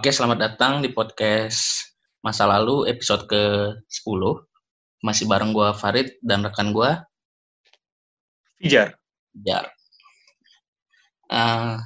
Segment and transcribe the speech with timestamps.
[0.00, 1.92] Oke, selamat datang di podcast
[2.24, 4.22] Masa Lalu episode ke-10.
[5.04, 7.04] Masih bareng gua Farid dan rekan gua
[8.56, 8.96] Fijar.
[9.44, 9.68] Jar.
[11.28, 11.76] Uh,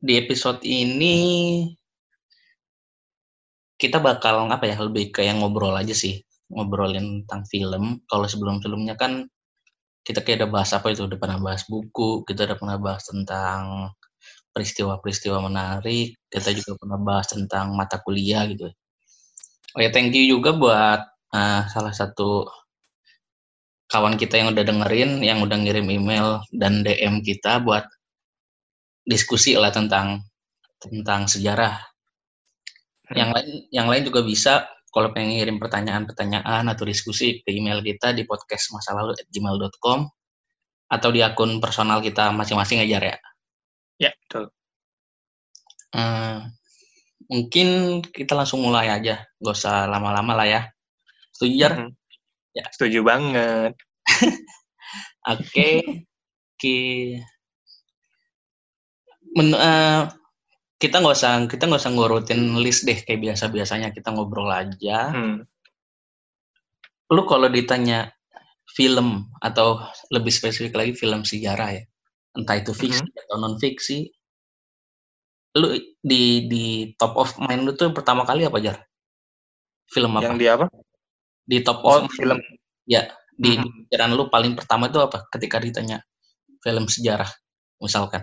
[0.00, 1.16] di episode ini
[3.76, 6.16] kita bakal apa ya lebih kayak ngobrol aja sih
[6.48, 9.28] ngobrolin tentang film kalau sebelum sebelumnya kan
[10.08, 13.92] kita kayak udah bahas apa itu udah pernah bahas buku kita udah pernah bahas tentang
[14.50, 18.70] peristiwa-peristiwa menarik kita juga pernah bahas tentang mata kuliah gitu
[19.76, 21.00] oh ya thank you juga buat
[21.34, 22.46] uh, salah satu
[23.90, 27.86] kawan kita yang udah dengerin yang udah ngirim email dan DM kita buat
[29.02, 30.22] diskusi lah tentang
[30.78, 31.82] tentang sejarah
[33.10, 33.16] hmm.
[33.18, 38.10] yang lain yang lain juga bisa kalau pengen ngirim pertanyaan-pertanyaan atau diskusi ke email kita
[38.10, 40.10] di podcast masa lalu gmail.com
[40.90, 43.16] atau di akun personal kita masing-masing aja ya.
[44.00, 44.48] Ya, betul.
[45.92, 46.48] Uh,
[47.28, 50.62] mungkin kita langsung mulai aja, gak usah lama-lama lah ya.
[51.36, 51.72] Setuju, Jar?
[51.76, 51.92] Mm -hmm.
[52.56, 52.64] Ya.
[52.72, 53.72] Setuju banget.
[55.28, 55.74] Oke, okay.
[56.56, 56.76] Ki...
[59.36, 60.10] Men, uh,
[60.80, 65.12] kita nggak usah kita nggak usah ngurutin list deh kayak biasa biasanya kita ngobrol aja.
[65.12, 65.44] Hmm.
[67.12, 68.16] Lu kalau ditanya
[68.64, 71.84] film atau lebih spesifik lagi film sejarah ya,
[72.34, 73.22] entah itu fiksi mm -hmm.
[73.26, 74.06] atau non fiksi
[75.58, 76.64] lu di di
[76.94, 78.78] top of mind lu tuh pertama kali apa jar?
[79.90, 80.30] Film apa?
[80.30, 80.66] Yang di apa?
[81.42, 82.38] Di top oh, of film.
[82.86, 84.14] Ya di mm -hmm.
[84.14, 85.98] lu paling pertama itu apa ketika ditanya
[86.62, 87.30] film sejarah
[87.82, 88.22] misalkan?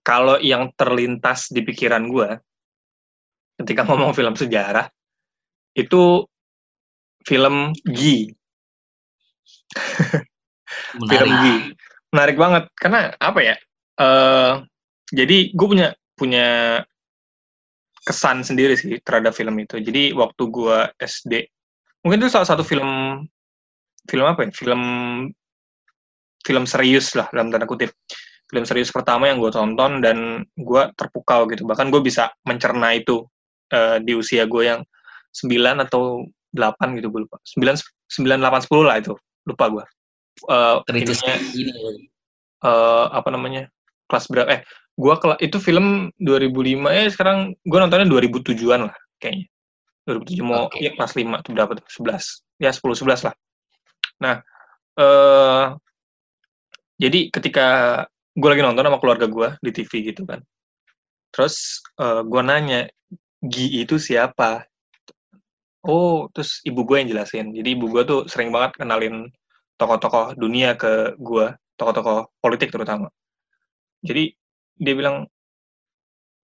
[0.00, 2.40] Kalau yang terlintas di pikiran gue
[3.60, 4.88] ketika ngomong film sejarah
[5.76, 6.24] itu
[7.28, 8.32] film G.
[10.94, 11.74] Film G
[12.14, 12.70] menarik banget.
[12.78, 13.56] Karena apa ya
[13.98, 14.62] uh,
[15.10, 16.80] jadi gue punya punya
[18.06, 19.82] kesan sendiri sih terhadap film itu.
[19.82, 21.32] Jadi waktu gue SD
[22.06, 23.20] mungkin itu salah satu film
[24.06, 24.50] film apa ya?
[24.54, 24.82] Film
[26.44, 27.90] film serius lah dalam tanda kutip.
[28.44, 31.64] Film serius pertama yang gue tonton dan gue terpukau gitu.
[31.64, 33.24] Bahkan gue bisa mencerna itu
[33.72, 34.80] uh, di usia gue yang
[35.34, 35.50] 9
[35.88, 37.40] atau 8 gitu gue lupa.
[37.42, 37.80] 9
[38.20, 39.16] 9 8 10 lah itu.
[39.48, 39.84] Lupa gue
[40.48, 41.70] uh, ini
[42.62, 43.70] uh, apa namanya
[44.10, 44.60] kelas berapa eh
[44.94, 49.46] gua kelas itu film 2005 ya sekarang gua nontonnya 2007-an lah kayaknya.
[50.04, 50.84] 2007 mau okay.
[50.84, 53.34] ya kelas 5 tuh berapa tuh 11 ya 10 11 lah.
[54.20, 54.34] Nah
[55.00, 55.66] uh,
[57.00, 57.66] jadi ketika
[58.34, 60.42] gue lagi nonton sama keluarga gue di TV gitu kan
[61.30, 62.86] terus uh, gue nanya
[63.44, 64.64] Gi itu siapa?
[65.84, 67.52] Oh terus ibu gue yang jelasin.
[67.52, 69.28] Jadi ibu gue tuh sering banget kenalin
[69.80, 71.46] tokoh-tokoh dunia ke gue,
[71.78, 73.10] tokoh-tokoh politik terutama.
[74.04, 74.30] Jadi
[74.78, 75.26] dia bilang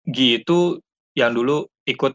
[0.07, 0.79] Gi itu
[1.19, 2.15] yang dulu ikut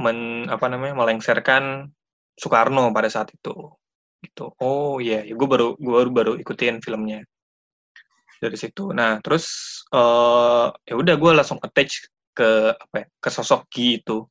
[0.00, 1.88] men apa namanya melengsarkan
[2.36, 3.52] Soekarno pada saat itu
[4.24, 5.36] gitu oh iya yeah.
[5.36, 7.24] gue baru gue baru baru ikutin filmnya
[8.40, 13.68] dari situ nah terus uh, ya udah gue langsung attach ke apa ya, ke sosok
[13.72, 14.24] Gi itu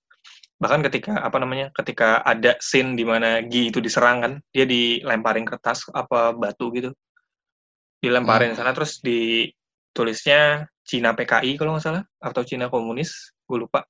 [0.55, 5.43] bahkan ketika apa namanya ketika ada scene di mana Gi itu diserang kan dia dilemparin
[5.43, 6.95] kertas apa batu gitu.
[7.99, 8.59] Dilemparin hmm.
[8.59, 13.83] sana terus ditulisnya Cina PKI kalau nggak salah atau Cina komunis gue lupa.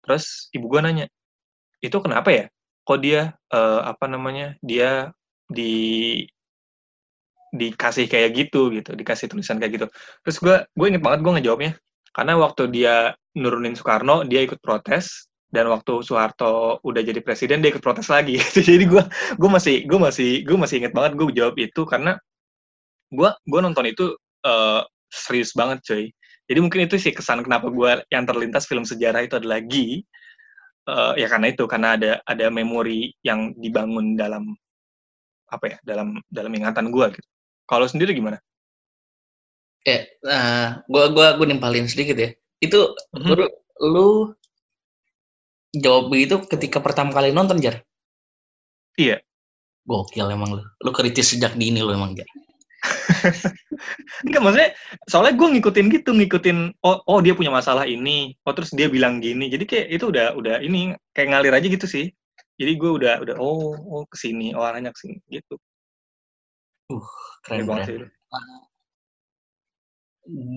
[0.00, 1.06] Terus ibu gue nanya
[1.84, 2.44] itu kenapa ya?
[2.86, 5.12] Kok dia uh, apa namanya dia
[5.50, 6.24] di
[7.50, 9.86] dikasih kayak gitu gitu dikasih tulisan kayak gitu.
[10.24, 11.72] Terus gue gue inget banget gue ngejawabnya.
[12.10, 12.94] Karena waktu dia
[13.36, 18.38] nurunin Soekarno dia ikut protes dan waktu Soeharto udah jadi presiden dia ikut protes lagi.
[18.70, 19.02] Jadi gue
[19.34, 22.14] gue masih gue masih gue masih inget banget gue jawab itu karena
[23.10, 24.14] gue gue nonton itu
[24.46, 26.04] uh, serius banget coy
[26.50, 30.02] jadi mungkin itu sih kesan kenapa gue yang terlintas film sejarah itu adalah lagi
[30.90, 34.58] uh, ya karena itu karena ada ada memori yang dibangun dalam
[35.46, 37.28] apa ya dalam dalam ingatan gue gitu.
[37.70, 38.42] Kalau sendiri gimana?
[39.86, 42.30] Ya uh, gue gue gue nimpalin sedikit ya.
[42.58, 43.30] Itu mm -hmm.
[43.30, 43.46] lu,
[43.86, 44.08] lu
[45.76, 47.82] jawab begitu ketika pertama kali nonton jar?
[48.98, 49.22] Iya.
[49.86, 50.62] Gokil emang lu.
[50.82, 52.26] Lu kritis sejak dini lu emang jar.
[54.24, 54.70] Enggak maksudnya
[55.08, 59.22] soalnya gue ngikutin gitu ngikutin oh oh dia punya masalah ini oh terus dia bilang
[59.22, 59.48] gini.
[59.48, 62.12] Jadi kayak itu udah udah ini kayak ngalir aja gitu sih.
[62.60, 65.56] Jadi gue udah udah oh oh ke sini oh arahnya ke sini gitu.
[66.92, 67.06] Uh
[67.40, 67.96] keren banget sih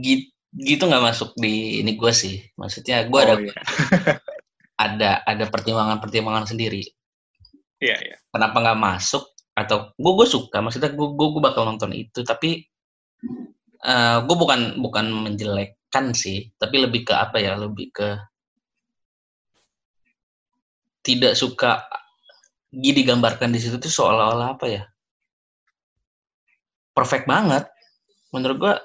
[0.03, 2.45] gitu gitu nggak masuk di ini gue sih.
[2.61, 3.53] Maksudnya gue oh, ada iya.
[4.79, 6.83] ada ada pertimbangan-pertimbangan sendiri.
[7.83, 8.17] Iya, iya.
[8.31, 9.23] Kenapa nggak masuk?
[9.53, 12.65] Atau gue gue suka, maksudnya gue gue bakal nonton itu, tapi
[13.85, 17.53] uh, eh, gue bukan bukan menjelekkan sih, tapi lebih ke apa ya?
[17.53, 18.09] Lebih ke
[21.03, 21.83] tidak suka
[22.73, 24.83] Gi digambarkan di situ tuh seolah-olah apa ya
[26.95, 27.69] perfect banget
[28.33, 28.75] menurut gua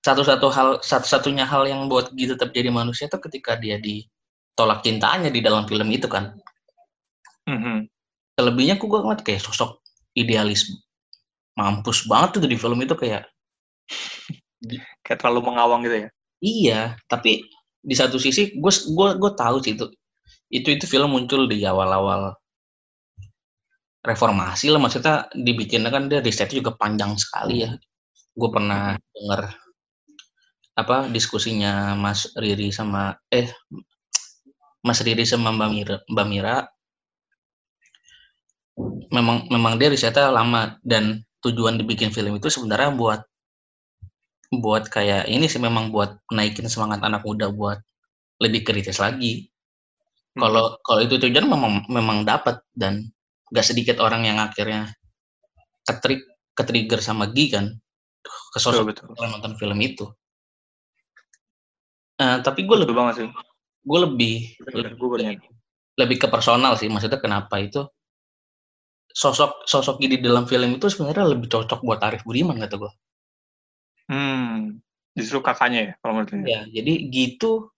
[0.00, 3.76] satu-satu hal satu-satunya hal yang buat Gi tetap jadi manusia itu ketika dia
[4.60, 6.36] ditolak cintanya di dalam film itu kan.
[7.48, 7.88] Mm-hmm.
[8.36, 9.80] selebihnya aku gue ngeliat kayak sosok
[10.14, 10.70] idealis
[11.56, 13.26] mampus banget tuh di film itu kayak
[15.04, 16.08] kayak terlalu mengawang gitu ya?
[16.44, 17.48] Iya tapi
[17.80, 19.88] di satu sisi gue gue gue tahu sih itu.
[20.52, 22.36] Itu itu film muncul di awal-awal
[24.04, 27.72] reformasi lah maksudnya dibikin kan dia risetnya juga panjang sekali ya.
[28.36, 29.56] Gue pernah dengar
[30.76, 33.48] apa diskusinya Mas Riri sama eh
[34.80, 36.56] Mas Riri sama Mbak Mira, Mbak Mira
[39.12, 43.20] memang memang dia risetnya lama dan tujuan dibikin film itu sebenarnya buat
[44.50, 47.78] buat kayak ini sih memang buat naikin semangat anak muda buat
[48.40, 49.46] lebih kritis lagi.
[50.34, 50.76] Kalau hmm.
[50.82, 53.10] kalau itu tujuan memang memang dapat dan
[53.50, 54.90] gak sedikit orang yang akhirnya
[55.86, 56.22] ketrik
[56.54, 57.66] ketrigger sama Gi kan
[58.50, 59.26] ke sosok betul, betul.
[59.30, 60.06] nonton film itu.
[62.20, 63.28] Uh, tapi gue lebih banget sih.
[63.80, 64.36] Gue lebih
[64.70, 65.48] lebih, lebih,
[65.96, 66.88] lebih ke personal sih.
[66.92, 67.84] Maksudnya kenapa itu
[69.10, 72.92] sosok sosok di dalam film itu sebenarnya lebih cocok buat Arif Budiman kata gue.
[74.10, 74.82] Hmm,
[75.14, 77.70] justru kakaknya ya kalau menurut Ya, jadi gitu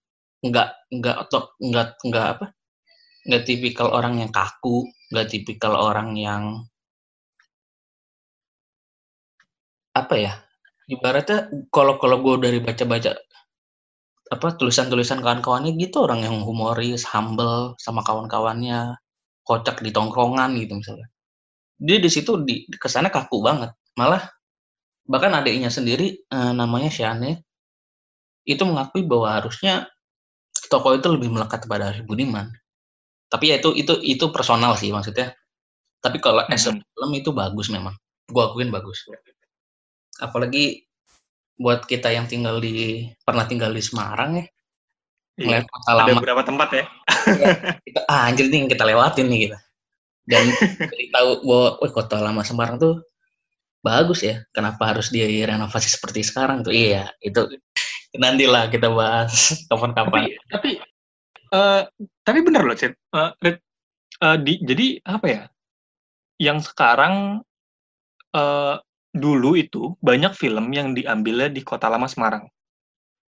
[0.43, 2.47] nggak nggak atau nggak nggak apa
[3.31, 6.67] nggak tipikal orang yang kaku nggak tipikal orang yang
[9.95, 10.33] apa ya
[10.91, 13.15] ibaratnya kalau kalau gue dari baca-baca
[14.33, 18.97] apa tulisan-tulisan kawan-kawannya gitu orang yang humoris, humble sama kawan-kawannya,
[19.45, 21.13] kocak di tongkrongan gitu misalnya.
[21.77, 23.77] Dia di situ di ke sana kaku banget.
[24.01, 24.25] Malah
[25.05, 27.45] bahkan adiknya sendiri eh, namanya Shane
[28.49, 29.93] itu mengakui bahwa harusnya
[30.73, 32.49] toko itu lebih melekat kepada Budiman.
[33.29, 35.37] Tapi ya itu itu itu personal sih maksudnya.
[36.01, 37.95] Tapi kalau as film itu bagus memang.
[38.33, 39.05] Gua akuin bagus.
[40.19, 40.89] Apalagi
[41.59, 44.47] buat kita yang tinggal di pernah tinggal di Semarang ya.
[45.33, 45.65] Iya.
[45.65, 46.07] kota lama.
[46.07, 46.85] ada beberapa tempat ya,
[47.41, 47.47] ya
[47.89, 49.59] kita, ah, anjir nih kita lewatin nih kita
[50.29, 50.45] dan
[50.93, 53.01] jadi tahu bahwa wah, kota lama Semarang tuh
[53.83, 54.45] bagus ya.
[54.55, 56.71] Kenapa harus dia renovasi seperti sekarang tuh?
[56.71, 57.49] Iya itu
[58.15, 60.31] nantilah kita bahas kapan-kapan.
[60.31, 60.71] Tapi, tapi
[61.53, 61.85] Uh,
[62.25, 62.97] tapi bener loh, Cid.
[63.13, 63.29] Uh,
[64.25, 65.43] uh, di, jadi apa ya?
[66.41, 67.45] Yang sekarang
[68.33, 68.75] uh,
[69.13, 72.49] dulu itu banyak film yang diambilnya di Kota Lama Semarang.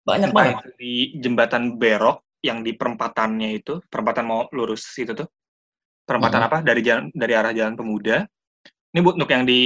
[0.02, 0.74] Banyak banget.
[0.74, 5.30] Di jembatan Berok yang di perempatannya itu, perempatan mau lurus itu tuh.
[6.02, 6.48] Perempatan hmm.
[6.50, 6.58] apa?
[6.66, 8.26] Dari jalan dari arah Jalan Pemuda.
[8.88, 9.62] Ini buat untuk yang di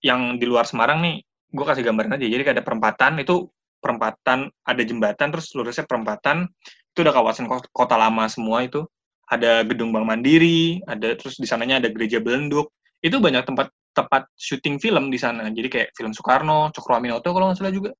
[0.00, 1.20] yang di luar Semarang nih,
[1.50, 2.26] gue kasih gambaran aja.
[2.30, 6.46] Jadi ada perempatan itu perempatan ada jembatan terus lurusnya perempatan
[6.92, 8.84] itu udah kawasan kota lama semua itu
[9.26, 12.70] ada gedung Bank Mandiri ada terus di sananya ada gereja Belenduk
[13.00, 15.50] itu banyak tempat tempat syuting film di sana.
[15.50, 17.90] Jadi kayak film Soekarno Cokro Aminoto kalau nggak salah juga.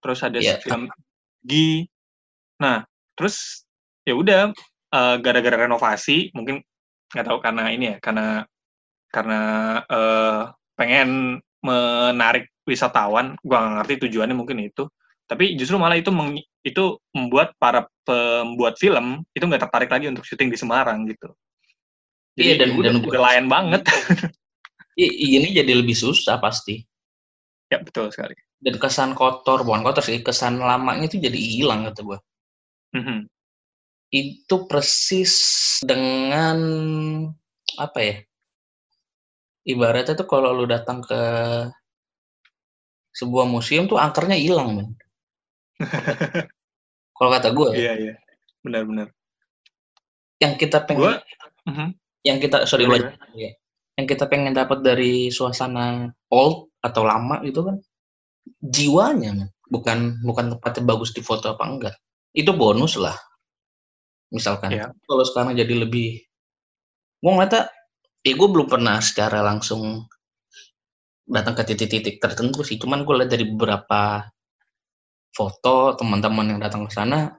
[0.00, 0.60] Terus ada yeah.
[0.60, 0.88] film
[1.44, 1.84] Gi.
[2.60, 2.84] Nah
[3.16, 3.64] terus
[4.04, 4.52] ya udah
[4.92, 6.60] uh, gara-gara renovasi mungkin
[7.12, 8.44] nggak tahu karena ini ya karena
[9.12, 9.40] karena
[9.88, 10.40] uh,
[10.76, 13.36] pengen menarik wisatawan.
[13.44, 14.88] Gua nggak ngerti tujuannya mungkin itu.
[15.26, 20.22] Tapi justru malah itu meng, itu membuat para pembuat film itu nggak tertarik lagi untuk
[20.22, 21.34] syuting di Semarang gitu.
[22.36, 23.82] Jadi iya, dan udah, dan udah lain banget
[24.96, 26.80] ini jadi lebih susah pasti
[27.68, 28.34] ya betul sekali
[28.64, 32.18] dan kesan kotor bukan kotor sih kesan lamanya itu jadi hilang kata gue
[32.96, 33.20] mm-hmm.
[34.16, 35.34] itu persis
[35.84, 36.58] dengan
[37.76, 38.16] apa ya
[39.68, 41.20] ibaratnya tuh kalau lu datang ke
[43.12, 44.88] sebuah museum tuh angkernya hilang men
[47.16, 47.76] Kalau kata gue ya.
[47.76, 48.14] Iya, iya.
[48.60, 49.08] Benar-benar.
[50.36, 51.12] Yang kita pengen, gua,
[51.64, 51.88] uh-huh.
[52.28, 53.00] yang kita sorry gue,
[53.32, 53.56] ya.
[53.96, 57.80] Yang kita pengen dapat dari suasana old atau lama itu kan
[58.60, 61.96] jiwanya, bukan bukan tempatnya bagus di foto apa enggak.
[62.36, 63.16] Itu bonus lah.
[64.28, 64.92] Misalkan, yeah.
[65.08, 66.20] kalau sekarang jadi lebih,
[67.24, 67.72] gue ngeliatnya,
[68.20, 70.04] ya gue belum pernah secara langsung
[71.24, 72.76] datang ke titik-titik tertentu sih.
[72.76, 74.28] Cuman gue lihat dari beberapa
[75.32, 77.32] foto teman-teman yang datang ke sana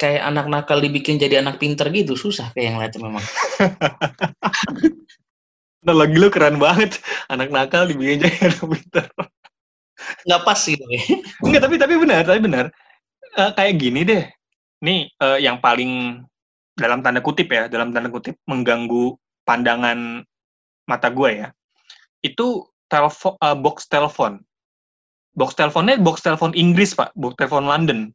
[0.00, 3.22] kayak anak nakal dibikin jadi anak pinter gitu susah kayak yang lihat memang
[5.82, 7.02] nah lagi lu keren banget.
[7.26, 9.06] Anak nakal dibikin jadi anak pinter
[10.26, 10.74] nggak pas sih
[11.42, 12.64] Enggak, tapi tapi benar tapi benar.
[13.38, 14.24] Uh, kayak gini deh.
[14.84, 16.22] Nih uh, yang paling
[16.76, 20.24] dalam tanda kutip ya dalam tanda kutip mengganggu pandangan
[20.88, 21.48] mata gue ya
[22.24, 24.42] itu telepon uh, box telepon.
[25.32, 27.08] Box teleponnya box telepon Inggris pak.
[27.16, 28.12] Box telepon London.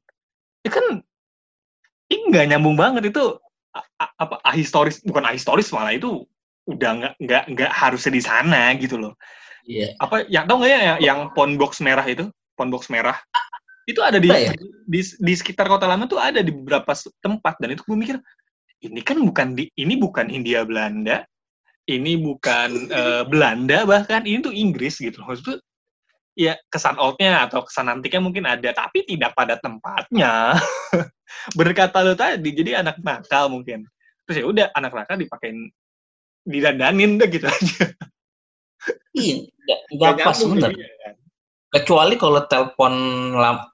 [0.62, 1.02] Itu kan
[2.14, 3.10] ini nggak nyambung banget.
[3.10, 3.42] Itu
[3.98, 6.26] apa ahistoris bukan ahistoris malah itu
[6.68, 9.14] udah nggak nggak nggak harusnya di sana gitu loh.
[9.68, 9.96] Iya.
[10.00, 12.28] Apa yang tau nggak ya yang pon box merah itu?
[12.56, 13.18] Pon box merah
[13.88, 14.52] itu ada di, ya?
[14.84, 16.92] di di sekitar kota lama tuh ada di beberapa
[17.24, 18.18] tempat dan itu gue mikir
[18.84, 21.24] ini kan bukan di ini bukan India Belanda
[21.88, 25.64] ini bukan uh, Belanda bahkan ini tuh Inggris gitu loh maksudnya
[26.38, 30.60] ya kesan oldnya atau kesan antiknya mungkin ada tapi tidak pada tempatnya
[31.58, 33.88] berkata lo tadi jadi anak nakal mungkin
[34.28, 35.72] terus ya udah anak nakal dipakein
[36.48, 37.84] didandanin deh gitu aja.
[39.12, 40.72] Iya nggak pas bener.
[40.72, 41.14] kan?
[41.68, 42.94] kecuali kalau telepon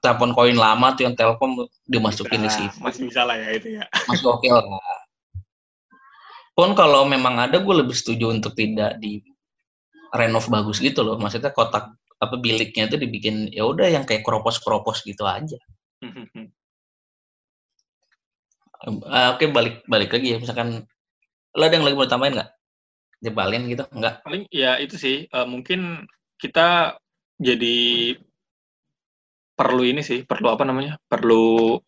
[0.02, 2.74] telepon koin lama tuh yang telepon dimasukin di situ.
[2.82, 3.86] masih bisa lah ya itu ya.
[4.10, 4.66] Masih oke okay lah.
[6.54, 9.22] Pun kalau memang ada gue lebih setuju untuk tidak di
[10.14, 11.18] renov bagus gitu loh.
[11.18, 15.58] Maksudnya kotak apa biliknya itu dibikin ya udah yang kayak kropos kropos gitu aja.
[18.84, 20.36] Uh, oke okay, balik balik lagi ya.
[20.36, 20.84] Misalkan
[21.56, 22.52] lo ada yang lagi mau tambahin nggak
[23.22, 26.06] jebalin gitu enggak paling ya itu sih uh, mungkin
[26.38, 26.98] kita
[27.38, 28.14] jadi
[29.54, 30.98] perlu ini sih, perlu apa namanya?
[31.06, 31.78] Perlu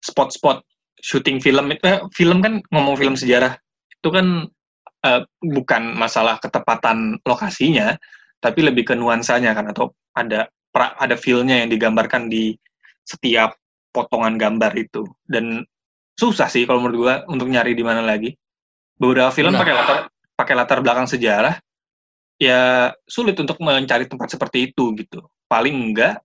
[0.00, 0.62] spot-spot
[1.02, 1.74] syuting film.
[1.74, 3.58] Eh, film kan ngomong film sejarah
[3.90, 4.46] itu kan
[5.04, 7.98] eh, bukan masalah ketepatan lokasinya,
[8.38, 12.54] tapi lebih ke nuansanya kan atau ada pra, ada feel-nya yang digambarkan di
[13.04, 13.58] setiap
[13.90, 15.04] potongan gambar itu.
[15.26, 15.66] Dan
[16.14, 18.32] susah sih kalau menurut gua untuk nyari di mana lagi.
[18.94, 21.56] Beberapa film pakai latar pakai latar belakang sejarah,
[22.38, 25.22] ya sulit untuk mencari tempat seperti itu gitu.
[25.46, 26.20] Paling enggak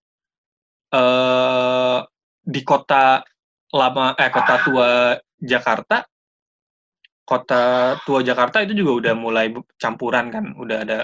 [0.94, 2.00] eh,
[2.44, 3.22] di kota
[3.70, 4.90] lama eh kota tua
[5.38, 6.02] Jakarta
[7.30, 7.62] kota
[8.02, 11.00] tua Jakarta itu juga udah mulai campuran kan, udah ada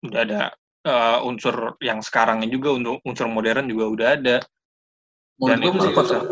[0.00, 0.40] udah ada
[0.88, 4.36] uh, unsur yang sekarangnya juga untuk unsur modern juga udah ada.
[5.36, 6.24] Dan itu sih kota,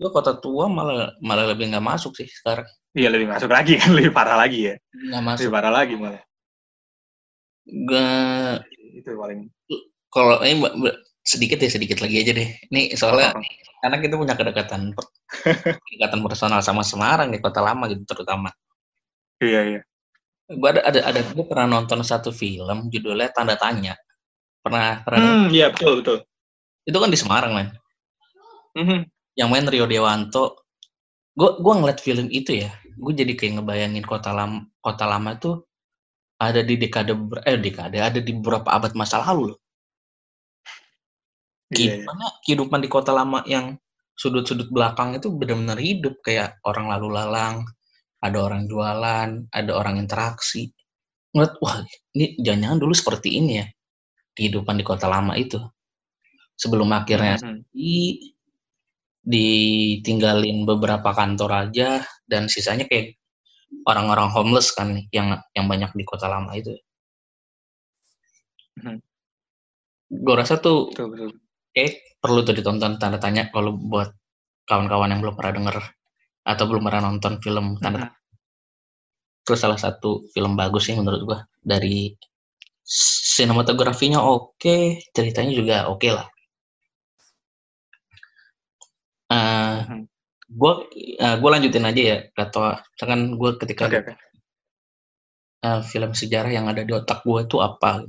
[0.00, 2.66] Gue kota tua malah malah lebih nggak masuk sih sekarang.
[2.94, 4.74] Iya lebih masuk lagi kan, lebih parah lagi ya.
[4.94, 5.42] Nggak masuk.
[5.46, 6.22] Lebih parah lagi malah.
[7.70, 8.56] Gak
[8.90, 9.40] itu paling
[10.10, 10.58] kalau ini
[11.22, 12.48] sedikit ya sedikit lagi aja deh.
[12.70, 13.42] Ini soalnya oh.
[13.82, 14.94] karena kita punya kedekatan
[15.86, 18.50] kedekatan personal sama Semarang di kota lama gitu terutama.
[19.38, 19.80] Iya iya.
[20.50, 23.94] Gue ada ada ada gue pernah nonton satu film judulnya Tanda Tanya.
[24.60, 25.20] Pernah pernah?
[25.22, 26.18] Hmm, iya betul betul.
[26.82, 27.68] Itu kan di Semarang kan.
[28.74, 29.00] Mm -hmm.
[29.40, 30.68] Yang main Rio Dewanto.
[31.32, 35.64] Gue gue ngeliat film itu ya, gue jadi kayak ngebayangin kota lama kota lama tuh
[36.36, 37.16] ada di dekade
[37.48, 39.58] eh dekade ada di beberapa abad masa lalu loh.
[41.72, 42.04] Iya, iya.
[42.04, 42.40] Kehidupannya yeah.
[42.44, 43.80] kehidupan di kota lama yang
[44.20, 47.64] sudut-sudut belakang itu benar-benar hidup kayak orang lalu lalang,
[48.20, 50.68] ada orang jualan, ada orang interaksi.
[51.32, 51.80] Ngeliat, wah
[52.18, 53.66] ini jangan-jangan dulu seperti ini ya
[54.36, 55.56] kehidupan di kota lama itu.
[56.58, 57.60] Sebelum akhirnya mm -hmm.
[59.20, 59.46] Di
[60.00, 63.20] ditinggalin beberapa kantor aja dan sisanya kayak
[63.86, 66.74] orang-orang homeless kan yang yang banyak di kota lama itu.
[68.80, 68.98] Hmm.
[70.10, 71.30] Gue rasa tuh betul, betul.
[71.76, 74.10] eh perlu tuh ditonton tanda tanya kalau buat
[74.66, 75.76] kawan-kawan yang belum pernah denger
[76.40, 78.20] atau belum pernah nonton film tanda hmm.
[79.40, 82.12] Terus salah satu film bagus sih menurut gue dari
[82.90, 84.82] sinematografinya oke, okay,
[85.14, 86.26] ceritanya juga oke okay lah.
[89.30, 90.10] Uh, hmm
[90.50, 90.72] gue
[91.22, 94.16] uh, gue lanjutin aja ya kata misalkan gue ketika okay, okay.
[95.62, 98.08] Uh, film sejarah yang ada di otak gue itu apa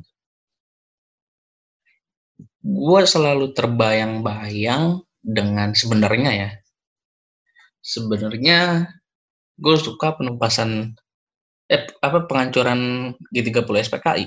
[2.61, 6.49] gue selalu terbayang-bayang dengan sebenarnya ya.
[7.81, 8.89] Sebenarnya
[9.57, 10.93] gue suka penumpasan
[11.65, 14.25] eh apa penghancuran G30 SPKI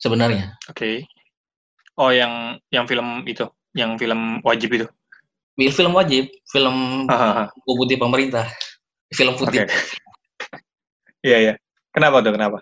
[0.00, 0.56] sebenarnya.
[0.68, 0.76] Oke.
[0.76, 0.96] Okay.
[2.00, 4.86] oh yang yang film itu yang film wajib itu
[5.70, 8.48] film wajib, film buku putih pemerintah,
[9.12, 9.68] film putih.
[9.68, 9.70] Okay.
[11.22, 11.54] Iya iya.
[11.92, 12.32] Kenapa tuh?
[12.32, 12.58] Kenapa?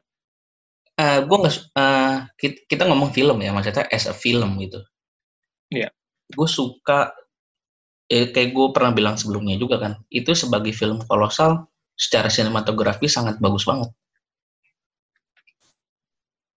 [0.99, 4.83] Uh, eh, gue nggak, uh, kita, kita ngomong film ya, maksudnya as a film gitu.
[5.73, 5.89] Iya.
[5.89, 5.91] Yeah.
[6.35, 7.15] Gue suka,
[8.11, 13.41] eh, kayak gue pernah bilang sebelumnya juga kan, itu sebagai film kolosal, secara sinematografi sangat
[13.41, 13.89] bagus banget.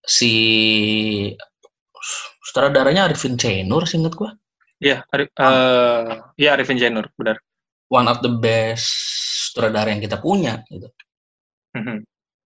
[0.03, 0.33] Si
[2.43, 4.29] sutradaranya Arifin Cenur, singkat gue.
[4.83, 7.39] Iya, Arif, uh, ya Arifin Jainur, benar.
[7.87, 8.91] One of the best
[9.47, 10.91] sutradara yang kita punya gitu.
[11.77, 11.97] Mm-hmm.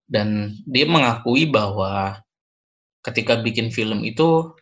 [0.06, 2.22] Dan dia mengakui bahwa
[3.02, 4.54] ketika bikin film itu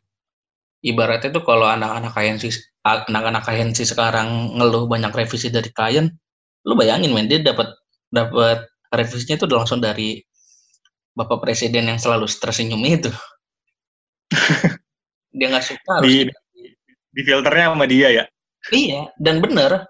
[0.85, 2.53] ibaratnya tuh kalau anak-anak KNC
[2.85, 6.07] anak-anak KNC sekarang ngeluh banyak revisi dari klien,
[6.63, 7.73] lu bayangin men dia dapat
[8.13, 10.21] dapat revisinya itu langsung dari
[11.17, 13.09] Bapak Presiden yang selalu tersenyum itu.
[15.35, 16.29] dia nggak suka harus di,
[17.15, 18.25] di filternya sama dia ya
[18.75, 19.87] iya dan bener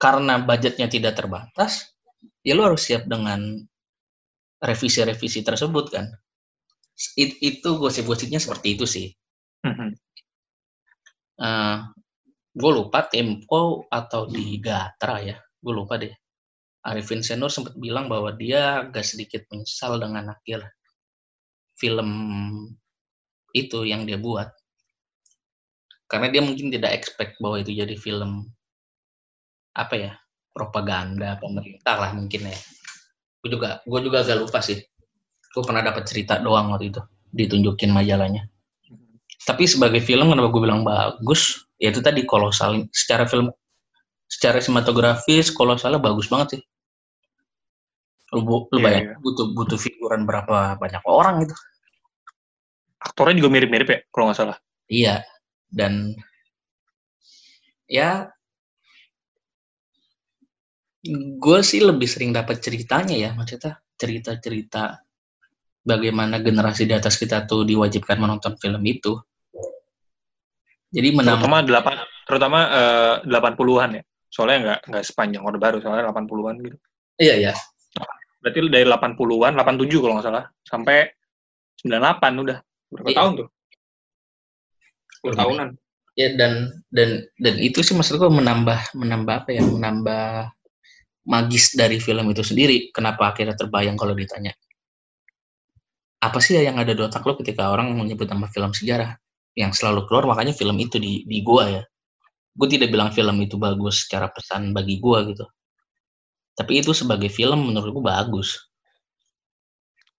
[0.00, 1.92] karena budgetnya tidak terbatas,
[2.40, 3.60] ya lu harus siap dengan
[4.64, 6.08] revisi-revisi tersebut kan.
[7.20, 9.12] It, itu gosip-gosipnya seperti itu sih.
[9.60, 9.90] Mm-hmm.
[11.36, 11.76] Uh, eh,
[12.56, 16.12] gue lupa Tempo atau di Gatra ya, gue lupa deh.
[16.80, 20.64] Arifin Senur sempat bilang bahwa dia agak sedikit menyesal dengan akhir
[21.76, 22.08] film
[23.52, 24.48] itu yang dia buat.
[26.10, 28.50] Karena dia mungkin tidak expect bahwa itu jadi film
[29.78, 30.12] apa ya
[30.50, 32.58] propaganda pemerintah lah mungkin ya.
[33.38, 34.82] Gue juga gue juga agak lupa sih.
[35.54, 37.00] Gue pernah dapat cerita doang waktu itu
[37.30, 38.50] ditunjukin majalahnya.
[39.46, 41.62] Tapi sebagai film kenapa gue bilang bagus?
[41.78, 43.54] Ya itu tadi kolosal secara film
[44.26, 46.62] secara sinematografis kolosalnya bagus banget sih.
[48.34, 49.18] Lu, lu yeah, bayang yeah.
[49.22, 51.54] butuh butuh figuran berapa banyak orang itu
[52.98, 54.58] aktornya juga mirip-mirip ya kalau nggak salah.
[54.90, 55.22] Iya
[55.70, 56.14] dan
[57.90, 58.30] ya
[61.40, 65.00] gue sih lebih sering dapat ceritanya ya maksudnya cerita-cerita
[65.80, 69.16] bagaimana generasi di atas kita tuh diwajibkan menonton film itu.
[70.90, 71.96] Jadi menambah terutama delapan
[72.26, 74.02] terutama eh, delapan puluhan ya.
[74.30, 76.76] Soalnya nggak nggak sepanjang orde baru soalnya delapan puluhan gitu.
[77.16, 77.52] Iya iya.
[78.40, 80.44] Berarti dari delapan puluhan delapan tujuh kalau nggak salah.
[80.66, 81.08] Sampai
[81.80, 82.58] sembilan delapan udah.
[82.90, 83.16] Berapa iya.
[83.16, 83.48] tahun tuh
[85.20, 85.68] sepuluh tahunan
[86.16, 90.48] ya dan dan dan itu sih maksudku menambah menambah apa ya menambah
[91.28, 92.88] magis dari film itu sendiri.
[92.90, 94.56] Kenapa akhirnya terbayang kalau ditanya?
[96.20, 99.16] Apa sih ya yang ada di otak lo ketika orang menyebut nama film sejarah?
[99.56, 101.82] Yang selalu keluar makanya film itu di, di gua ya.
[102.56, 105.46] Gue tidak bilang film itu bagus secara pesan bagi gua gitu.
[106.58, 108.68] Tapi itu sebagai film menurut gue bagus.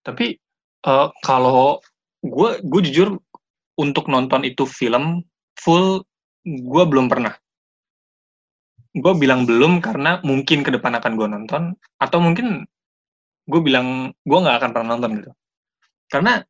[0.01, 0.41] Tapi
[0.89, 1.77] uh, kalau
[2.25, 3.21] gue gue jujur
[3.79, 5.23] untuk nonton itu film
[5.55, 6.03] full
[6.45, 7.33] gue belum pernah.
[8.91, 11.63] Gue bilang belum karena mungkin ke depan akan gue nonton
[12.01, 12.67] atau mungkin
[13.47, 15.31] gue bilang gue nggak akan pernah nonton gitu.
[16.11, 16.43] Karena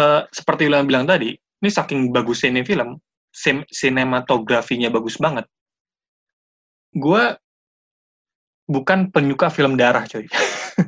[0.00, 2.96] uh, seperti yang bilang tadi ini saking bagusnya ini film
[3.68, 5.44] sinematografinya bagus banget.
[6.96, 7.36] Gue
[8.64, 10.24] bukan penyuka film darah coy.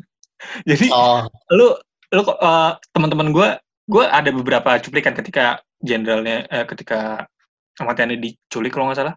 [0.71, 1.29] Jadi oh.
[1.53, 1.77] lu
[2.09, 3.49] lu uh, teman-teman gue
[3.89, 7.25] gue ada beberapa cuplikan ketika jenderalnya uh, ketika
[7.73, 9.17] kematiannya diculik kalau nggak salah.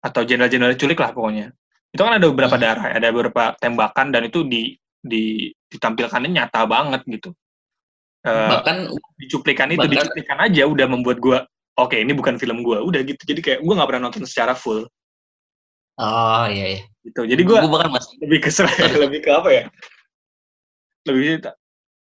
[0.00, 1.52] Atau jenderal-jenderal culik lah pokoknya.
[1.90, 2.64] Itu kan ada beberapa hmm.
[2.64, 7.32] darah, ada beberapa tembakan dan itu di di ditampilkannya nyata banget gitu.
[8.20, 8.76] Uh, bahkan
[9.16, 11.40] dicuplikan itu bahkan, dicuplikan aja udah membuat gue
[11.80, 13.22] oke okay, ini bukan film gue udah gitu.
[13.24, 14.84] Jadi kayak gue nggak pernah nonton secara full.
[16.00, 16.82] Oh iya iya.
[17.04, 17.20] Gitu.
[17.24, 18.68] Jadi gue bahkan masih lebih kesel
[19.04, 19.64] lebih ke apa ya?
[21.08, 21.48] Lebih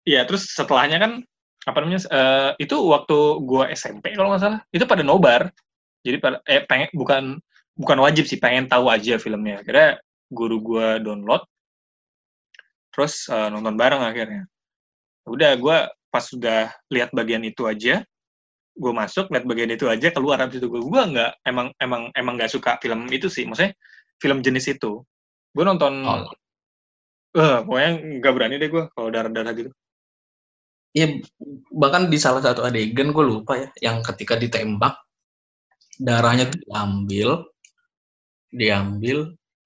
[0.06, 1.12] ya terus setelahnya kan
[1.66, 5.50] apa namanya uh, itu waktu gue SMP kalau nggak salah itu pada nobar.
[6.06, 7.24] Jadi pada eh pengen bukan
[7.74, 9.66] bukan wajib sih pengen tahu aja filmnya.
[9.66, 9.98] Akhirnya
[10.30, 11.42] guru gue download
[12.94, 14.46] terus uh, nonton bareng akhirnya.
[15.26, 15.78] Udah gue
[16.14, 18.06] pas sudah lihat bagian itu aja
[18.76, 20.38] gue masuk lihat bagian itu aja keluar.
[20.38, 23.50] Habis itu gue gue nggak emang emang emang nggak suka film itu sih.
[23.50, 23.74] Maksudnya
[24.22, 25.02] film jenis itu.
[25.50, 26.30] Gue nonton oh.
[27.34, 29.74] uh, pokoknya nggak berani deh gue kalau darah darah gitu
[30.96, 31.20] Iya,
[31.76, 34.96] bahkan di salah satu adegan gue lupa ya, yang ketika ditembak
[36.00, 37.30] darahnya tuh diambil,
[38.48, 39.18] diambil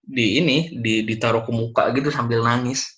[0.02, 2.98] di ini di ditaruh ke muka gitu sambil nangis.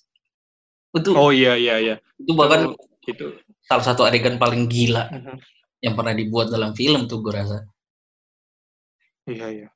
[0.96, 1.96] Itu oh iya iya iya.
[2.16, 2.72] itu bahkan
[3.04, 3.36] itu
[3.68, 5.36] salah satu adegan paling gila uh-huh.
[5.84, 7.68] yang pernah dibuat dalam film tuh gue rasa.
[9.28, 9.68] Iya iya.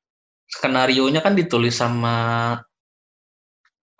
[0.48, 2.56] Skenario nya kan ditulis sama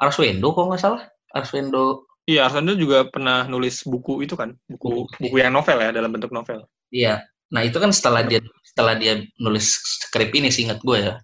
[0.00, 1.02] Arswendo kok nggak salah?
[1.32, 5.90] Arswendo iya Arswendo juga pernah nulis buku itu kan buku buku, buku yang novel ya
[5.94, 10.66] dalam bentuk novel iya nah itu kan setelah dia setelah dia nulis skrip ini sih
[10.66, 11.14] ingat gue ya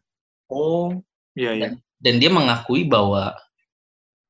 [0.53, 0.93] Oh,
[1.33, 1.67] iya iya.
[1.73, 1.73] Dan,
[2.05, 3.33] dan dia mengakui bahwa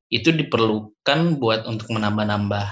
[0.06, 2.66] itu diperlukan buat untuk menambah-nambah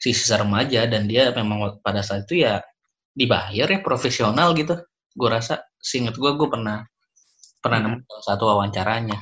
[0.00, 2.64] sisa remaja dan dia memang pada saat itu ya
[3.12, 4.80] dibayar ya profesional gitu.
[5.12, 6.88] Gue rasa, seinget gue, gue pernah
[7.60, 7.88] pernah hmm.
[8.00, 9.18] nemu satu wawancaranya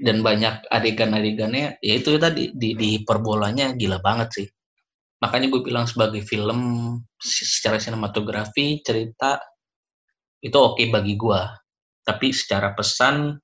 [0.00, 4.48] dan banyak adegan-adegannya ya itu tadi di, di perbolanya gila banget sih.
[5.20, 6.60] Makanya gue bilang sebagai film
[7.20, 9.36] secara sinematografi cerita
[10.40, 11.40] itu oke okay bagi gue
[12.00, 13.36] tapi secara pesan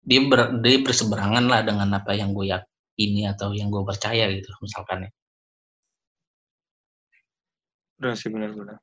[0.00, 4.48] dia ber, dia berseberangan lah dengan apa yang gue yakini atau yang gue percaya gitu
[4.64, 5.10] misalkan ya.
[8.00, 8.80] Benar sih benar-benar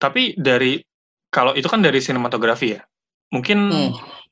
[0.00, 0.80] tapi dari
[1.28, 2.80] kalau itu kan dari sinematografi ya?
[3.30, 3.90] Mungkin hmm.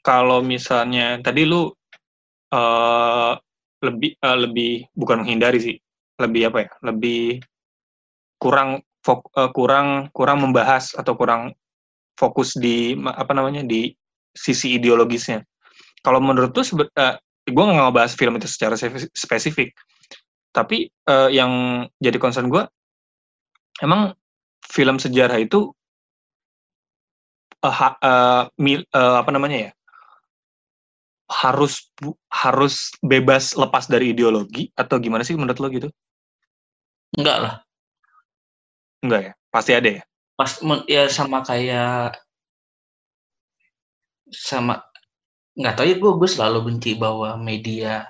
[0.09, 1.69] Kalau misalnya tadi lu
[2.57, 3.33] uh,
[3.85, 5.77] lebih uh, lebih bukan menghindari sih
[6.17, 7.45] lebih apa ya lebih
[8.41, 11.53] kurang fok, uh, kurang kurang membahas atau kurang
[12.17, 13.93] fokus di apa namanya di
[14.33, 15.45] sisi ideologisnya.
[16.03, 17.15] Kalau menurut tuh, uh,
[17.47, 18.79] gue nggak ngebahas film itu secara
[19.13, 19.75] spesifik,
[20.55, 22.63] tapi uh, yang jadi concern gue,
[23.83, 24.15] emang
[24.63, 25.71] film sejarah itu
[27.63, 29.71] uh, uh, mil, uh, apa namanya ya
[31.29, 31.93] harus
[32.33, 35.89] harus bebas lepas dari ideologi atau gimana sih menurut lo gitu?
[37.17, 37.55] Enggak lah.
[39.05, 39.33] Enggak ya?
[39.53, 40.03] Pasti ada ya?
[40.35, 40.51] Pas
[40.89, 42.17] ya sama kayak
[44.29, 44.85] sama
[45.59, 48.07] nggak tahu ya gue gue selalu benci bahwa media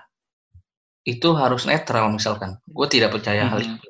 [1.09, 3.53] itu harus netral misalkan gue tidak percaya mm -hmm.
[3.57, 3.89] hal itu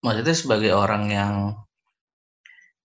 [0.00, 1.34] maksudnya sebagai orang yang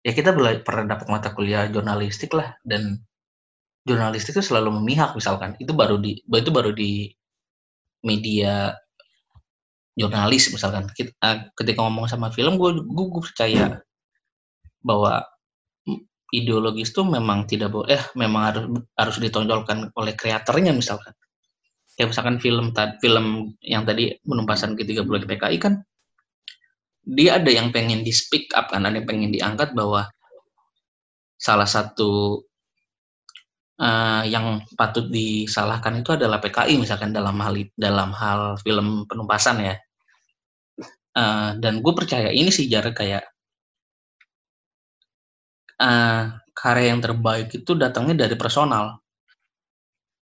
[0.04, 3.00] ya kita pernah dapat mata kuliah jurnalistik lah dan
[3.88, 5.56] jurnalistik itu selalu memihak misalkan.
[5.58, 7.08] Itu baru di itu baru di
[8.04, 8.76] media
[9.96, 10.92] jurnalis misalkan.
[10.92, 13.80] Kita, ketika ngomong sama film gue gue, percaya
[14.84, 15.24] bahwa
[16.36, 18.66] ideologis itu memang tidak boleh eh memang harus
[19.00, 21.16] harus ditonjolkan oleh kreatornya misalkan.
[21.98, 25.82] Ya misalkan film film yang tadi penumpasan ke-30 PKI kan
[27.08, 30.06] dia ada yang pengen di speak up kan ada yang pengen diangkat bahwa
[31.40, 32.44] salah satu
[33.82, 39.76] uh, yang patut disalahkan itu adalah PKI misalkan dalam hal dalam hal film penumpasan ya.
[41.18, 43.26] Uh, dan gue percaya ini sih jarak kayak
[45.82, 49.02] uh, karya yang terbaik itu datangnya dari personal.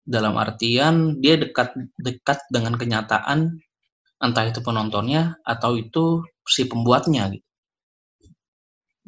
[0.08, 3.60] Dalam artian dia dekat dekat dengan kenyataan
[4.24, 7.48] entah itu penontonnya atau itu si pembuatnya gitu.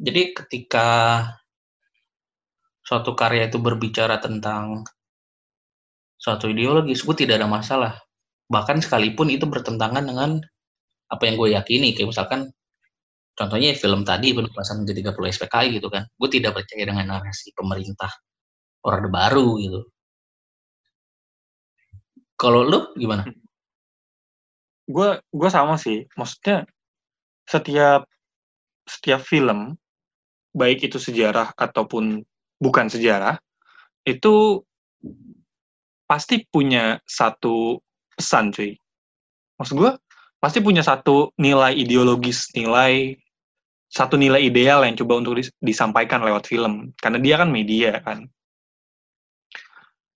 [0.00, 0.88] Jadi ketika
[2.90, 4.82] suatu karya itu berbicara tentang
[6.18, 7.94] suatu ideologi, gue tidak ada masalah.
[8.50, 10.42] Bahkan sekalipun itu bertentangan dengan
[11.06, 12.50] apa yang gue yakini, kayak misalkan
[13.38, 16.10] contohnya film tadi penugasan ke-30 SPKI gitu kan.
[16.18, 18.10] Gue tidak percaya dengan narasi pemerintah
[18.82, 19.86] Orde Baru gitu.
[22.34, 23.22] Kalau lu gimana?
[24.90, 26.10] Gue gue sama sih.
[26.18, 26.66] Maksudnya
[27.46, 28.02] setiap
[28.82, 29.78] setiap film
[30.50, 32.26] baik itu sejarah ataupun
[32.60, 33.40] bukan sejarah,
[34.04, 34.62] itu
[36.04, 37.80] pasti punya satu
[38.14, 38.76] pesan cuy.
[39.56, 39.92] Maksud gue,
[40.36, 43.16] pasti punya satu nilai ideologis, nilai
[43.90, 46.94] satu nilai ideal yang coba untuk disampaikan lewat film.
[47.00, 48.28] Karena dia kan media kan.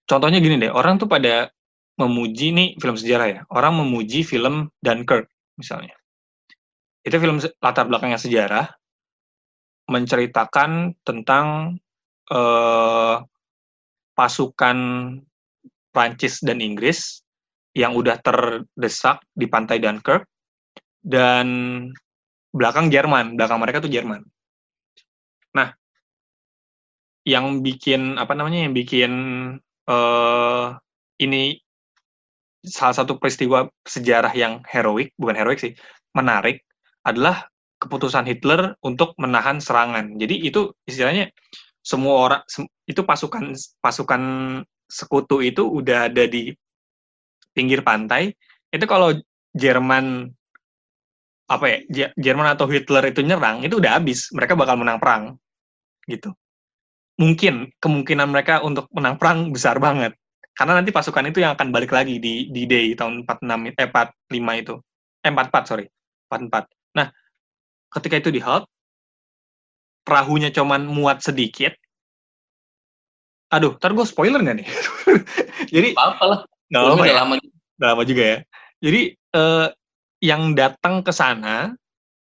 [0.04, 1.50] Contohnya gini deh, orang tuh pada
[1.98, 3.40] memuji nih film sejarah ya.
[3.50, 5.26] Orang memuji film Dunkirk
[5.58, 5.96] misalnya.
[7.04, 8.66] Itu film latar belakangnya sejarah,
[9.90, 11.76] menceritakan tentang
[12.30, 13.20] uh,
[14.14, 14.78] pasukan
[15.90, 17.22] Prancis dan Inggris
[17.74, 20.26] yang udah terdesak di pantai Dunkirk
[21.02, 21.46] dan
[22.54, 24.22] belakang Jerman, belakang mereka tuh Jerman.
[25.58, 25.74] Nah,
[27.26, 29.12] yang bikin apa namanya yang bikin
[29.90, 30.66] uh,
[31.18, 31.58] ini
[32.64, 35.74] salah satu peristiwa sejarah yang heroik, bukan heroik sih,
[36.16, 36.62] menarik
[37.04, 37.50] adalah
[37.82, 40.16] keputusan Hitler untuk menahan serangan.
[40.16, 41.28] Jadi itu istilahnya
[41.84, 42.42] semua orang
[42.88, 43.52] itu pasukan
[43.84, 44.22] pasukan
[44.88, 46.56] sekutu itu udah ada di
[47.52, 48.32] pinggir pantai.
[48.72, 49.12] Itu kalau
[49.52, 50.32] Jerman
[51.44, 54.32] apa ya Jerman atau Hitler itu nyerang itu udah habis.
[54.32, 55.36] Mereka bakal menang perang
[56.08, 56.32] gitu.
[57.20, 60.16] Mungkin kemungkinan mereka untuk menang perang besar banget.
[60.56, 64.62] Karena nanti pasukan itu yang akan balik lagi di di day tahun 46 eh 45
[64.64, 64.74] itu.
[65.20, 65.86] Eh 44 sorry.
[66.32, 67.10] 44 nah
[67.90, 68.66] ketika itu di halt
[70.04, 71.72] perahunya cuman muat sedikit.
[73.50, 74.68] Aduh, ntar gue spoiler nggak nih?
[75.74, 76.40] Jadi apa lah.
[76.68, 77.14] Nggak lama ya.
[77.16, 77.34] Lama.
[77.80, 78.38] lama juga ya.
[78.84, 79.68] Jadi eh,
[80.24, 81.72] yang datang ke sana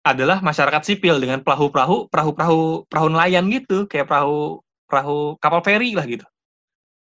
[0.04, 6.04] adalah masyarakat sipil dengan perahu-perahu, perahu-perahu, perahu nelayan gitu, kayak perahu perahu kapal feri lah
[6.04, 6.28] gitu.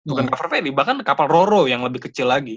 [0.06, 0.32] Bukan hmm.
[0.32, 2.56] kapal feri, bahkan kapal roro yang lebih kecil lagi.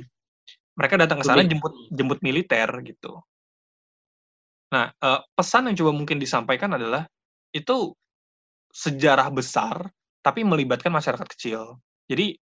[0.79, 3.19] Mereka datang ke sana jemput jemput militer gitu.
[4.71, 7.03] Nah, eh, pesan yang coba mungkin disampaikan adalah
[7.55, 7.93] itu
[8.69, 9.89] sejarah besar,
[10.21, 11.81] tapi melibatkan masyarakat kecil.
[12.05, 12.37] Jadi,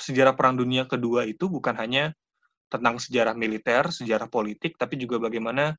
[0.00, 2.16] sejarah Perang Dunia Kedua itu bukan hanya
[2.70, 5.76] tentang sejarah militer, sejarah politik, tapi juga bagaimana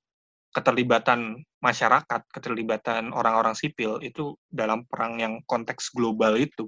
[0.51, 6.67] keterlibatan masyarakat, keterlibatan orang-orang sipil itu dalam perang yang konteks global itu.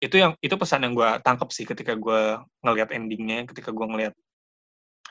[0.00, 4.14] Itu yang itu pesan yang gue tangkap sih ketika gue ngelihat endingnya, ketika gue ngelihat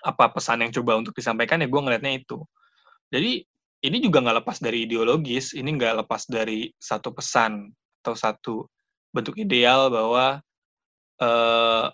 [0.01, 2.41] apa pesan yang coba untuk disampaikan ya gue ngelihatnya itu.
[3.13, 3.45] Jadi
[3.83, 8.55] ini juga nggak lepas dari ideologis, ini nggak lepas dari satu pesan atau satu
[9.11, 10.39] bentuk ideal bahwa
[11.21, 11.85] uh,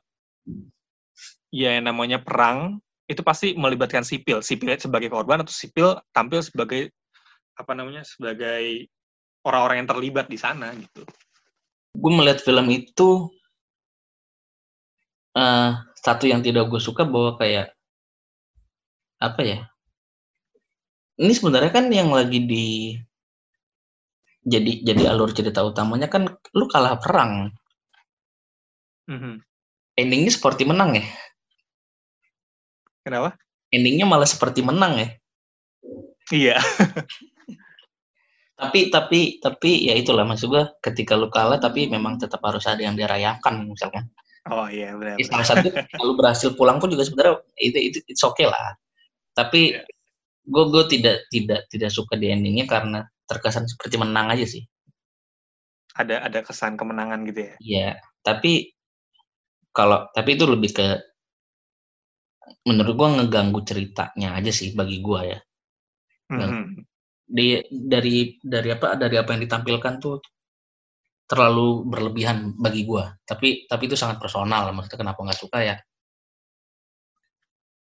[1.53, 6.95] ya yang namanya perang itu pasti melibatkan sipil, sipil sebagai korban atau sipil tampil sebagai
[7.59, 8.87] apa namanya sebagai
[9.43, 11.03] orang-orang yang terlibat di sana gitu.
[11.91, 13.27] gue melihat film itu
[15.35, 17.75] uh, satu yang tidak gue suka bahwa kayak
[19.21, 19.59] apa ya
[21.21, 22.97] ini sebenarnya kan yang lagi di
[24.41, 26.25] jadi jadi alur cerita utamanya kan
[26.57, 27.53] lu kalah perang.
[29.11, 29.43] Mm-hmm.
[29.99, 31.03] endingnya seperti menang ya?
[33.03, 33.35] Kenapa?
[33.75, 35.09] Endingnya malah seperti menang ya?
[36.31, 36.57] Iya.
[38.61, 42.77] Tapi tapi tapi ya itulah maksud gue ketika lu kalah tapi memang tetap harus ada
[42.77, 44.05] yang dirayakan misalkan.
[44.45, 45.27] Oh iya benar, benar.
[45.27, 48.77] salah satu kalau berhasil pulang pun juga sebenarnya itu itu it's okay lah.
[49.33, 50.00] Tapi yeah.
[50.41, 52.99] Gue gue tidak tidak tidak suka di endingnya karena
[53.29, 54.63] terkesan seperti menang aja sih.
[55.95, 57.53] Ada ada kesan kemenangan gitu ya?
[57.61, 57.89] Iya
[58.21, 58.73] tapi
[59.73, 60.87] kalau tapi itu lebih ke
[62.67, 65.39] menurut gue ngeganggu ceritanya aja sih bagi gue ya.
[66.31, 66.87] Mm-hmm.
[67.27, 70.23] di dari dari apa dari apa yang ditampilkan tuh
[71.27, 75.75] terlalu berlebihan bagi gue tapi tapi itu sangat personal maksudnya kenapa nggak suka ya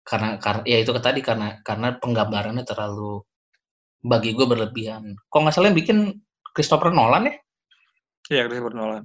[0.05, 3.25] karena karena ya itu tadi karena karena penggambarannya terlalu
[4.05, 5.17] bagi gue berlebihan.
[5.33, 5.99] Kok nggak salah yang bikin
[6.53, 7.35] Christopher Nolan ya?
[8.31, 9.05] Iya Christopher Nolan.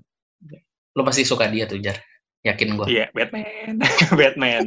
[0.94, 1.96] Lo pasti suka dia tuh Jar,
[2.44, 2.86] yakin gue.
[2.92, 3.80] Iya Batman,
[4.20, 4.66] Batman,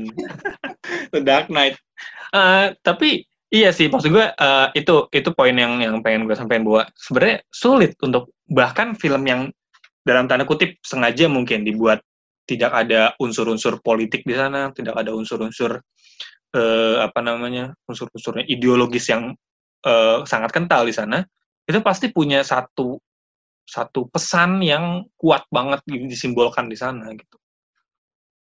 [1.12, 1.76] The Dark Knight.
[2.32, 6.64] Uh, tapi iya sih maksud gue uh, itu itu poin yang yang pengen gue sampaikan
[6.64, 9.52] bahwa sebenarnya sulit untuk bahkan film yang
[10.08, 12.00] dalam tanda kutip sengaja mungkin dibuat
[12.46, 15.78] tidak ada unsur-unsur politik di sana, tidak ada unsur-unsur
[16.56, 19.32] uh, apa namanya unsur-unsurnya ideologis yang
[19.86, 21.22] uh, sangat kental di sana,
[21.66, 22.98] itu pasti punya satu
[23.62, 27.36] satu pesan yang kuat banget disimbolkan di sana gitu.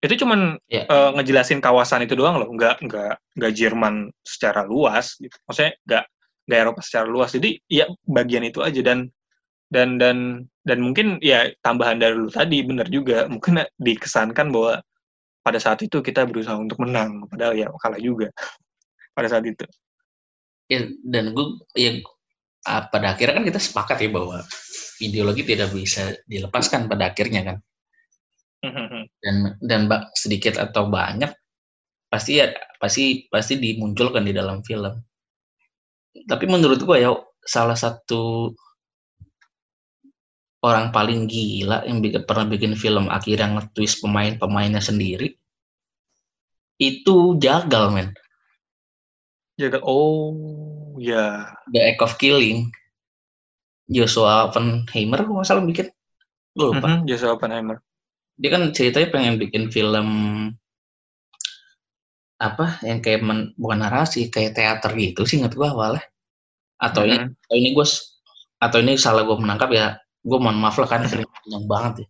[0.00, 0.88] Itu cuman yeah.
[0.88, 0.92] Ya.
[0.92, 5.36] uh, ngejelasin kawasan itu doang loh, nggak nggak nggak Jerman secara luas gitu.
[5.44, 6.04] Maksudnya nggak
[6.48, 7.30] nggak Eropa secara luas.
[7.36, 9.12] Jadi ya bagian itu aja dan
[9.70, 13.30] dan dan dan mungkin ya tambahan dari lu tadi benar juga.
[13.30, 14.82] Mungkin dikesankan bahwa
[15.40, 18.28] pada saat itu kita berusaha untuk menang padahal ya kalah juga
[19.14, 19.64] pada saat itu.
[20.70, 21.46] Ya dan gue
[21.78, 22.02] ya
[22.68, 24.44] ah, pada akhirnya kan kita sepakat ya bahwa
[25.00, 27.58] ideologi tidak bisa dilepaskan pada akhirnya kan.
[28.60, 29.02] Mm-hmm.
[29.24, 29.80] dan dan
[30.12, 31.32] sedikit atau banyak
[32.12, 35.00] pasti ya pasti pasti dimunculkan di dalam film.
[36.28, 38.52] Tapi menurut gue ya salah satu
[40.60, 45.40] orang paling gila yang bikin, pernah bikin film akhirnya nge-twist pemain-pemainnya sendiri
[46.80, 48.16] itu jagal men.
[49.60, 49.84] Jagal.
[49.84, 51.52] Oh ya.
[51.52, 51.68] Yeah.
[51.68, 52.72] The Act of Killing.
[53.90, 55.92] Joshua Oppenheimer kalau salah bikin.
[56.56, 56.88] Gue lupa.
[56.88, 57.76] Mm -hmm, Joshua Oppenheimer.
[58.40, 60.08] Dia kan ceritanya pengen bikin film
[62.40, 66.00] apa yang kayak men, bukan narasi kayak teater gitu sih nggak gue awalnya.
[66.80, 67.20] Atau mm -hmm.
[67.20, 67.86] ini atau ini gue
[68.60, 72.08] atau ini salah gue menangkap ya gue mohon maaf lah kan sering panjang banget ya.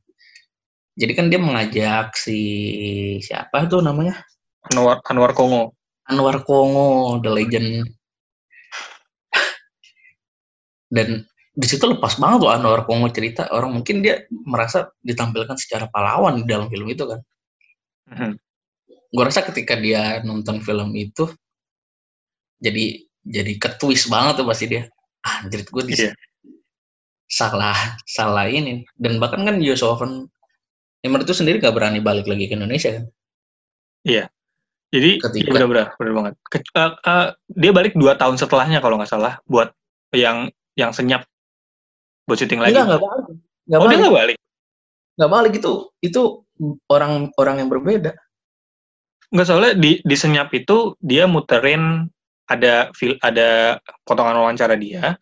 [1.06, 2.38] Jadi kan dia mengajak si
[3.22, 4.20] siapa tuh namanya?
[4.68, 5.78] Anwar Anwar Kongo.
[6.10, 7.86] Anwar Kongo the legend.
[10.90, 11.22] Dan
[11.54, 13.46] di situ lepas banget tuh Anwar Kongo cerita.
[13.54, 17.20] Orang mungkin dia merasa ditampilkan secara pahlawan di dalam film itu kan.
[18.10, 18.34] Hmm.
[19.10, 21.30] gue rasa ketika dia nonton film itu
[22.62, 24.86] jadi jadi ketwist banget tuh pasti dia.
[25.22, 26.14] Ah anjir gue di yeah
[27.30, 28.82] salah salah ini.
[28.98, 30.26] Dan bahkan kan Yosofen
[31.00, 33.04] Neymar itu sendiri gak berani balik lagi ke Indonesia kan?
[34.04, 34.28] Iya.
[34.90, 36.34] Jadi Ketika, iya benar-benar benar banget.
[36.50, 39.70] Ke, uh, uh, dia balik dua tahun setelahnya kalau nggak salah buat
[40.10, 41.30] yang yang senyap
[42.26, 42.74] buat syuting lagi.
[42.74, 43.26] Enggak nggak balik.
[43.70, 43.90] Nggak oh balik.
[43.94, 44.36] dia nggak balik?
[45.14, 46.22] Nggak balik itu itu
[46.90, 48.12] orang orang yang berbeda.
[49.30, 52.10] Nggak soalnya di di senyap itu dia muterin
[52.50, 55.14] ada fil ada potongan wawancara dia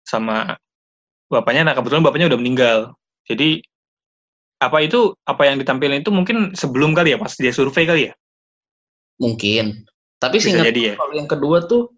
[0.00, 0.56] sama
[1.30, 2.78] bapaknya nah kebetulan bapaknya udah meninggal.
[3.24, 3.62] Jadi
[4.60, 8.12] apa itu apa yang ditampilkan itu mungkin sebelum kali ya pas dia survei kali ya?
[9.22, 9.86] Mungkin.
[10.20, 10.98] Tapi sih ya.
[11.00, 11.96] kalau yang kedua tuh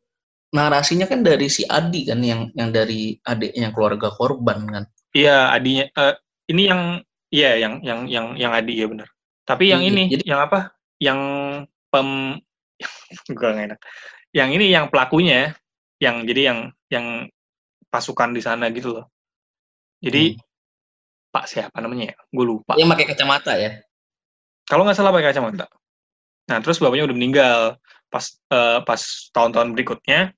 [0.55, 4.85] narasinya kan dari si Adi kan yang yang dari adiknya keluarga korban kan.
[5.17, 6.15] Iya adinya uh,
[6.47, 6.83] ini yang
[7.33, 9.09] iya yang yang yang yang Adi ya benar.
[9.43, 10.71] Tapi yang iya, ini jadi, yang apa?
[11.03, 11.21] Yang
[11.91, 12.39] pem
[13.35, 13.81] gue enak.
[14.31, 15.57] Yang ini yang pelakunya
[15.99, 16.59] yang jadi yang
[16.93, 17.07] yang
[17.91, 19.12] pasukan di sana gitu loh
[20.03, 20.51] jadi hmm.
[21.33, 22.17] Pak siapa namanya ya?
[22.29, 22.77] Gue lupa.
[22.77, 23.81] Yang pakai kacamata ya?
[24.69, 25.65] Kalau nggak salah pakai kacamata.
[26.53, 27.61] Nah terus bapaknya udah meninggal.
[28.13, 29.01] Pas uh, pas
[29.33, 30.37] tahun-tahun berikutnya,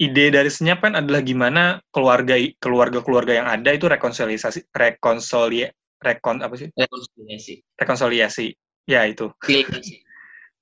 [0.00, 5.72] ide dari senyap kan adalah gimana keluarga keluarga keluarga yang ada itu rekonsiliasi rekonsilia
[6.04, 8.46] rekon apa sih rekonsiliasi rekonsiliasi
[8.84, 9.32] ya itu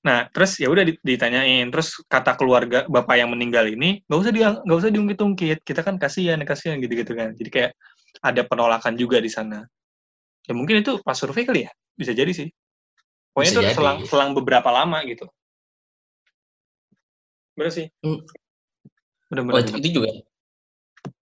[0.05, 4.53] Nah, terus ya udah ditanyain, terus kata keluarga bapak yang meninggal ini nggak usah dia
[4.61, 7.33] nggak usah diungkit-ungkit, kita kan kasihan kasihan gitu-gitu kan.
[7.33, 7.71] Jadi kayak
[8.21, 9.65] ada penolakan juga di sana.
[10.45, 12.53] Ya mungkin itu pas survei kali ya, bisa jadi sih.
[13.33, 13.75] Pokoknya Bisa itu jadi.
[13.75, 15.25] selang, selang beberapa lama gitu.
[17.57, 17.89] Bener sih.
[18.05, 18.21] Hmm.
[19.33, 19.81] Bener, Oh, bener, itu, bener.
[19.81, 20.09] itu juga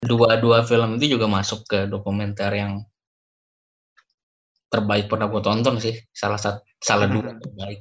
[0.03, 2.83] dua-dua film itu juga masuk ke dokumenter yang
[4.75, 5.95] terbaik pernah gue tonton sih.
[6.11, 7.39] Salah satu salah dua Mhm.
[7.47, 7.81] terbaik.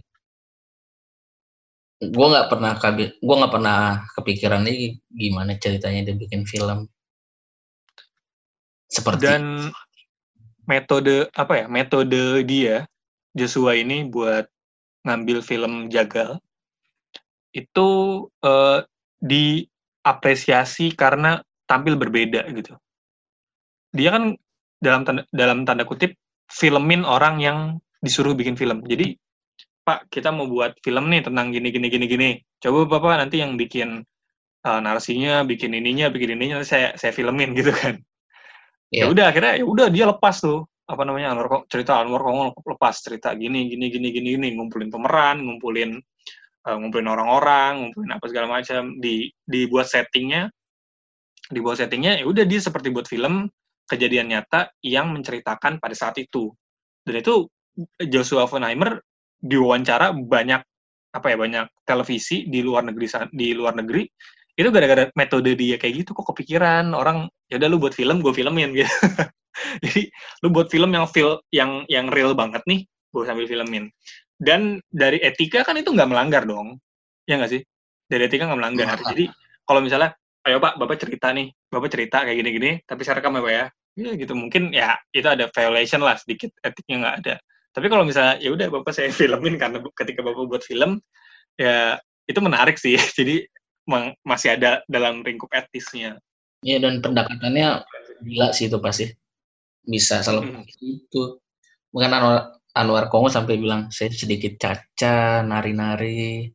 [2.01, 2.73] Gue nggak pernah
[3.21, 3.79] gua nggak pernah
[4.17, 6.89] kepikiran nih gimana ceritanya dia bikin film
[8.91, 9.69] seperti Dan
[10.65, 11.65] metode apa ya?
[11.69, 12.89] Metode dia
[13.37, 14.49] Joshua ini buat
[15.07, 16.41] ngambil film jagal
[17.53, 17.89] itu
[18.43, 18.79] eh,
[19.21, 22.75] diapresiasi karena tampil berbeda gitu.
[23.93, 24.35] Dia kan
[24.81, 26.17] dalam tanda, dalam tanda kutip
[26.49, 27.57] filmin orang yang
[28.01, 28.83] disuruh bikin film.
[28.89, 29.15] Jadi
[29.81, 32.29] Pak kita mau buat film nih tentang gini gini gini gini.
[32.61, 34.01] Coba Bapak nanti yang bikin
[34.65, 37.97] eh, narasinya, bikin ininya, bikin ininya nanti saya saya filmin gitu kan.
[38.91, 42.51] ya ya, udah akhirnya ya udah dia lepas tuh apa namanya Anwar cerita Anwar Kongol
[42.51, 45.95] lepas cerita gini gini gini gini gini ngumpulin pemeran ngumpulin
[46.67, 50.51] eh, ngumpulin orang-orang ngumpulin apa segala macam di dibuat settingnya
[51.47, 53.47] dibuat settingnya ya udah dia seperti buat film
[53.87, 56.51] kejadian nyata yang menceritakan pada saat itu
[57.07, 57.47] dan itu
[58.11, 58.99] Joshua Oppenheimer
[59.41, 60.61] diwawancara banyak
[61.11, 64.07] apa ya banyak televisi di luar negeri di luar negeri
[64.55, 68.33] itu gara-gara metode dia kayak gitu kok kepikiran orang ya udah lu buat film gue
[68.35, 68.87] filmin gitu.
[69.83, 70.07] Jadi
[70.43, 73.91] lu buat film yang feel yang yang real banget nih gue sambil filmin.
[74.41, 76.79] Dan dari etika kan itu nggak melanggar dong
[77.27, 77.61] ya nggak sih?
[78.07, 78.85] Dari etika nggak melanggar.
[78.95, 79.11] Nggak.
[79.15, 79.25] jadi
[79.67, 80.15] kalau misalnya
[80.47, 83.65] ayo pak bapak cerita nih bapak cerita kayak gini-gini tapi saya rekam ya pak ya.
[83.99, 84.33] Ya gitu.
[84.35, 87.35] Mungkin ya itu ada violation lah sedikit etiknya nggak ada
[87.71, 90.99] tapi kalau misalnya ya udah bapak saya filmin karena ketika bapak buat film
[91.55, 92.95] ya itu menarik sih.
[93.17, 93.47] Jadi
[94.23, 96.19] masih ada dalam lingkup etisnya.
[96.61, 97.83] Ya dan pendekatannya
[98.23, 99.09] gila sih itu pasti.
[99.81, 100.63] Bisa salah Mhm.
[100.79, 101.41] itu
[101.89, 102.39] bukan Anwar,
[102.77, 106.47] Anwar Kongo sampai bilang saya sedikit caca nari-nari.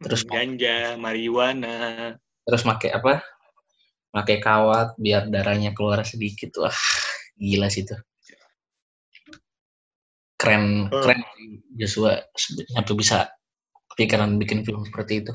[0.00, 2.14] Terus- ganja marijuana.
[2.46, 3.24] Terus pakai apa?
[4.14, 6.54] Pakai kawat biar darahnya keluar sedikit.
[6.62, 6.76] Wah
[7.36, 7.96] gila sih itu
[10.36, 11.02] keren Hmm.
[11.02, 11.20] keren
[11.76, 12.20] Joshua
[12.72, 13.28] sampai bisa
[13.94, 15.32] kepikiran bikin film seperti itu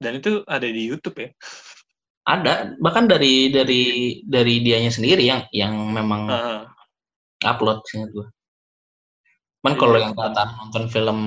[0.00, 1.28] dan itu ada di YouTube ya
[2.26, 3.80] ada bahkan dari dari
[4.26, 6.60] dari dianya sendiri yang yang memang Heeh.
[7.48, 8.26] upload seingat gue
[9.62, 10.04] cuman Iya, kalau iya.
[10.04, 11.18] yang kata nonton film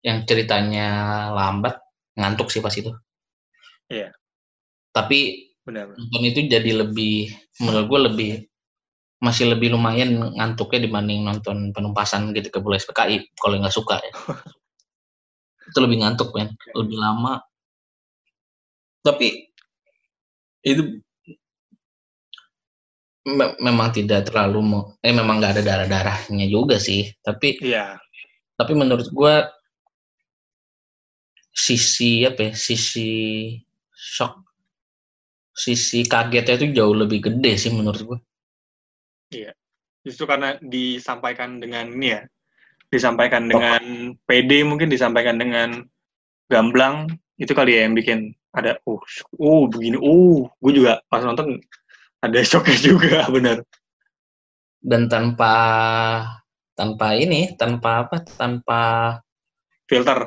[0.00, 0.88] yang ceritanya
[1.34, 1.76] lambat
[2.16, 2.94] ngantuk sih pas itu
[3.90, 4.14] Iya.
[4.94, 8.30] tapi benar nonton itu jadi lebih menurut gue lebih
[9.20, 14.12] masih lebih lumayan ngantuknya dibanding nonton penumpasan gitu ke Bola SPKI kalau nggak suka ya.
[15.70, 16.48] Itu lebih ngantuk men.
[16.74, 17.38] Lebih lama.
[19.04, 19.28] Tapi
[20.60, 21.00] itu
[23.38, 27.08] me- memang tidak terlalu mau eh memang nggak ada darah darahnya juga sih.
[27.20, 27.96] Tapi iya.
[28.58, 29.34] tapi menurut gue
[31.64, 33.08] sisi apa ya sisi
[33.94, 34.34] shock
[35.62, 38.18] sisi kagetnya itu jauh lebih gede sih menurut gue
[40.02, 42.22] justru karena disampaikan dengan ini ya.
[42.90, 43.82] Disampaikan dengan
[44.26, 45.86] PD mungkin disampaikan dengan
[46.50, 47.06] gamblang
[47.38, 48.98] itu kali ya yang bikin ada oh
[49.38, 50.50] oh begini oh.
[50.58, 51.62] Gue juga pas nonton
[52.20, 53.62] ada shocknya juga benar
[54.80, 55.54] dan tanpa
[56.74, 58.80] tanpa ini tanpa apa tanpa
[59.86, 60.26] filter.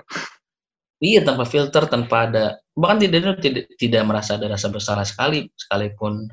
[1.03, 2.45] Iya tanpa filter tanpa ada
[2.79, 6.31] bahkan tidak tidak tidak merasa ada rasa bersalah sekali sekalipun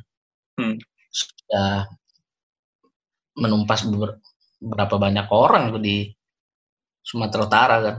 [0.60, 0.76] Hmm.
[1.08, 1.88] sudah
[3.38, 3.86] menumpas
[4.60, 6.10] berapa banyak orang di
[7.00, 7.96] Sumatera Utara kan.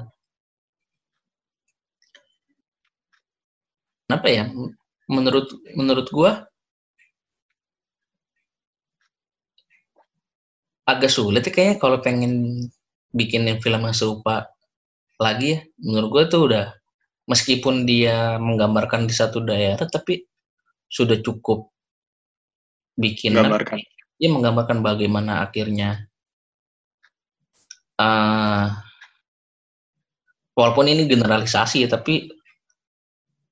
[4.06, 4.46] Kenapa ya?
[5.08, 6.32] Menurut menurut gua
[10.84, 12.68] agak sulit ya kayaknya kalau pengen
[13.16, 14.52] bikin film yang serupa
[15.18, 15.60] lagi ya.
[15.80, 16.66] Menurut gua tuh udah
[17.26, 20.28] meskipun dia menggambarkan di satu daerah tapi
[20.92, 21.72] sudah cukup
[23.00, 23.40] bikin
[24.22, 26.06] dia menggambarkan bagaimana akhirnya
[27.98, 28.68] eh
[30.54, 32.30] walaupun ini generalisasi tapi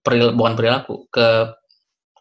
[0.05, 1.27] peril, bukan perilaku ke,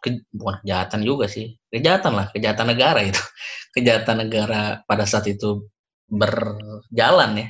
[0.01, 1.53] ke bukan kejahatan juga sih.
[1.69, 3.21] Kejahatan lah kejahatan negara itu.
[3.77, 5.69] Kejahatan negara pada saat itu
[6.09, 7.47] berjalan ya.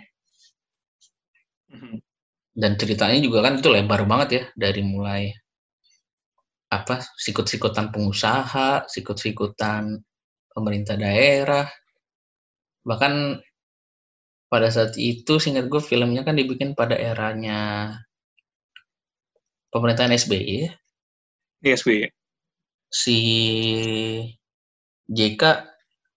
[1.69, 2.01] Mhm.
[2.59, 5.29] dan ceritanya juga kan itu lebar banget ya dari mulai
[6.73, 10.01] apa sikut-sikutan pengusaha sikut-sikutan
[10.53, 11.65] pemerintah daerah
[12.83, 13.37] bahkan
[14.49, 17.93] pada saat itu singkat gue filmnya kan dibikin pada eranya
[19.69, 20.71] pemerintahan SBY ya.
[21.61, 22.09] di SBY
[22.89, 23.17] si
[25.09, 25.41] JK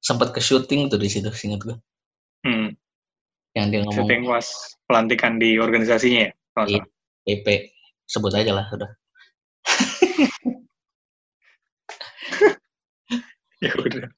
[0.03, 1.76] sempat ke syuting tuh di situ, ingat gue.
[2.43, 2.74] Hmm.
[3.53, 4.49] Yang dia ngomong Syuting was
[4.89, 6.33] pelantikan di organisasinya ya?
[6.57, 6.83] nggak Iya.
[7.22, 7.47] PP,
[8.09, 8.91] sebut aja lah udah.
[8.91, 8.93] salah.
[13.62, 14.11] Ya udah.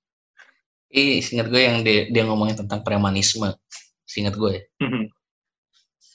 [0.95, 3.51] Ih, ingat gue yang dia, dia ngomongin tentang premanisme.
[4.14, 4.51] Ingat gue.
[4.55, 4.62] ya.
[4.86, 5.05] Mhm.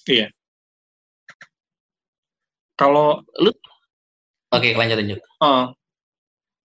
[0.07, 0.27] Iya.
[2.79, 3.27] Kalau
[4.49, 5.19] Oke, lanjut lanjut.
[5.19, 5.65] eh,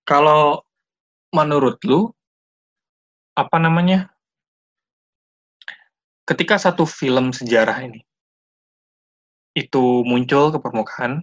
[0.06, 0.62] kalau
[1.34, 2.14] menurut lu
[3.34, 4.14] apa namanya?
[6.24, 8.00] Ketika satu film sejarah ini
[9.58, 11.20] itu muncul ke permukaan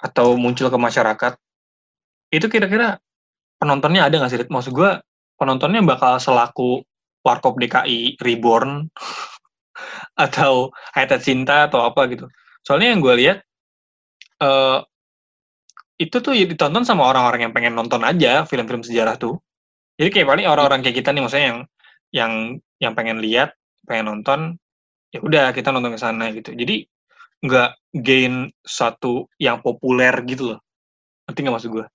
[0.00, 1.32] atau muncul ke masyarakat,
[2.34, 2.98] itu kira-kira
[3.60, 4.40] penontonnya ada nggak sih?
[4.48, 4.90] Maksud gue
[5.38, 6.82] penontonnya bakal selaku
[7.22, 8.90] Warkop DKI Reborn
[10.26, 12.26] atau Hayatat Cinta atau apa gitu.
[12.66, 13.38] Soalnya yang gue lihat
[14.38, 14.78] eh
[15.98, 19.42] itu tuh ya ditonton sama orang-orang yang pengen nonton aja film-film sejarah tuh.
[19.98, 21.58] Jadi kayak paling orang-orang kayak kita nih maksudnya yang
[22.14, 22.32] yang
[22.78, 24.40] yang pengen lihat, pengen nonton,
[25.10, 26.54] ya udah kita nonton ke sana gitu.
[26.54, 26.86] Jadi
[27.42, 30.58] nggak gain satu yang populer gitu loh.
[31.26, 31.86] Ngerti nggak maksud gue?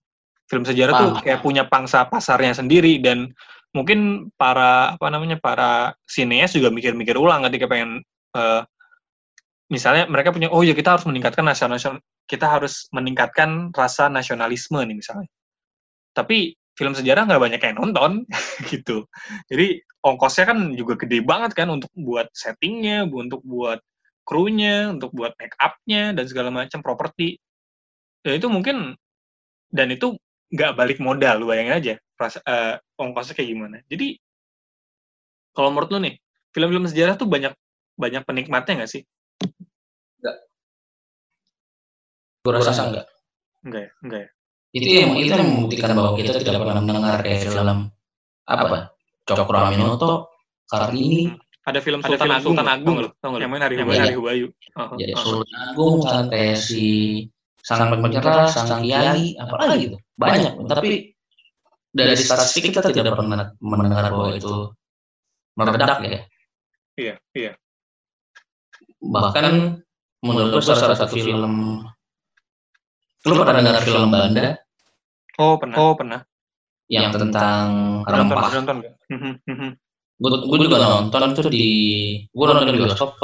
[0.54, 1.24] Film sejarah tuh Paham.
[1.26, 3.34] kayak punya pangsa pasarnya sendiri dan
[3.74, 8.06] mungkin para apa namanya para sineas juga mikir-mikir ulang ketika pengen
[8.38, 8.62] eh,
[9.74, 11.82] misalnya mereka punya oh ya kita harus meningkatkan nasional
[12.30, 15.30] kita harus meningkatkan rasa nasionalisme nih misalnya.
[16.14, 18.12] Tapi film sejarah nggak banyak yang nonton
[18.72, 19.10] gitu.
[19.50, 23.82] Jadi ongkosnya kan juga gede banget kan untuk buat settingnya untuk buat
[24.24, 27.38] krunya untuk buat make upnya dan segala macam properti.
[28.24, 28.96] Ya itu mungkin
[29.74, 30.16] dan itu
[30.50, 33.78] nggak balik modal lu bayangin aja rasa eh, ongkosnya kayak gimana.
[33.88, 34.18] Jadi
[35.54, 36.16] kalau menurut lu nih
[36.54, 37.54] film-film sejarah tuh banyak
[37.94, 39.04] banyak penikmatnya nggak sih?
[42.44, 43.08] Gue rasa enggak.
[43.64, 43.92] enggak ya?
[44.04, 44.30] Enggak ya?
[44.74, 47.94] Itu yang itu yang membuktikan bahwa kita tidak pernah mendengar kayak film
[48.50, 48.92] apa?
[49.24, 50.36] Cokro Aminoto,
[50.68, 51.32] Kartini,
[51.64, 52.56] ada film Sultan film Agung.
[52.60, 53.14] Sultan Agung tau lo, nggak?
[53.24, 54.48] tau nggak yang main Hari Hubayu.
[54.52, 55.16] Heeh, ya.
[55.16, 56.84] Sultan Agung, kayak si
[57.64, 59.98] Sang Penyerah, Sang Kiai, apa lagi gitu.
[60.20, 61.16] Banyak, tapi
[61.96, 64.76] dari statistik kita tidak pernah mendengar bahwa itu
[65.56, 66.20] meledak ya.
[67.00, 67.52] iya iya.
[69.00, 69.80] Bahkan
[70.28, 71.86] menurut salah satu film
[73.24, 74.60] lu pernah dengar film Banda?
[75.40, 76.20] Oh pernah oh pernah.
[76.92, 78.52] yang tentang nonton rempah.
[78.60, 78.94] Nonton nggak?
[79.08, 79.70] Mhm, mhm.
[80.20, 81.68] gue juga nonton tuh di
[82.28, 83.18] gue nonton di bioskop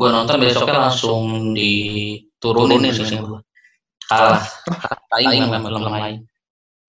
[0.00, 3.40] gue nonton besoknya langsung diturunin sih gue
[4.10, 4.42] kalah
[5.14, 6.16] saing sama film lain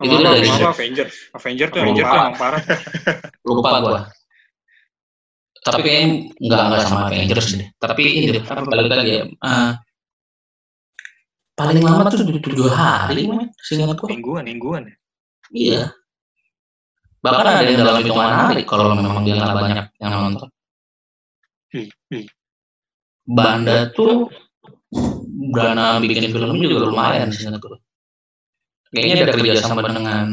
[0.02, 1.86] Itu dari- apa Avengers Avengers tuh Lupa.
[1.86, 2.62] Avengers tuh emang parah
[3.46, 4.00] lupa gue
[5.62, 6.08] tapi kayaknya
[6.42, 9.72] nggak nggak sama Avengers deh tapi ini deh apa balik lagi ya ah,
[11.54, 13.30] paling lama tuh tujuh hari
[13.62, 14.96] seingat mingguan mingguan ya
[15.54, 15.82] iya
[17.22, 20.50] bahkan ada yang dalam hitungan hari kalau memang dia nggak banyak yang nonton.
[23.30, 24.26] Banda tuh
[25.52, 27.78] dana bikin film juga lumayan sih gue.
[28.92, 30.28] Kayaknya ada kerjasama dengan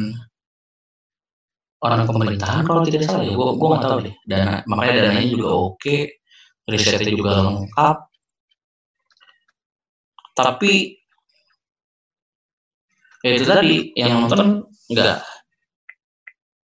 [1.79, 3.35] orang pemerintahan kalau tidak salah ya.
[3.35, 4.15] Gue gue nggak tahu deh.
[4.27, 5.97] Dana makanya dananya juga oke,
[6.67, 7.97] risetnya juga lengkap.
[10.35, 10.73] Tapi
[13.23, 15.19] ya itu tadi yang nonton nggak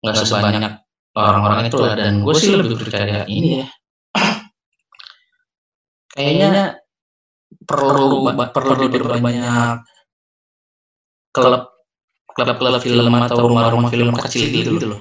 [0.00, 0.72] nggak sebanyak
[1.12, 3.66] orang-orang itu lah dan gue sih lebih percaya ini ya
[6.16, 6.80] kayaknya
[7.68, 9.84] perlu perlu diperbanyak.
[11.28, 11.70] klub
[12.32, 15.00] klub klub film atau rumah-rumah film kecil gitu, gitu loh.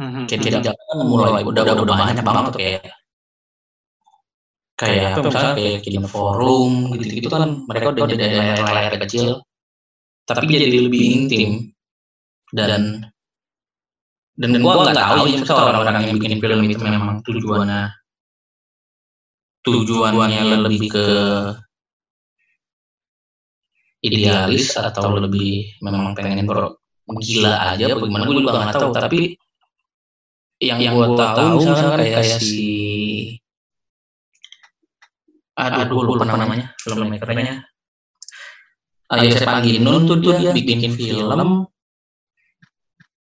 [0.00, 0.62] Mhm, kayak.
[0.64, 2.60] Jakarta kan mulai udah udah banyak banget tuh.
[2.62, 2.82] kayak
[4.80, 9.44] kayak apa misalnya kayak Kino Forum gitu-gitu kan mereka udah jadi layar-layar kecil.
[10.24, 11.50] tapi jadi lebih intim.
[12.54, 13.04] dan
[14.40, 17.92] dan gua nggak tahu ya misalnya orang-orang yang bikin film itu memang tujuannya
[19.60, 21.06] tujuannya lebih ke
[24.00, 26.76] idealis atau lebih memang pengen ber
[27.20, 28.92] gila aja apa gimana gue juga nggak tahu.
[28.94, 29.20] tapi
[30.60, 32.64] yang, yang gue tahu misalkan kayak si
[35.58, 36.72] aduh gue lupa namanya.
[36.80, 37.66] filmmakernya
[39.10, 41.66] Ah, Yosef Angginun tuh dia bikin film.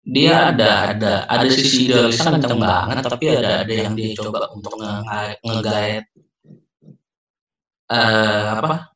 [0.06, 1.14] dia ada ada.
[1.26, 6.06] Ada sisi idealisnya kenceng banget tapi ada ada yang dia coba untuk nge- nge-guide
[7.90, 8.91] eh apa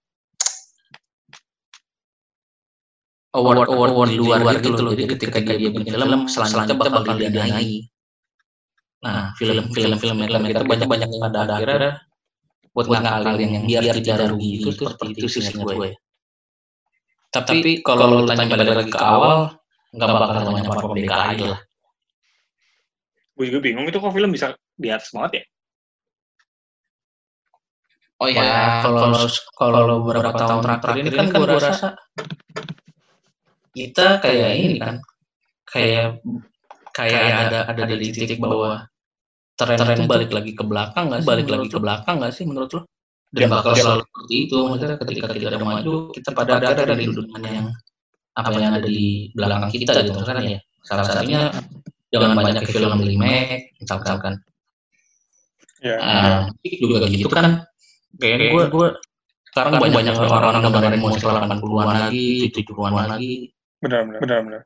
[3.37, 7.85] award award award di luar gitu loh jadi ketika dia bikin film selanjutnya bakal didanai
[9.05, 11.93] nah film film film film kita banyak banyak yang pada akhirnya
[12.73, 15.95] buat ngakalin yang biar tidak rugi itu seperti itu sih gue
[17.37, 19.53] tapi kalau lu tanya balik lagi ke awal
[19.93, 21.61] nggak bakal banyak warkop DKI lah.
[23.37, 25.45] Gue juga bingung itu kok film bisa di atas banget ya?
[28.17, 29.29] Oh ya, kalau
[29.61, 31.89] kalau beberapa tahun terakhir ini kan gue rasa
[33.77, 35.05] kita kayak ini kan,
[35.69, 36.25] kayak
[36.97, 38.89] kayak ada ada di titik bawah
[39.57, 41.29] tren itu balik lagi ke belakang nggak sih?
[41.29, 42.83] Balik lagi ke belakang nggak sih menurut lo?
[43.33, 44.57] Dan bakal selalu seperti itu.
[44.57, 47.69] Maksudnya ketika kita ada maju, kita pada ada dari dudukan yang
[48.37, 50.61] apa yang ada di belakang kita gitu kan ya.
[50.85, 51.53] Salah satunya
[52.13, 54.41] jangan banyak ke film remake, misalkan.
[55.85, 56.77] Ya, uh, ya.
[56.81, 57.69] juga gitu kan.
[58.17, 58.89] Kayaknya gue gue
[59.53, 63.56] sekarang banyak, banyak orang-orang gambarin musik 80-an lagi, 70-an lagi.
[63.83, 64.63] Benar, benar, benar, benar.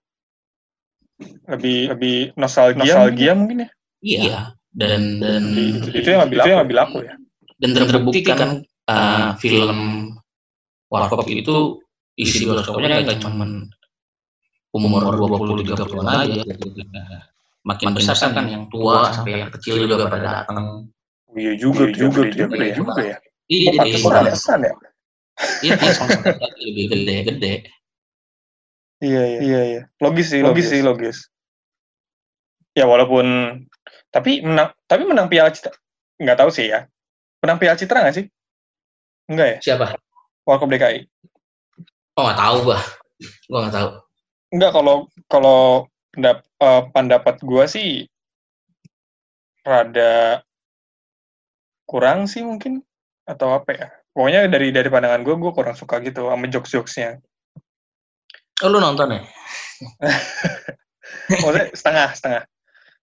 [1.50, 3.68] Lebih lebih nostalgia, nostalgia mungkin ya?
[4.00, 4.38] Iya,
[4.72, 7.14] dan dan itu, itu yang lebih itu yang lebih laku ya.
[7.60, 9.78] Dan terbukti kan uh, film
[10.88, 11.78] Warkop itu
[12.16, 13.46] isi bioskopnya nggak cuma
[14.74, 16.66] umur 20 30 puluh aja gitu.
[17.60, 20.88] Makin besar kan yang tua sampai yang kecil juga pada datang.
[21.36, 23.16] Iya juga, iya juga, juga, juga, juga ya.
[23.50, 24.74] Iya, jadi pantesan ya.
[25.62, 27.54] Iya, iya, lebih gede-gede.
[29.00, 29.82] Iya, iya, iya, iya.
[29.96, 31.32] Logis sih, logis, sih, logis.
[32.76, 33.26] Ya walaupun
[34.12, 35.72] tapi menang tapi menang Piala Citra
[36.20, 36.84] nggak tahu sih ya.
[37.40, 38.26] Menang Piala Citra nggak sih?
[39.32, 39.56] Enggak ya?
[39.64, 39.96] Siapa?
[40.44, 41.08] Warkop DKI.
[42.20, 42.82] Oh nggak tahu bah.
[43.48, 43.88] Gua nggak tahu.
[44.52, 44.96] Enggak kalau
[45.32, 45.60] kalau
[46.12, 48.04] pendap, uh, pendapat gua sih
[49.64, 50.44] rada
[51.88, 52.84] kurang sih mungkin
[53.24, 57.20] atau apa ya pokoknya dari dari pandangan gue gue kurang suka gitu sama jokes jokesnya
[58.64, 59.20] oh lu nonton ya?
[61.30, 62.42] Maksudnya setengah setengah.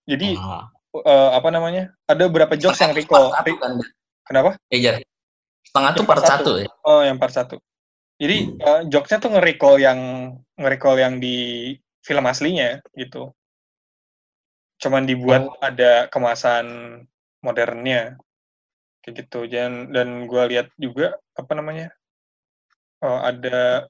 [0.08, 1.92] Jadi uh, apa namanya?
[2.08, 3.34] Ada beberapa jokes yang recall?
[3.34, 3.82] kan?
[4.28, 4.60] kenapa?
[4.72, 5.00] Iya
[5.78, 6.52] setengah tuh part satu.
[6.58, 6.68] ya?
[6.88, 7.62] Oh yang part satu.
[8.18, 8.66] Jadi hmm.
[8.66, 10.00] uh, jokesnya tuh nge-recall yang
[10.58, 11.38] nge-recall yang di
[12.02, 13.30] film aslinya gitu.
[14.82, 15.54] Cuman dibuat oh.
[15.62, 16.66] ada kemasan
[17.46, 18.18] modernnya.
[19.06, 19.46] Kayak gitu.
[19.46, 21.94] Dan dan gue lihat juga apa namanya?
[23.06, 23.86] Oh, ada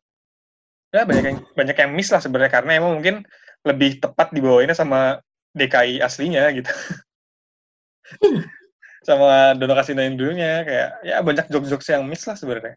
[0.91, 3.15] ya banyak yang banyak yang miss lah sebenarnya karena emang mungkin
[3.67, 5.19] lebih tepat dibawainnya sama
[5.57, 6.71] DKI aslinya gitu.
[9.07, 12.75] Sama Dono Kasino dulunya kayak ya banyak jokes-jokes yang miss lah sebenarnya.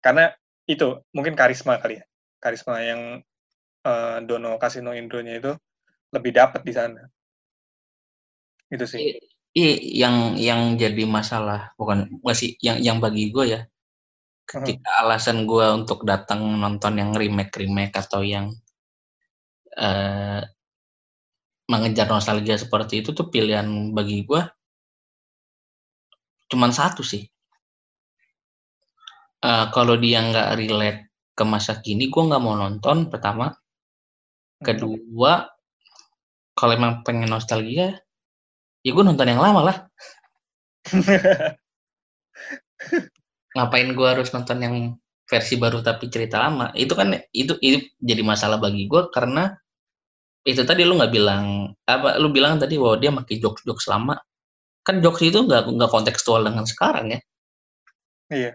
[0.00, 0.32] Karena
[0.64, 2.04] itu mungkin karisma kali ya.
[2.40, 3.20] Karisma yang
[3.84, 5.52] uh, Dono Kasino Indonya itu
[6.16, 7.04] lebih dapat di sana.
[8.72, 9.20] Itu sih.
[9.56, 9.72] Iya,
[10.04, 13.60] yang yang jadi masalah bukan masih yang yang bagi gue ya
[14.46, 18.54] ketika uh alasan gue untuk datang nonton yang remake remake atau yang
[19.74, 20.40] uh,
[21.66, 24.42] mengejar nostalgia seperti itu tuh pilihan bagi gue
[26.46, 27.26] cuman satu sih.
[29.42, 31.00] Uh, kalau dia nggak relate
[31.36, 33.50] ke masa kini gue nggak mau nonton pertama.
[34.62, 35.42] Kedua
[36.56, 38.00] kalau emang pengen nostalgia
[38.80, 39.76] ya gue nonton yang lama lah
[43.56, 44.76] ngapain gue harus nonton yang
[45.24, 46.70] versi baru tapi cerita lama?
[46.76, 49.56] Itu kan itu itu jadi masalah bagi gue karena
[50.46, 54.20] itu tadi lu nggak bilang apa lu bilang tadi bahwa dia pakai jokes jokes lama.
[54.86, 57.20] Kan jokes itu nggak nggak kontekstual dengan sekarang ya.
[58.30, 58.52] Iya.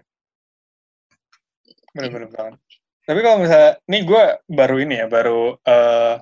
[1.92, 2.60] Benar-benar banget.
[3.02, 6.16] Tapi kalau misalnya ini gue baru ini ya baru uh,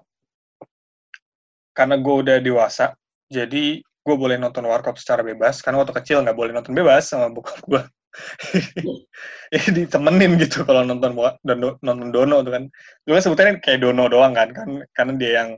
[1.77, 2.97] karena gue udah dewasa
[3.31, 7.29] jadi gue boleh nonton warkop secara bebas karena waktu kecil nggak boleh nonton bebas sama
[7.29, 7.83] bokap gue
[9.55, 11.15] ya ditemenin gitu kalau nonton
[11.47, 12.65] dono, nonton dono tuh kan.
[13.07, 15.51] Gue kan sebutnya kayak dono doang kan kan karena dia yang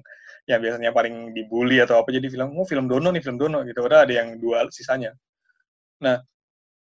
[0.50, 3.80] yang biasanya paling dibully atau apa jadi film oh film dono nih film dono gitu.
[3.84, 5.16] Udah ada yang dua sisanya.
[6.04, 6.20] Nah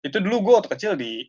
[0.02, 1.24] itu dulu gue waktu kecil di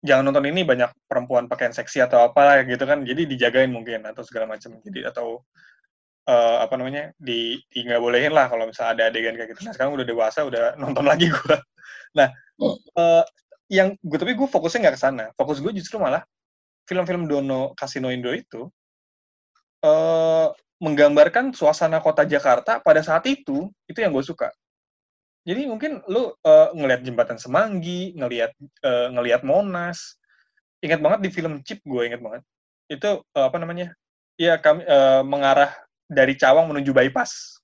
[0.00, 3.04] jangan nonton ini banyak perempuan pakaian seksi atau apa gitu kan.
[3.06, 5.44] Jadi dijagain mungkin atau segala macam jadi atau
[6.30, 9.66] uh, apa namanya di nggak bolehin lah kalau misalnya ada adegan kayak gitu.
[9.66, 11.56] Nah sekarang udah dewasa udah nonton lagi gue.
[12.14, 12.30] Nah
[12.62, 13.24] uh,
[13.66, 15.24] yang gue tapi gue fokusnya nggak ke sana.
[15.34, 16.22] Fokus gue justru malah
[16.86, 18.70] film-film Dono Kasino Indo itu
[19.82, 20.48] uh,
[20.80, 24.48] menggambarkan suasana kota Jakarta pada saat itu itu yang gue suka.
[25.44, 28.52] Jadi mungkin lu uh, ngelihat jembatan Semanggi, ngelihat
[28.84, 30.20] uh, ngelihat Monas.
[30.80, 32.42] Ingat banget di film Chip gue ingat banget.
[32.88, 33.92] Itu uh, apa namanya?
[34.40, 35.72] Ya kami uh, mengarah
[36.10, 37.62] dari Cawang menuju bypass.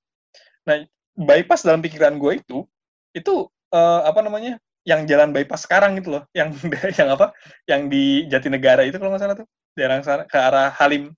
[0.70, 0.86] Nah,
[1.18, 2.62] bypass dalam pikiran gue itu
[3.10, 4.62] itu uh, apa namanya?
[4.86, 6.54] yang jalan bypass sekarang gitu loh, yang
[6.98, 7.34] yang apa?
[7.66, 11.10] Yang di Jatinegara itu kalau nggak salah tuh, daerah sana ke arah Halim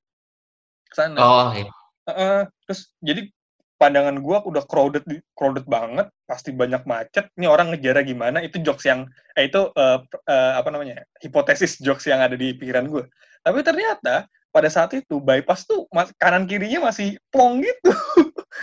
[0.96, 1.20] sana.
[1.20, 1.68] Oh, iya.
[2.08, 3.28] Uh, terus jadi
[3.76, 5.04] pandangan gue udah crowded
[5.36, 7.28] crowded banget, pasti banyak macet.
[7.36, 8.40] Ini orang ngejar gimana?
[8.40, 9.04] Itu jokes yang
[9.36, 11.04] eh itu uh, uh, apa namanya?
[11.20, 13.04] hipotesis jokes yang ada di pikiran gue.
[13.44, 14.24] Tapi ternyata
[14.58, 15.86] pada saat itu bypass tuh
[16.18, 17.94] kanan kirinya masih plong gitu.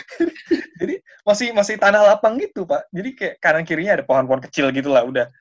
[0.83, 2.83] jadi masih masih tanah lapang gitu pak.
[2.91, 5.31] Jadi kayak kanan kirinya ada pohon-pohon kecil gitu lah udah.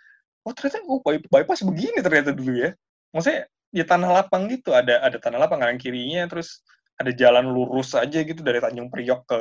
[0.46, 2.70] Oh ternyata oh bypass begini ternyata dulu ya.
[3.10, 6.62] Maksudnya ya tanah lapang gitu ada ada tanah lapang kanan kirinya terus
[6.94, 9.40] ada jalan lurus aja gitu dari Tanjung Priok ke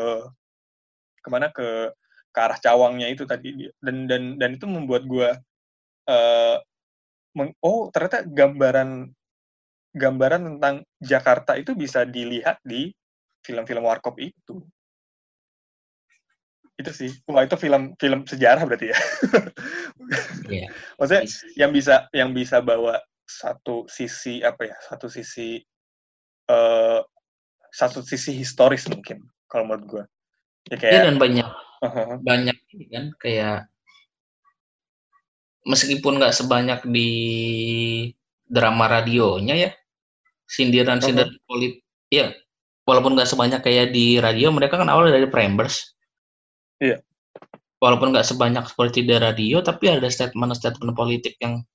[1.22, 1.94] ke mana ke
[2.34, 5.30] ke arah Cawangnya itu tadi dan dan dan itu membuat gue
[6.10, 6.58] uh,
[7.62, 9.14] oh ternyata gambaran
[9.94, 12.90] gambaran tentang Jakarta itu bisa dilihat di
[13.46, 14.66] film-film Warkop itu.
[16.74, 17.14] Itu sih.
[17.30, 19.00] Wah, itu film film sejarah berarti ya.
[20.52, 20.68] Yeah.
[21.00, 21.24] Maksudnya
[21.56, 24.76] yang bisa yang bisa bawa satu sisi apa ya?
[24.84, 25.64] Satu sisi
[26.52, 27.00] uh,
[27.72, 30.04] satu sisi historis mungkin kalau menurut gue.
[30.74, 31.48] Ya kayak ya, dan banyak
[31.84, 32.20] uh-huh.
[32.20, 33.60] banyak ini kan kayak
[35.64, 37.10] meskipun nggak sebanyak di
[38.44, 39.72] drama radionya ya
[40.48, 41.48] sindiran-sindiran uh-huh.
[41.50, 41.82] politik
[42.12, 42.34] ya
[42.84, 45.96] walaupun nggak sebanyak kayak di radio mereka kan awalnya dari Prambors
[46.84, 47.00] iya.
[47.84, 51.68] Walaupun nggak sebanyak seperti di radio tapi ada statement-statement politik yang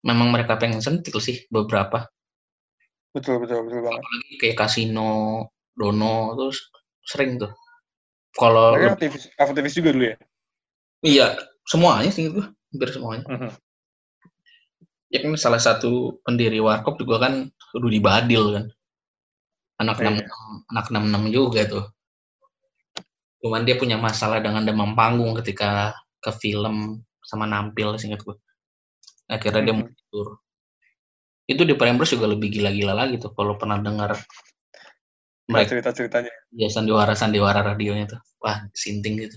[0.00, 2.08] memang mereka pengen sentil sih beberapa.
[3.12, 4.00] Betul betul betul banget.
[4.00, 5.12] Apalagi kayak kasino
[5.76, 6.72] dono terus
[7.04, 7.52] sering tuh.
[8.32, 10.16] Kalau aktivis aktivis juga dulu ya?
[11.04, 11.26] Iya
[11.68, 12.40] semuanya sih itu
[12.72, 13.24] hampir semuanya.
[13.28, 13.52] Uh-huh.
[15.08, 18.66] Ya kan salah satu pendiri warkop juga kan Rudi Badil kan.
[19.78, 20.70] Anak enam yeah.
[20.74, 21.84] anak enam enam juga tuh.
[23.38, 28.36] Cuman dia punya masalah dengan demam panggung ketika ke film sama nampil singkat gue
[29.28, 29.84] akhirnya dia hmm.
[29.84, 30.28] mundur
[31.48, 34.16] itu di Prambors juga lebih gila-gila lagi tuh kalau pernah dengar
[35.48, 38.20] mereka cerita ceritanya ya sandiwara sandiwara radionya tuh.
[38.44, 39.32] Wah sinting gitu.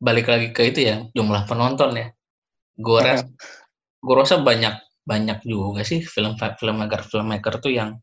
[0.00, 2.08] Balik lagi ke itu ya jumlah penonton ya.
[2.72, 3.28] Gue rasa
[4.06, 7.98] gue rasa banyak banyak juga sih film filmmaker filmmaker tuh yang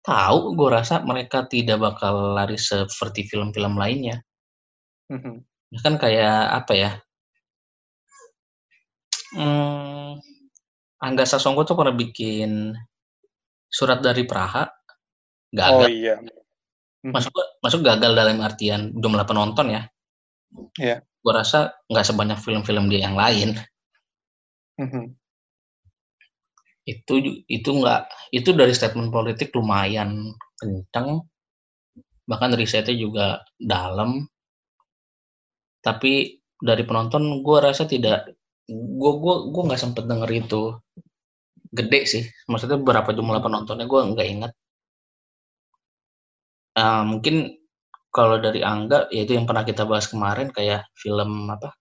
[0.00, 4.24] tahu gue rasa mereka tidak bakal lari seperti film-film lainnya
[5.12, 5.76] mm-hmm.
[5.84, 6.90] kan kayak apa ya
[9.36, 10.16] hmm,
[10.96, 12.72] Angga Sasongko tuh pernah bikin
[13.68, 14.64] surat dari Praha
[15.52, 15.88] gagal.
[15.88, 16.16] Oh iya.
[17.04, 17.12] Mhm.
[17.12, 19.82] Masuk masuk gagal dalam artian jumlah penonton ya.
[20.80, 21.04] Iya.
[21.20, 23.60] Gue rasa nggak sebanyak film-film dia yang lain.
[24.80, 25.04] Mm-hmm.
[26.86, 27.18] Itu
[27.50, 31.26] itu nggak itu dari statement politik lumayan kencang.
[32.30, 33.26] Bahkan risetnya juga
[33.58, 34.22] dalam.
[35.82, 36.12] Tapi
[36.56, 38.30] dari penonton gue rasa tidak
[38.70, 40.62] gue gue gue nggak sempet denger itu.
[41.74, 42.24] Gede sih.
[42.50, 44.52] Maksudnya berapa jumlah penontonnya gue nggak ingat.
[46.76, 47.56] Uh, mungkin
[48.12, 51.74] kalau dari Angga yaitu yang pernah kita bahas kemarin kayak film apa?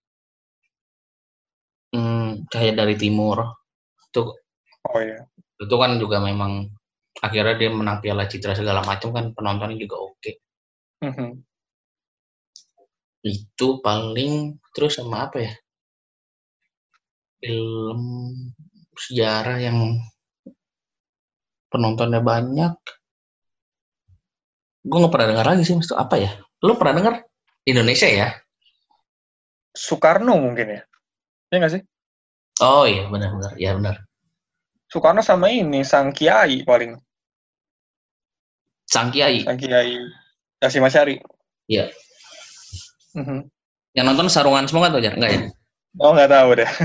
[1.95, 3.37] Hmm, kayak dari timur.
[4.11, 4.35] Itu
[4.91, 5.19] oh ya
[5.55, 6.67] itu kan juga memang
[7.23, 10.19] akhirnya dia menang piala citra segala macam kan penontonnya juga oke.
[10.19, 10.35] Okay.
[11.03, 11.31] mm -hmm.
[13.25, 15.53] itu paling terus sama apa ya?
[17.41, 18.01] Film
[18.93, 19.97] sejarah yang
[21.73, 22.77] penontonnya banyak.
[24.85, 26.37] Gue nggak pernah dengar lagi sih itu apa ya?
[26.61, 27.15] Lo pernah dengar?
[27.65, 28.29] Indonesia ya?
[29.73, 30.81] Soekarno mungkin ya?
[31.49, 31.81] Ya nggak sih?
[32.61, 33.57] Oh iya benar-benar.
[33.57, 34.05] Ya benar
[34.95, 36.95] Soekarno sama ini sang kiai paling.
[38.87, 39.43] Sang kiai.
[39.43, 39.99] Sang kiai.
[40.55, 41.19] Kasih Masyari
[41.67, 41.91] iya.
[43.11, 43.51] Mm-hmm.
[43.91, 45.41] yang nonton sarungan semua kan tuh enggak ya?
[45.99, 46.69] Oh nggak tahu deh.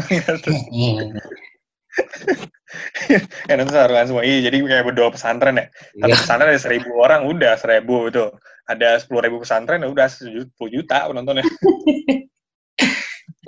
[3.50, 4.22] Ya nanti sarukan semua.
[4.22, 5.66] Iya jadi kayak berdoa pesantren ya.
[5.98, 6.18] Tapi iya.
[6.22, 8.30] pesantren ada seribu orang udah seribu itu
[8.70, 11.46] ada sepuluh ribu pesantren ya udah sepuluh juta penontonnya.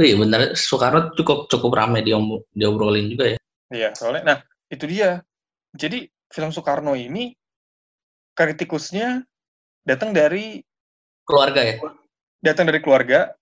[0.01, 0.57] Iya benar.
[0.57, 3.39] Soekarno cukup cukup ramai diobrolin juga ya.
[3.71, 4.39] Iya soalnya nah
[4.73, 5.21] itu dia.
[5.77, 7.37] Jadi film Soekarno ini
[8.33, 9.21] kritikusnya
[9.85, 10.65] datang dari
[11.29, 11.77] keluarga ya?
[12.41, 13.37] Datang dari keluarga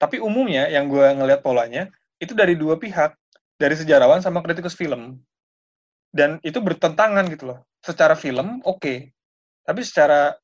[0.00, 3.14] tapi umumnya yang gue ngelihat polanya itu dari dua pihak
[3.60, 5.20] dari sejarawan sama kritikus film.
[6.14, 7.58] Dan itu bertentangan gitu loh.
[7.84, 8.80] Secara film oke.
[8.80, 8.98] Okay.
[9.64, 10.36] tapi secara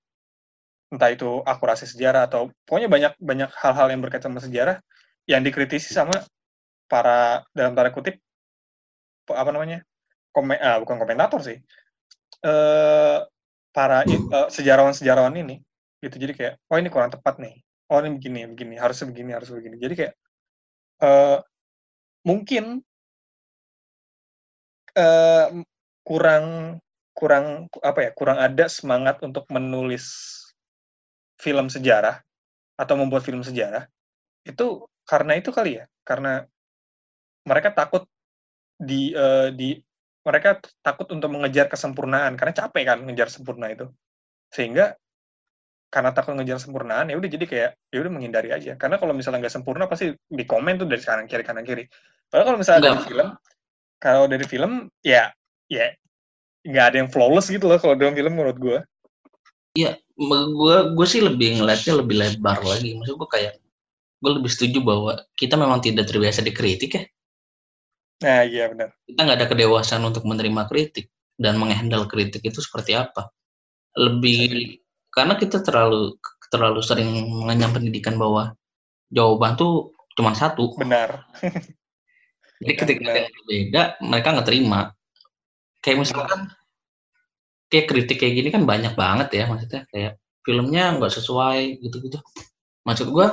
[0.88, 4.76] entah itu akurasi sejarah atau pokoknya banyak banyak hal-hal yang berkaitan sama sejarah
[5.28, 6.24] yang dikritisi sama
[6.88, 8.18] para dalam tanda kutip
[9.30, 9.86] apa namanya
[10.30, 11.58] Komen, ah, bukan komentator sih.
[12.40, 13.18] Eh,
[13.70, 15.62] para uh, sejarawan-sejarawan ini
[16.02, 16.16] gitu.
[16.18, 17.60] Jadi kayak oh ini kurang tepat nih.
[17.90, 19.76] Oh ini begini begini harusnya begini harus begini.
[19.78, 20.14] Jadi kayak
[21.02, 21.38] uh,
[22.26, 22.82] mungkin
[24.98, 25.48] uh,
[26.02, 26.78] kurang
[27.14, 30.38] kurang apa ya kurang ada semangat untuk menulis
[31.38, 32.24] film sejarah
[32.80, 33.86] atau membuat film sejarah
[34.48, 35.84] itu karena itu kali ya.
[36.02, 36.42] Karena
[37.46, 38.08] mereka takut
[38.80, 39.78] di uh, di
[40.20, 43.88] mereka takut untuk mengejar kesempurnaan karena capek kan mengejar sempurna itu.
[44.52, 44.96] Sehingga
[45.90, 48.78] karena takut ngejar sempurnaan ya udah jadi kayak ya udah menghindari aja.
[48.78, 51.84] Karena kalau misalnya nggak sempurna pasti di komen tuh dari kanan kiri kanan kiri.
[52.30, 53.28] Padahal kalau misalnya dari film
[54.00, 55.34] kalau dari film ya
[55.66, 55.90] ya
[56.64, 58.78] nggak ada yang flawless gitu loh kalau dalam film menurut gue
[59.70, 62.98] Iya, gue gue sih lebih ngeliatnya lebih lebar lagi.
[62.98, 63.54] Maksud gue kayak
[64.18, 67.02] gue lebih setuju bahwa kita memang tidak terbiasa dikritik ya.
[68.20, 68.92] Nah iya benar.
[69.08, 71.08] Kita nggak ada kedewasaan untuk menerima kritik
[71.40, 73.32] dan menghandle kritik itu seperti apa.
[73.96, 74.76] Lebih
[75.10, 76.20] karena kita terlalu
[76.52, 78.54] terlalu sering mengenyam pendidikan bahwa
[79.08, 80.76] jawaban tuh cuma satu.
[80.76, 81.24] Benar.
[82.60, 84.80] Jadi ketika ada yang berbeda, mereka nggak terima.
[85.80, 86.40] Kayak misalkan
[87.70, 92.18] kayak kritik kayak gini kan banyak banget ya maksudnya kayak filmnya nggak sesuai gitu-gitu
[92.82, 93.26] maksud gue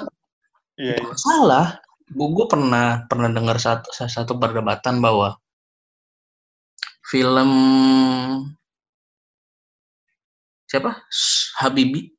[0.78, 1.14] iya, iya.
[1.18, 5.36] salah gue, pernah pernah dengar satu satu perdebatan bahwa
[7.08, 7.52] film
[10.68, 11.04] siapa?
[11.60, 12.12] Habibi?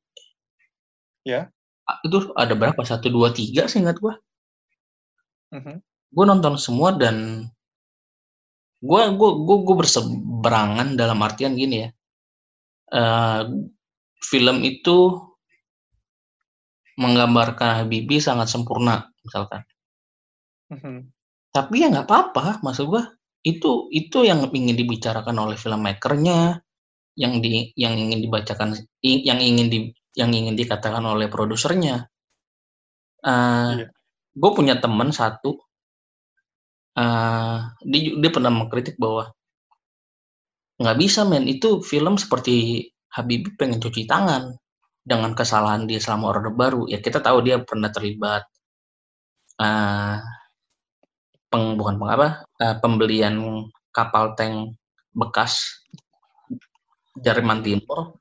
[1.25, 1.53] Ya.
[2.05, 2.81] Itu ada berapa?
[2.85, 4.15] Satu dua tiga sih ingat gue
[5.53, 5.77] mm -hmm.
[6.13, 7.49] gue nonton semua dan
[8.79, 11.91] gue gue gue gue berseberangan dalam artian gini ya.
[12.89, 13.69] Uh,
[14.25, 15.19] film itu
[16.97, 19.67] menggambarkan Habibie sangat sempurna misalkan.
[20.69, 20.97] Mm-hmm.
[21.55, 23.09] Tapi ya nggak apa-apa, maksud gua
[23.47, 26.61] itu itu yang ingin dibicarakan oleh filmmakernya,
[27.17, 29.79] yang di yang ingin dibacakan, yang ingin di
[30.19, 32.11] yang ingin dikatakan oleh produsernya.
[33.25, 33.89] Uh, yeah.
[34.39, 35.59] Gue punya teman satu,
[36.95, 39.35] uh, dia dia pernah mengkritik bahwa
[40.79, 44.55] nggak bisa men itu film seperti Habibie pengen cuci tangan
[45.03, 48.47] dengan kesalahan dia selama Orde Baru ya kita tahu dia pernah terlibat
[49.59, 50.23] uh,
[51.49, 52.29] peng, bukan peng apa
[52.61, 54.77] uh, pembelian kapal tank
[55.13, 55.85] bekas
[57.19, 58.21] Jerman Timur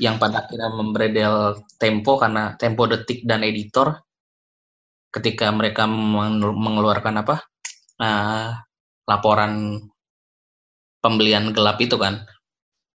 [0.00, 4.02] yang pada akhirnya membredel Tempo karena Tempo Detik dan editor
[5.12, 7.44] ketika mereka mengeluarkan apa
[8.00, 8.56] uh,
[9.04, 9.78] laporan
[11.04, 12.24] pembelian gelap itu kan.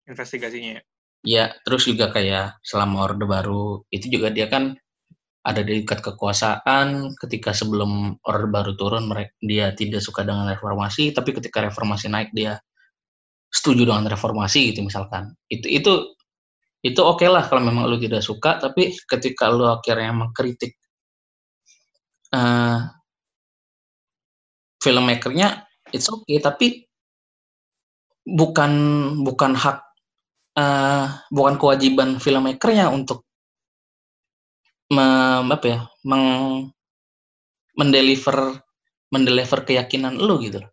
[0.09, 0.81] Investigasinya.
[1.21, 4.79] Ya, terus juga kayak selama Orde Baru itu juga dia kan
[5.47, 11.15] ada di dekat kekuasaan ketika sebelum Orde Baru turun mereka dia tidak suka dengan reformasi
[11.15, 12.59] tapi ketika reformasi naik dia
[13.47, 15.31] setuju dengan reformasi gitu misalkan.
[15.47, 15.93] Itu itu
[16.83, 20.77] itu oke okay lah kalau memang lu tidak suka tapi ketika lu akhirnya mengkritik
[22.35, 22.87] uh,
[24.83, 26.87] filmmakernya it's okay tapi
[28.23, 28.71] bukan
[29.23, 29.83] bukan hak
[30.59, 33.26] uh, bukan kewajiban filmmakernya untuk
[34.93, 35.05] me,
[35.43, 36.23] apa ya meng
[37.77, 38.57] mendeliver
[39.13, 40.63] mendeliver keyakinan lu gitu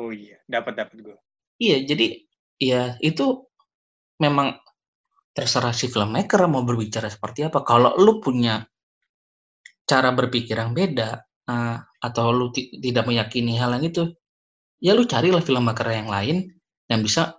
[0.00, 1.16] Oh iya, dapat dapat gue.
[1.60, 2.06] Iya, jadi
[2.56, 3.44] ya itu
[4.16, 4.56] memang
[5.36, 7.60] terserah si filmmaker mau berbicara seperti apa.
[7.68, 8.64] Kalau lu punya
[9.84, 11.20] cara berpikir yang beda
[11.52, 14.08] uh, atau lu tidak meyakini hal yang itu,
[14.80, 16.48] ya lu carilah film makar yang lain
[16.88, 17.36] yang bisa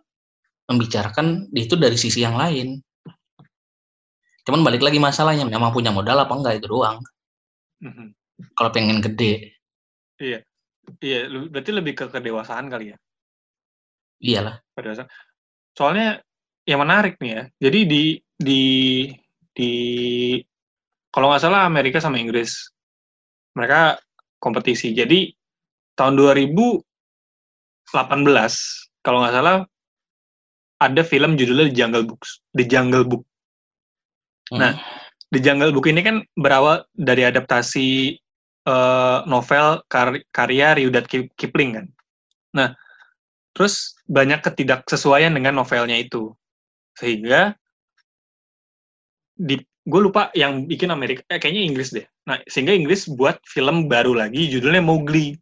[0.70, 2.78] membicarakan itu dari sisi yang lain.
[4.48, 6.98] Cuman balik lagi masalahnya, memang punya modal apa enggak itu doang.
[7.82, 8.08] Mm-hmm.
[8.58, 9.58] Kalau pengen gede.
[10.18, 10.40] Iya,
[11.02, 12.98] iya, berarti lebih ke kedewasaan kali ya.
[14.22, 14.62] Iyalah.
[14.74, 15.06] Pada
[15.74, 16.22] Soalnya
[16.66, 18.04] yang menarik nih ya, jadi di
[18.38, 18.62] di
[19.54, 19.72] di
[21.10, 22.70] kalau nggak salah Amerika sama Inggris
[23.58, 23.98] mereka
[24.38, 24.94] kompetisi.
[24.94, 25.34] Jadi
[25.98, 26.82] tahun 2000
[27.92, 29.56] 18 kalau nggak salah
[30.82, 33.24] ada film judulnya The Jungle Books, The Jungle Book.
[34.52, 34.60] Hmm.
[34.60, 34.74] Nah,
[35.32, 38.20] The Jungle Book ini kan berawal dari adaptasi
[38.68, 41.08] uh, novel kar karya Rudyard
[41.40, 41.86] Kipling kan.
[42.52, 42.76] Nah,
[43.56, 46.36] terus banyak ketidaksesuaian dengan novelnya itu,
[47.00, 47.56] sehingga
[49.40, 52.06] di gue lupa yang bikin Amerika, eh, kayaknya Inggris deh.
[52.28, 55.34] Nah, sehingga Inggris buat film baru lagi judulnya Mowgli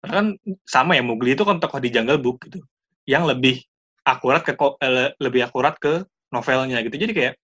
[0.00, 0.32] kan
[0.64, 2.64] sama ya Mowgli itu kan tokoh di Jungle Book gitu
[3.04, 3.60] yang lebih
[4.08, 7.34] akurat ke eh, lebih akurat ke novelnya gitu jadi kayak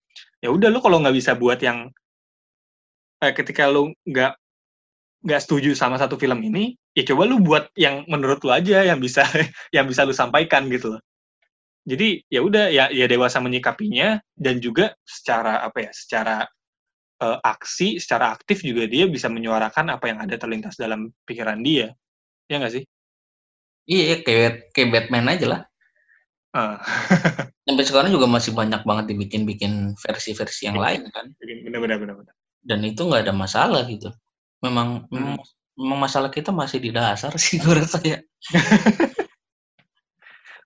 [0.43, 1.89] ya udah lu kalau nggak bisa buat yang
[3.23, 4.33] eh, ketika lu nggak
[5.25, 9.01] nggak setuju sama satu film ini ya coba lu buat yang menurut lu aja yang
[9.01, 9.25] bisa
[9.75, 11.01] yang bisa lu sampaikan gitu loh
[11.87, 16.43] jadi ya udah ya ya dewasa menyikapinya dan juga secara apa ya secara
[17.23, 21.95] uh, aksi secara aktif juga dia bisa menyuarakan apa yang ada terlintas dalam pikiran dia
[22.47, 22.83] Ya nggak sih?
[23.87, 25.61] Iya, kayak kayak Batman aja lah.
[26.57, 26.77] Uh.
[27.67, 31.29] Sampai sekarang juga masih banyak banget dibikin-bikin versi-versi yang lain kan.
[31.37, 32.33] Benar-benar benar.
[32.65, 34.09] Dan itu nggak ada masalah gitu.
[34.65, 35.37] Memang, hmm.
[35.77, 38.17] memang masalah kita masih di dasar sih gue rasa ya.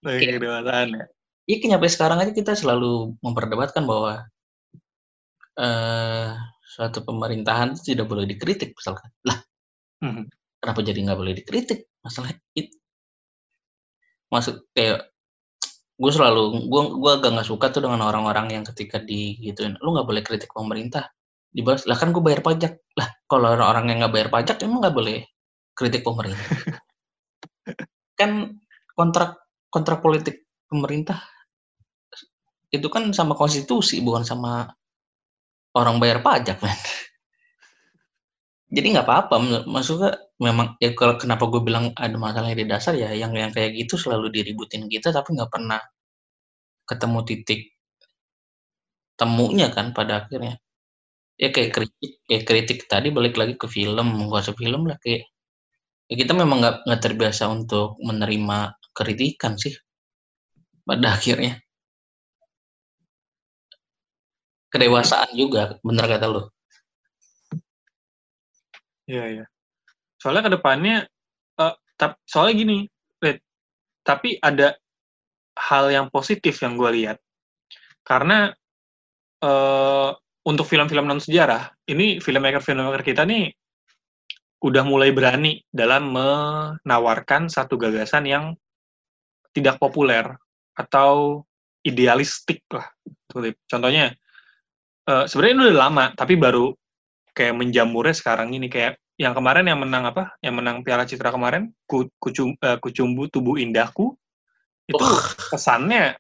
[0.05, 1.05] Lagi kedewasaan ya.
[1.49, 4.23] Iya, nyampe sekarang aja kita selalu memperdebatkan bahwa
[5.59, 6.31] eh
[6.63, 9.11] suatu pemerintahan itu tidak boleh dikritik misalkan.
[9.27, 9.43] Lah,
[9.99, 10.31] Mhm.
[10.63, 11.91] kenapa jadi nggak boleh dikritik?
[12.01, 12.71] Masalah itu.
[14.31, 15.10] Maksud kayak
[16.01, 19.93] gue selalu gue gue agak nggak suka tuh dengan orang-orang yang ketika di gituin lu
[19.93, 21.13] nggak boleh kritik pemerintah
[21.51, 22.79] dibalas lah kan gue bayar pajak.
[22.97, 25.17] Lah kalau orang-orang yang nggak bayar pajak emang nggak boleh
[25.75, 26.41] kritik pemerintah?
[28.19, 28.61] Kan
[28.95, 29.37] kontrak
[29.71, 31.19] kontrak politik pemerintah
[32.71, 34.71] itu kan sama konstitusi bukan sama
[35.75, 36.79] orang bayar pajak men
[38.71, 39.35] jadi nggak apa-apa
[39.67, 43.75] maksudnya memang ya kalau kenapa gue bilang ada masalah di dasar ya yang yang kayak
[43.75, 45.79] gitu selalu diributin kita tapi nggak pernah
[46.87, 47.61] ketemu titik
[49.21, 50.57] temunya kan pada akhirnya.
[51.41, 55.21] Ya kayak kritik kayak kritik tadi balik lagi ke film usah film lah kayak
[56.09, 58.57] ya kita memang nggak nggak terbiasa untuk menerima
[58.97, 59.73] kritikan sih
[60.87, 61.61] pada akhirnya.
[64.71, 66.41] Kedewasaan juga bener kata lu
[69.11, 69.45] Iya, iya.
[70.21, 70.97] Soalnya ke depannya,
[71.61, 72.77] eh, tap- soalnya gini,
[73.23, 73.39] Red,
[74.07, 74.75] tapi ada
[75.57, 77.17] hal yang positif yang gue lihat.
[78.07, 78.51] Karena
[79.41, 80.09] eh,
[80.47, 83.53] untuk film-film non sejarah, ini filmmaker-filmmaker kita nih
[84.61, 88.45] udah mulai berani dalam menawarkan satu gagasan yang
[89.51, 90.23] tidak populer
[90.77, 91.43] atau
[91.83, 92.87] idealistik lah.
[93.67, 94.13] Contohnya,
[95.09, 96.73] eh, sebenarnya ini udah lama, tapi baru
[97.33, 100.35] kayak menjamurnya sekarang ini kayak yang kemarin yang menang apa?
[100.39, 104.15] Yang menang Piala Citra kemarin, Ku- Kucum, eh, Kucumbu Tubuh Indahku,
[104.87, 105.25] itu Wah.
[105.51, 106.15] kesannya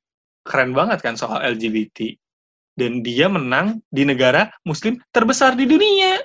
[0.45, 2.15] keren banget kan soal LGBT.
[2.71, 6.23] Dan dia menang di negara Muslim terbesar di dunia.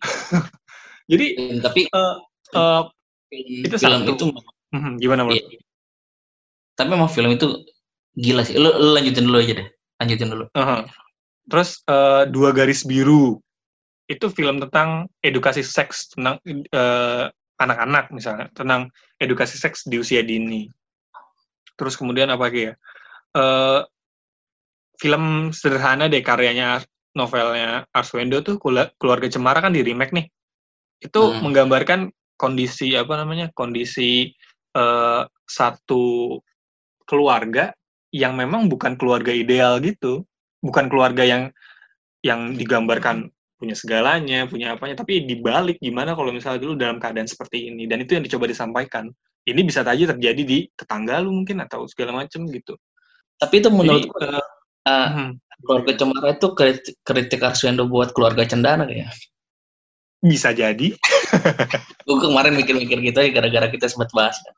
[1.10, 2.16] Jadi tapi eh,
[2.54, 2.82] eh,
[3.66, 4.14] itu film satu.
[4.14, 4.26] itu
[4.70, 5.42] hmm, gimana menurut?
[5.42, 5.58] Iya.
[6.78, 7.66] Tapi emang film itu
[8.14, 8.56] gila sih.
[8.56, 9.68] Lu, lu lanjutin dulu aja deh.
[9.98, 10.44] Lanjutin dulu.
[10.54, 10.86] Aha.
[11.50, 13.42] Terus eh, dua garis biru
[14.10, 17.24] itu film tentang edukasi seks tentang eh,
[17.62, 18.90] anak-anak misalnya tentang
[19.22, 20.66] edukasi seks di usia dini.
[21.78, 22.74] Terus kemudian apa lagi ya?
[23.38, 23.80] Eh,
[24.98, 26.82] film sederhana deh karyanya
[27.14, 28.58] novelnya Arswendo tuh
[28.98, 30.26] keluarga Cemara kan di remake nih.
[30.98, 31.46] Itu Hmm.
[31.46, 33.54] menggambarkan kondisi apa namanya?
[33.54, 34.34] Kondisi
[34.74, 36.38] eh, satu
[37.06, 37.70] keluarga
[38.10, 40.26] yang memang bukan keluarga ideal gitu.
[40.58, 41.54] Bukan keluarga yang
[42.20, 47.68] yang digambarkan punya segalanya, punya apanya, tapi dibalik gimana kalau misalnya dulu dalam keadaan seperti
[47.68, 49.12] ini dan itu yang dicoba disampaikan.
[49.44, 52.76] Ini bisa saja terjadi di tetangga lu mungkin atau segala macam gitu.
[53.40, 54.44] Tapi itu menurut Jadi, gua, eh,
[54.88, 55.30] eh, hmm,
[55.64, 59.12] keluarga Cemara itu kritik, kritik Arswendo buat keluarga Cendana kayaknya.
[60.20, 60.92] bisa jadi.
[62.06, 64.52] Gue kemarin mikir-mikir gitu ya gara-gara kita sempat bahas kan.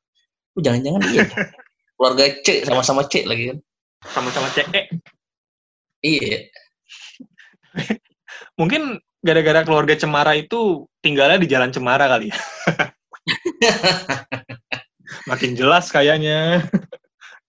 [0.58, 1.22] Jangan-jangan iya.
[1.94, 3.58] keluarga C sama-sama C lagi kan.
[4.10, 4.90] sama-sama CE.
[6.02, 6.50] Iya.
[8.60, 12.38] Mungkin gara-gara keluarga Cemara itu tinggalnya di Jalan Cemara kali ya.
[15.30, 16.66] Makin jelas kayaknya.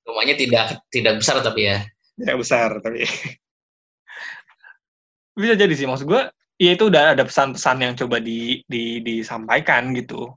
[0.06, 1.78] Rumahnya tidak tidak besar tapi ya.
[2.20, 3.10] Tidak besar tapi.
[5.34, 6.30] Bisa jadi sih maksud gue,
[6.62, 10.30] ya itu udah ada pesan-pesan yang coba di, di disampaikan gitu.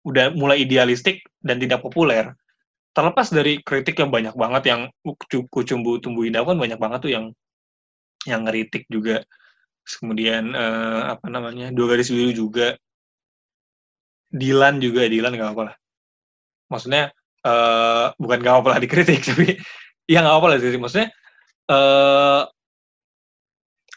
[0.00, 2.32] Udah mulai idealistik dan tidak populer.
[2.96, 7.12] Terlepas dari kritik yang banyak banget yang ku- kucumbu tumbuh indah kan banyak banget tuh
[7.12, 7.24] yang
[8.24, 9.20] yang ngeritik juga.
[9.98, 11.66] Kemudian eh, apa namanya?
[11.76, 12.66] Dua garis biru juga.
[14.30, 15.76] Dilan juga, Dilan nggak apa-apa lah.
[16.72, 17.04] Maksudnya
[17.40, 19.58] eh bukan nggak apa-apa lah dikritik, tapi
[20.10, 20.80] ya nggak apa-apa lah sih.
[20.80, 21.08] Maksudnya
[21.70, 22.42] eh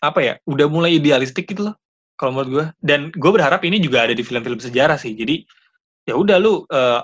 [0.04, 0.34] apa ya?
[0.50, 1.76] Udah mulai idealistik gitu loh,
[2.20, 2.66] kalau menurut gue.
[2.84, 5.16] Dan gue berharap ini juga ada di film-film sejarah sih.
[5.16, 5.44] Jadi
[6.10, 7.02] ya udah lu eh,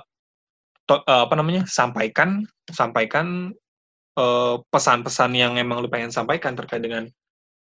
[0.90, 1.64] to- eh, apa namanya?
[1.70, 3.54] Sampaikan, sampaikan
[4.74, 7.08] pesan-pesan yang emang lu pengen sampaikan terkait dengan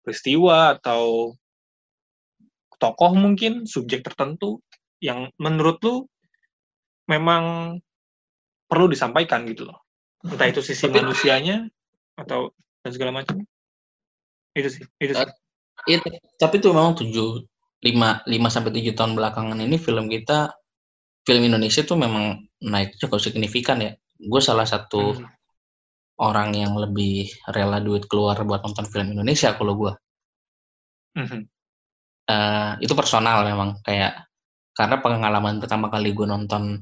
[0.05, 1.33] peristiwa atau
[2.77, 4.61] tokoh mungkin subjek tertentu
[5.01, 5.95] yang menurut lu
[7.09, 7.75] memang
[8.69, 9.81] perlu disampaikan gitu loh.
[10.25, 11.65] Entah itu sisi Tapi- manusianya
[12.17, 13.41] atau dan segala macam.
[14.53, 15.29] Itu sih, itu sih.
[15.85, 15.99] Iya,
[16.39, 17.43] tapi itu memang tujuh
[17.83, 20.55] lima lima sampai tujuh tahun belakangan ini film kita
[21.27, 23.91] film Indonesia tuh memang naik cukup signifikan ya.
[24.15, 25.27] Gue salah satu Hmm.
[26.21, 29.93] Orang yang lebih rela duit keluar buat nonton film Indonesia kalau gue.
[31.19, 31.39] Mhm.
[32.25, 34.25] Eh, itu personal memang kayak
[34.75, 36.81] karena pengalaman pertama kali gue nonton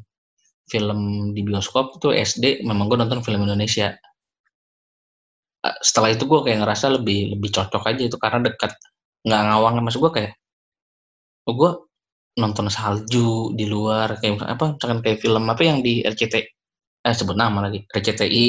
[0.72, 3.94] film di bioskop itu SD memang gue nonton film Indonesia
[5.64, 8.76] Eh, setelah itu gue kayak ngerasa lebih lebih cocok aja itu karena dekat
[9.24, 10.34] nggak ngawang masuk gue kayak
[11.48, 11.72] oh gue
[12.36, 16.36] nonton salju di luar kayak apa misalkan kayak film apa yang di RCT
[17.08, 18.46] eh sebut nama lagi RCTI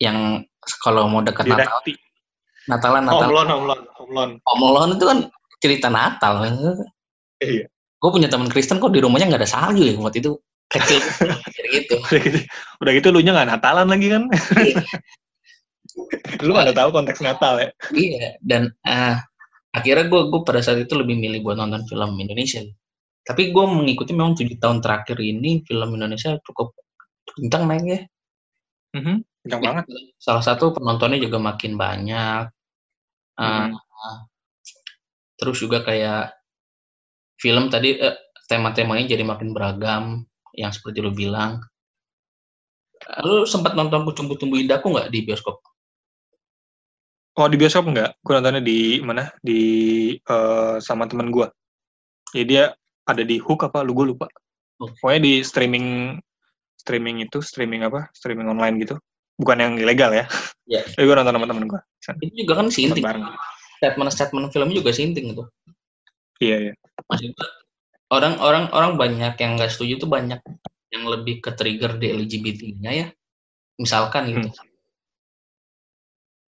[0.00, 0.42] yang
[0.82, 1.80] kalau mau dekat Natal.
[2.64, 3.28] Natalan Natal.
[3.28, 3.68] Home
[4.08, 5.18] Alone Home Alone itu kan
[5.60, 6.44] cerita Natal.
[7.40, 7.68] Iya.
[8.00, 10.32] Gue punya teman Kristen kok di rumahnya nggak ada salju ya waktu itu.
[10.72, 11.00] Kecil.
[11.74, 11.98] Gitu.
[11.98, 12.38] Udah gitu
[12.86, 14.22] udah gitu lu nya nggak Natalan lagi kan?
[14.62, 14.78] Iya.
[16.46, 17.68] lu nggak tahu konteks Natal ya?
[17.90, 19.18] Iya dan uh,
[19.74, 22.62] akhirnya gue gue pada saat itu lebih milih buat nonton film Indonesia.
[23.26, 26.76] Tapi gue mengikuti memang tujuh tahun terakhir ini film Indonesia cukup
[27.34, 27.98] kencang naiknya
[28.94, 29.84] mm-hmm, kencang ya, banget
[30.16, 32.48] salah satu penontonnya juga makin banyak
[33.36, 33.70] mm-hmm.
[33.76, 34.18] uh,
[35.36, 36.32] terus juga kayak
[37.36, 38.16] film tadi uh,
[38.48, 40.24] tema-temanya jadi makin beragam
[40.56, 41.60] yang seperti lo bilang
[43.20, 45.60] lu sempat nonton Pucung Tumbuh Indahku nggak di bioskop
[47.34, 49.26] Oh di bioskop enggak, gue nontonnya di mana?
[49.42, 49.60] Di
[50.30, 51.50] uh, sama temen gue.
[52.30, 52.70] Jadi dia
[53.10, 53.82] ada di Hook apa?
[53.82, 54.30] Lu gue lupa.
[54.78, 54.94] Okay.
[55.02, 55.86] Pokoknya di streaming
[56.78, 58.06] streaming itu streaming apa?
[58.14, 58.94] Streaming online gitu.
[59.40, 60.24] Bukan yang ilegal ya.
[60.68, 60.82] Iya.
[60.82, 60.84] Yeah.
[60.94, 61.80] Tapi gue nonton sama temen gue.
[62.22, 63.04] Itu juga kan sinting.
[63.82, 65.44] Statement statement filmnya juga sinting itu.
[66.42, 66.72] Iya iya.
[67.10, 67.34] Maksudnya
[68.10, 70.40] orang-orang orang banyak yang nggak setuju tuh banyak
[70.94, 73.06] yang lebih ke trigger di LGBT-nya ya.
[73.78, 74.50] Misalkan gitu.
[74.50, 74.72] Hmm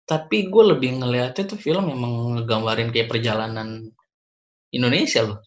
[0.06, 3.90] tapi gue lebih ngeliatnya tuh film emang ngegambarin kayak perjalanan
[4.70, 5.42] Indonesia loh.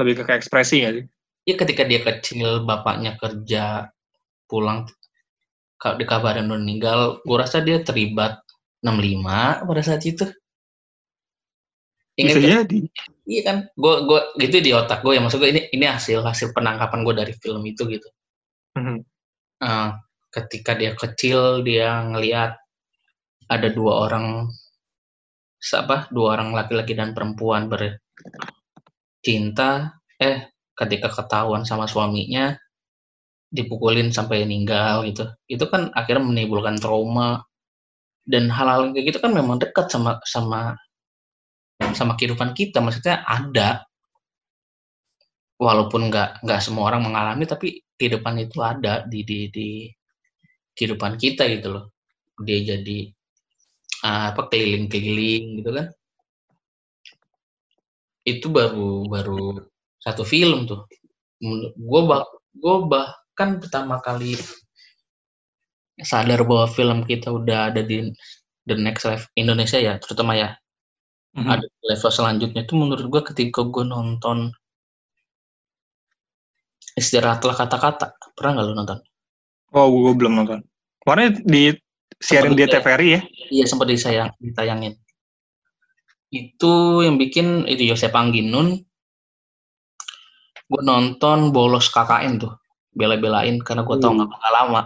[0.00, 1.04] Lebih ke ekspresi gak sih?
[1.46, 3.92] Iya ketika dia kecil bapaknya kerja
[4.48, 4.88] pulang
[5.76, 8.40] kalau dikabarin udah meninggal, gue rasa dia terlibat
[8.80, 10.24] 65 pada saat itu.
[12.16, 12.80] Ingat Bisa jadi.
[13.28, 16.56] Iya kan, gue gue gitu di otak gue ya maksud gue ini ini hasil hasil
[16.56, 18.08] penangkapan gue dari film itu gitu.
[18.76, 18.98] Mm -hmm.
[19.64, 19.88] uh,
[20.32, 22.56] ketika dia kecil dia ngelihat
[23.48, 24.48] ada dua orang
[25.72, 32.52] apa dua orang laki-laki dan perempuan bercinta eh ketika ketahuan sama suaminya
[33.50, 35.24] dipukulin sampai meninggal gitu.
[35.46, 37.42] Itu kan akhirnya menimbulkan trauma
[38.26, 40.74] dan hal-hal kayak gitu kan memang dekat sama sama
[41.94, 42.82] sama kehidupan kita.
[42.82, 43.86] Maksudnya ada.
[45.56, 49.68] Walaupun nggak nggak semua orang mengalami tapi kehidupan itu ada di di di
[50.76, 51.84] kehidupan kita gitu loh.
[52.44, 53.08] Dia jadi
[54.04, 55.86] apa keliling-keliling gitu kan.
[58.26, 59.64] Itu baru baru
[60.02, 60.84] satu film tuh.
[61.88, 62.76] Gue bah gue
[63.36, 64.32] bahkan pertama kali
[66.00, 68.08] sadar bahwa film kita udah ada di
[68.64, 70.56] the next level Indonesia ya terutama ya
[71.36, 71.52] mm-hmm.
[71.52, 74.56] ada level selanjutnya itu menurut gue ketika gue nonton
[76.96, 78.98] istirahatlah kata-kata pernah nggak lo nonton?
[79.76, 80.64] Oh gue belum nonton.
[81.04, 81.76] Warnanya di
[82.16, 83.20] siarin di TVRI ya?
[83.52, 84.96] Iya sempat disayang, ditayangin.
[86.32, 88.80] Itu yang bikin itu Yosep Angginun.
[90.66, 92.56] Gue nonton bolos KKN tuh,
[92.96, 94.24] bela-belain karena gue tau hmm.
[94.24, 94.82] nggak bakal lama.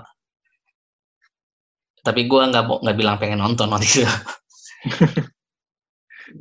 [2.02, 4.02] Tapi gue nggak nggak bilang pengen nonton waktu itu.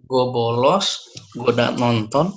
[0.10, 2.34] gue bolos, gue udah nonton,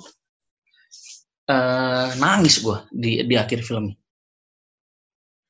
[1.49, 3.93] uh, nangis gue di di akhir film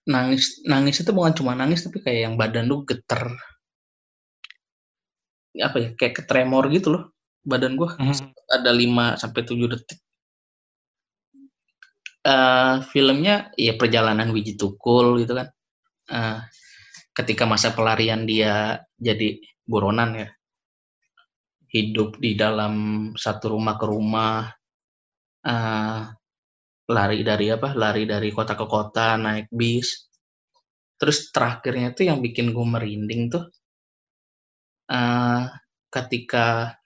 [0.03, 3.31] nangis nangis itu bukan cuma nangis tapi kayak yang badan lu geter
[5.55, 7.03] apa ya kayak ketremor gitu loh
[7.47, 8.35] badan gua hmm.
[8.51, 10.02] ada 5 sampai tujuh detik
[12.25, 15.47] uh, filmnya ya perjalanan Wiji Tukul gitu kan.
[16.07, 16.39] Uh,
[17.13, 20.29] ketika masa pelarian dia jadi buronan ya.
[21.73, 22.73] Hidup di dalam
[23.17, 24.47] satu rumah ke rumah.
[25.43, 26.07] Uh,
[26.87, 27.75] lari dari apa?
[27.75, 30.07] Lari dari kota ke kota naik bis.
[30.99, 33.43] Terus terakhirnya tuh yang bikin gue merinding tuh
[34.89, 35.43] uh,
[35.89, 36.77] ketika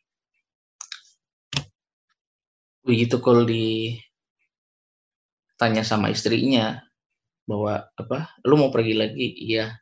[3.20, 4.00] kalau di
[5.58, 6.86] tanya sama istrinya
[7.50, 8.32] bahwa apa?
[8.46, 9.28] Lu mau pergi lagi?
[9.34, 9.74] Iya.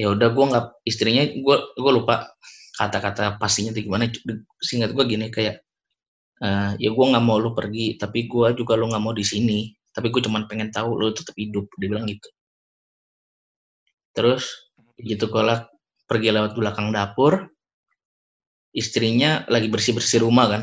[0.00, 2.32] Ya udah gue nggak istrinya gue gue lupa
[2.80, 4.08] kata-kata pastinya gimana.
[4.58, 5.60] Singkat gue gini kayak
[6.40, 9.68] uh, ya gue nggak mau lu pergi tapi gue juga lu nggak mau di sini.
[9.94, 12.26] Tapi gue cuma pengen tahu lu tetap hidup dia bilang gitu.
[14.16, 15.68] Terus begitu kolak
[16.06, 17.50] pergi lewat belakang dapur
[18.74, 20.62] istrinya lagi bersih bersih rumah kan.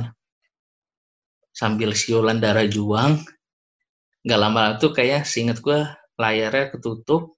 [1.52, 3.20] Sambil siulan darah juang
[4.22, 5.80] nggak lama itu kayak seinget gue
[6.18, 7.38] layarnya ketutup.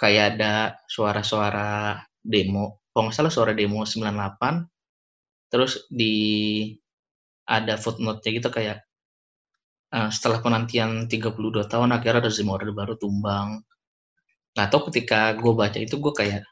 [0.00, 0.54] Kayak ada
[0.88, 2.80] suara-suara demo.
[2.90, 4.64] Kalau nggak salah suara demo 98
[5.50, 6.14] terus di
[7.50, 8.78] ada footnote-nya gitu kayak
[9.90, 13.60] uh, setelah penantian 32 tahun akhirnya rezim orde baru tumbang.
[14.56, 16.42] Nah, atau ketika gue baca itu gue kayak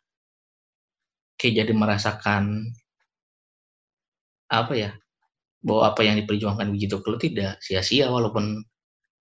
[1.38, 2.74] kayak jadi merasakan
[4.50, 4.90] apa ya
[5.62, 8.62] bahwa apa yang diperjuangkan Wiji Tukul tidak sia-sia walaupun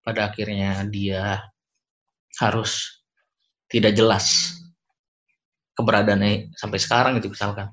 [0.08, 1.44] pada akhirnya dia
[2.40, 3.04] harus
[3.68, 4.56] tidak jelas
[5.76, 7.68] keberadaannya sampai sekarang gitu misalkan.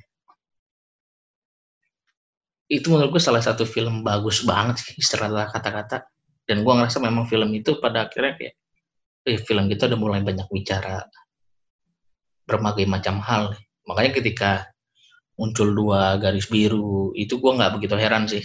[2.67, 6.03] Itu menurut gue salah satu film bagus banget sih secara kata-kata.
[6.43, 8.53] Dan gue ngerasa memang film itu pada akhirnya kayak
[9.31, 11.07] eh, film kita udah mulai banyak bicara
[12.45, 13.57] berbagai macam hal
[13.89, 14.51] makanya ketika
[15.33, 18.43] muncul dua garis biru itu gue nggak begitu heran sih.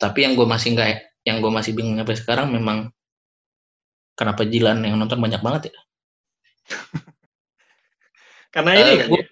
[0.00, 2.92] Tapi yang gue masih nggak yang gue masih bingung sampai sekarang memang
[4.14, 5.76] kenapa Jilan yang nonton banyak banget ya?
[8.54, 9.24] Karena ini uh, kan gue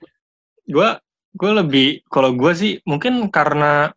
[0.73, 0.91] ya,
[1.37, 3.93] gue lebih kalau gue sih mungkin karena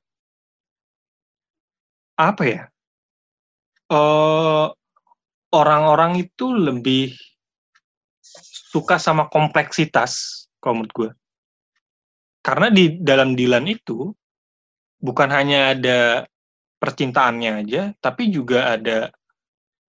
[2.16, 2.62] apa ya?
[3.86, 4.74] Uh,
[5.54, 7.14] orang-orang itu lebih
[8.76, 11.10] suka sama kompleksitas kalau menurut gue
[12.46, 14.14] karena di dalam Dilan itu
[15.02, 16.30] bukan hanya ada
[16.86, 19.10] percintaannya aja tapi juga ada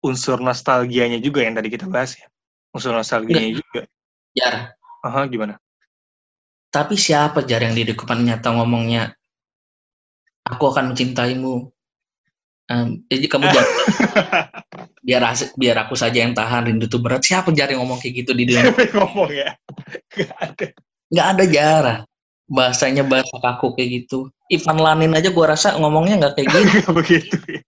[0.05, 2.29] unsur nostalgianya juga yang tadi kita bahas ya
[2.71, 3.59] unsur nostalgianya Nggak.
[3.65, 3.81] juga
[4.37, 4.51] ya
[5.03, 5.59] Aha, gimana
[6.73, 9.13] tapi siapa jar yang di depan nyata ngomongnya,
[10.41, 11.69] aku akan mencintaimu.
[12.65, 13.67] Um, jadi kamu jangan
[15.05, 15.21] biar
[15.53, 17.21] biar aku saja yang tahan rindu itu berat.
[17.21, 18.73] Siapa jar yang ngomong kayak gitu di dunia?
[18.73, 19.53] ngomong ya?
[20.17, 20.65] Gak ada.
[21.13, 21.97] Gak ada jarah.
[22.53, 24.29] Bahasanya bahasa kaku kayak gitu.
[24.53, 26.89] Ivan Lanin aja gua rasa ngomongnya nggak kayak gitu.
[27.01, 27.37] begitu.
[27.49, 27.61] Ya.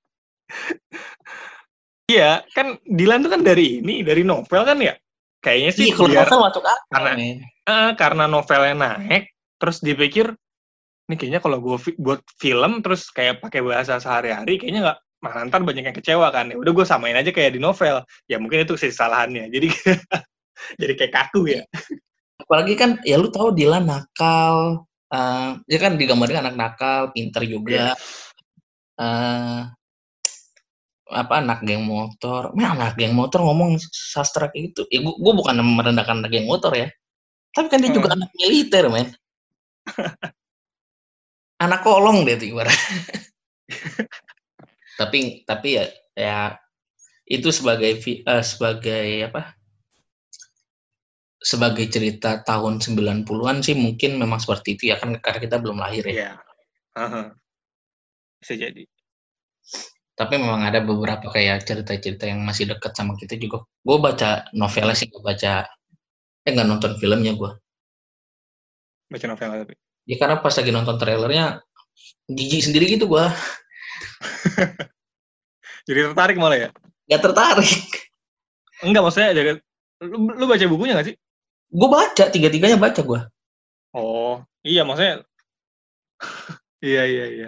[2.05, 4.93] Iya, kan Dilan tuh kan dari ini, dari novel kan ya?
[5.41, 6.77] Kayaknya sih iya, kalau novel masuk akal.
[6.93, 7.11] Karena,
[7.65, 10.33] uh, karena novelnya naik, terus dipikir,
[11.09, 15.41] ini kayaknya kalau gue fi buat film terus kayak pakai bahasa sehari-hari, kayaknya nggak malah
[15.49, 16.53] ntar banyak yang kecewa kan.
[16.53, 18.05] Ya udah gue samain aja kayak di novel.
[18.29, 19.49] Ya mungkin itu sih kesalahannya.
[19.49, 19.67] Jadi
[20.81, 21.61] jadi kayak kaku ya.
[22.45, 27.73] Apalagi kan ya lu tahu Dilan nakal, uh, dia kan digambarkan anak nakal, pinter juga.
[27.73, 27.95] Yeah.
[27.95, 27.97] Iya.
[28.95, 29.59] Uh,
[31.05, 34.89] apa anak geng motor, men anak geng motor ngomong sastra kayak gitu.
[34.89, 36.89] Ya, gue bukan merendahkan anak geng motor ya,
[37.53, 37.97] tapi kan dia hmm.
[37.97, 39.07] juga anak militer, men.
[41.65, 42.73] anak kolong dia tuh ibarat.
[44.99, 45.85] tapi tapi ya
[46.15, 46.37] ya
[47.27, 49.53] itu sebagai uh, sebagai apa?
[51.45, 56.01] Sebagai cerita tahun 90-an sih mungkin memang seperti itu ya kan karena kita belum lahir
[56.09, 56.13] ya.
[56.13, 56.31] Iya.
[56.97, 57.25] Uh -huh.
[58.41, 58.83] Bisa jadi
[60.15, 63.67] tapi memang ada beberapa kayak cerita-cerita yang masih dekat sama kita juga.
[63.83, 65.67] Gue baca novelnya sih, gue baca,
[66.47, 67.51] eh nggak nonton filmnya gue.
[69.11, 69.75] Baca novel tapi?
[70.07, 71.59] Ya karena pas lagi nonton trailernya,
[72.31, 73.25] jijik sendiri gitu gue.
[75.91, 76.69] Jadi tertarik malah ya?
[77.05, 78.09] Gak tertarik.
[78.81, 79.61] Enggak, maksudnya, jadi,
[80.01, 81.15] lu, lu baca bukunya gak sih?
[81.72, 83.22] Gue baca, tiga-tiganya baca gue.
[83.95, 85.24] Oh, iya maksudnya,
[86.84, 87.47] iya, iya, iya.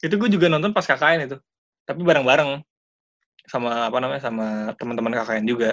[0.00, 1.36] Itu gue juga nonton pas KKN itu.
[1.84, 2.64] Tapi bareng-bareng.
[3.50, 5.70] Sama apa namanya sama teman-teman KKN juga.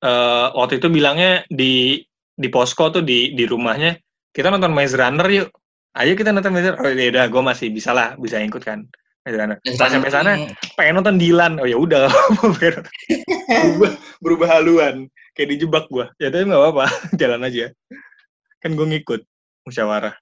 [0.00, 2.00] Uh, waktu itu bilangnya di
[2.32, 4.00] di posko tuh di di rumahnya
[4.32, 5.52] kita nonton Maze Runner yuk.
[5.92, 6.80] Ayo kita nonton Maze Runner.
[6.80, 8.86] Oh ya udah gue masih bisa lah bisa ikut kan
[9.26, 9.58] Maze Runner.
[9.66, 10.30] Setelah sampai sana
[10.78, 11.60] pengen nonton Dilan.
[11.60, 12.08] Oh ya udah.
[13.50, 13.92] Berubah
[14.22, 15.10] berubah haluan
[15.40, 16.86] kayak dijebak gue ya tapi nggak apa-apa
[17.20, 17.72] jalan aja
[18.60, 19.24] kan gue ngikut
[19.64, 20.12] musyawarah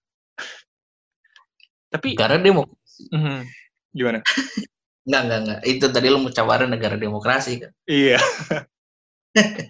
[1.90, 3.40] tapi karena dia mau mm -hmm.
[3.98, 4.20] Gimana?
[5.08, 5.60] enggak, enggak, enggak.
[5.64, 7.72] Itu tadi lu musyawarah negara demokrasi kan?
[7.88, 8.20] Iya.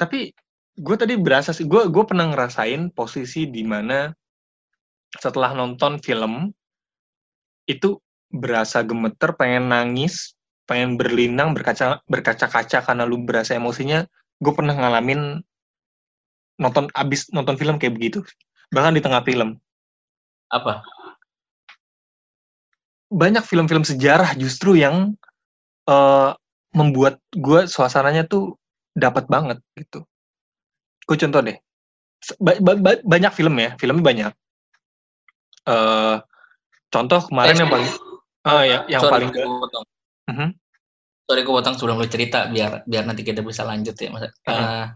[0.00, 0.34] Tapi
[0.76, 4.10] gue tadi berasa sih, gue gue pernah ngerasain posisi di mana
[5.12, 6.50] setelah nonton film
[7.68, 8.00] itu
[8.32, 10.34] berasa gemeter, pengen nangis,
[10.66, 14.06] pengen berlinang, berkaca berkaca-kaca karena lu berasa emosinya.
[14.42, 15.42] Gue pernah ngalamin
[16.58, 18.22] nonton abis nonton film kayak begitu,
[18.70, 19.58] bahkan di tengah film.
[20.52, 20.84] Apa?
[23.12, 25.16] Banyak film-film sejarah justru yang
[25.88, 26.32] uh,
[26.72, 28.56] membuat gue suasananya tuh
[28.96, 30.04] dapat banget gitu.
[31.04, 31.56] Gue contoh deh.
[32.38, 34.32] Ba ba ba banyak film ya, filmnya banyak.
[35.62, 36.18] Uh,
[36.90, 37.90] contoh kemarin eh, yang paling
[38.46, 39.30] uh, ya, yang sorry, paling
[40.30, 40.50] -huh.
[41.26, 44.08] Sorry gue potong sebelum lu cerita biar biar nanti kita bisa lanjut ya.
[44.12, 44.28] Mas.
[44.46, 44.90] Uh,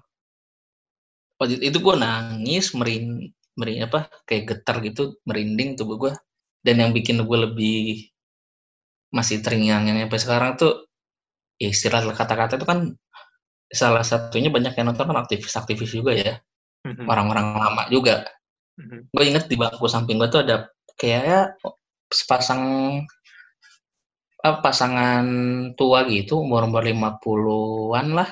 [1.43, 6.13] uh, itu gue nangis merin meri apa kayak getar gitu merinding tubuh gue
[6.61, 8.13] dan yang bikin gue lebih
[9.15, 10.85] masih teringat yang sampai sekarang tuh
[11.57, 12.93] ya istilah kata-kata itu kan
[13.73, 16.35] salah satunya banyak yang nonton kan aktivis-aktivis juga ya
[16.85, 17.09] mm-hmm.
[17.09, 18.29] orang-orang lama juga
[18.77, 19.01] mm-hmm.
[19.09, 20.69] gue inget di bangku samping gue tuh ada
[21.01, 21.57] kayak
[22.13, 22.63] sepasang
[24.65, 25.25] pasangan
[25.79, 28.29] tua gitu umur umur lima puluhan lah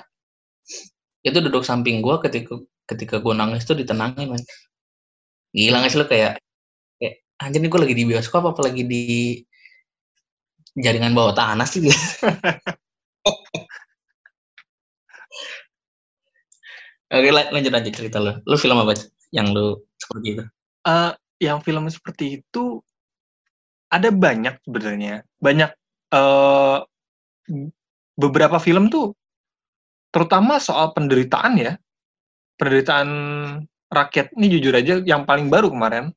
[1.24, 4.42] itu duduk samping gue ketika ketika gue nangis tuh ditenangin man
[5.54, 6.42] Gila nggak sih lo kayak,
[6.98, 9.38] kayak anjir nih gue lagi di bioskop apa lagi di
[10.74, 11.94] jaringan bawah tanah sih dia.
[17.14, 18.42] Oke, lanjut lanjut cerita lo.
[18.42, 18.98] Lo film apa
[19.30, 20.42] yang lo seperti itu?
[20.82, 22.82] Uh, yang film seperti itu
[23.94, 25.22] ada banyak sebenarnya.
[25.38, 25.70] Banyak
[26.14, 26.78] uh,
[28.14, 29.12] beberapa film tuh
[30.14, 31.74] terutama soal penderitaan ya.
[32.54, 33.08] Penderitaan
[33.90, 34.30] rakyat.
[34.38, 36.14] Ini jujur aja yang paling baru kemarin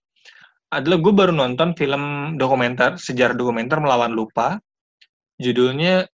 [0.70, 4.62] adalah gue baru nonton film dokumenter sejarah dokumenter melawan lupa.
[5.42, 6.06] Judulnya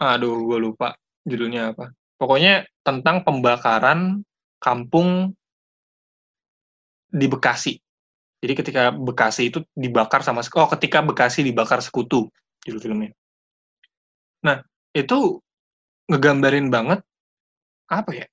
[0.00, 0.96] aduh gue lupa
[1.28, 1.92] judulnya apa.
[2.16, 4.24] Pokoknya tentang pembakaran
[4.62, 5.36] kampung
[7.12, 7.76] di Bekasi.
[8.40, 12.32] Jadi ketika Bekasi itu dibakar sama oh ketika Bekasi dibakar sekutu
[12.64, 13.10] judul filmnya
[14.44, 14.60] nah
[14.92, 15.40] itu
[16.10, 17.00] ngegambarin banget
[17.88, 18.26] apa ya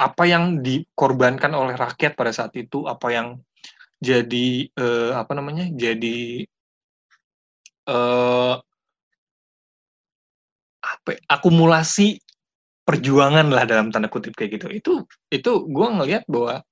[0.00, 3.28] apa yang dikorbankan oleh rakyat pada saat itu, apa yang
[4.00, 5.68] jadi uh, apa namanya?
[5.76, 6.48] jadi
[7.84, 8.56] uh,
[10.80, 12.16] apa ya, akumulasi
[12.88, 14.66] perjuangan lah dalam tanda kutip kayak gitu.
[14.72, 14.92] Itu
[15.28, 16.64] itu gue ngelihat bahwa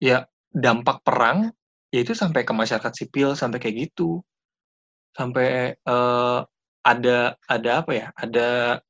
[0.00, 1.52] ya dampak perang
[1.92, 4.24] ya itu sampai ke masyarakat sipil sampai kayak gitu.
[5.12, 6.40] Sampai uh,
[6.82, 8.06] ada ada apa ya?
[8.16, 8.80] Ada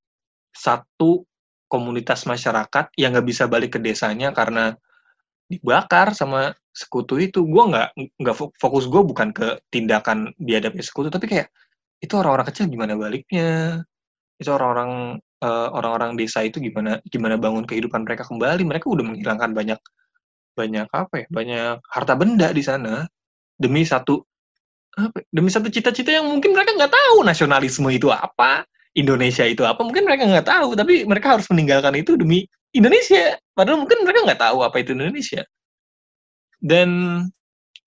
[0.55, 1.27] satu
[1.67, 4.77] komunitas masyarakat yang nggak bisa balik ke desanya karena
[5.49, 7.89] dibakar sama sekutu itu gue nggak
[8.21, 11.49] nggak fokus gue bukan ke tindakan dihadapi sekutu tapi kayak
[12.01, 13.81] itu orang-orang kecil gimana baliknya
[14.41, 19.53] itu orang-orang uh, orang-orang desa itu gimana gimana bangun kehidupan mereka kembali mereka udah menghilangkan
[19.53, 19.81] banyak
[20.57, 23.05] banyak apa ya banyak harta benda di sana
[23.57, 24.25] demi satu
[24.93, 29.81] apa, demi satu cita-cita yang mungkin mereka nggak tahu nasionalisme itu apa Indonesia itu apa
[29.81, 32.45] mungkin mereka nggak tahu tapi mereka harus meninggalkan itu demi
[32.77, 33.37] Indonesia.
[33.53, 35.45] Padahal mungkin mereka nggak tahu apa itu Indonesia.
[36.61, 36.89] Dan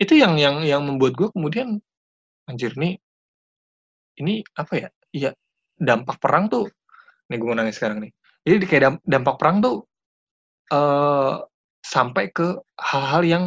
[0.02, 1.80] itu yang yang yang membuat gue kemudian
[2.49, 2.98] anjir nih
[4.22, 4.90] ini apa ya?
[5.14, 5.32] Iya
[5.77, 6.69] dampak perang tuh
[7.30, 8.11] nih gue mau nangis sekarang nih.
[8.45, 9.86] Jadi kayak dampak perang tuh
[10.73, 11.41] uh,
[11.82, 13.45] sampai ke hal-hal yang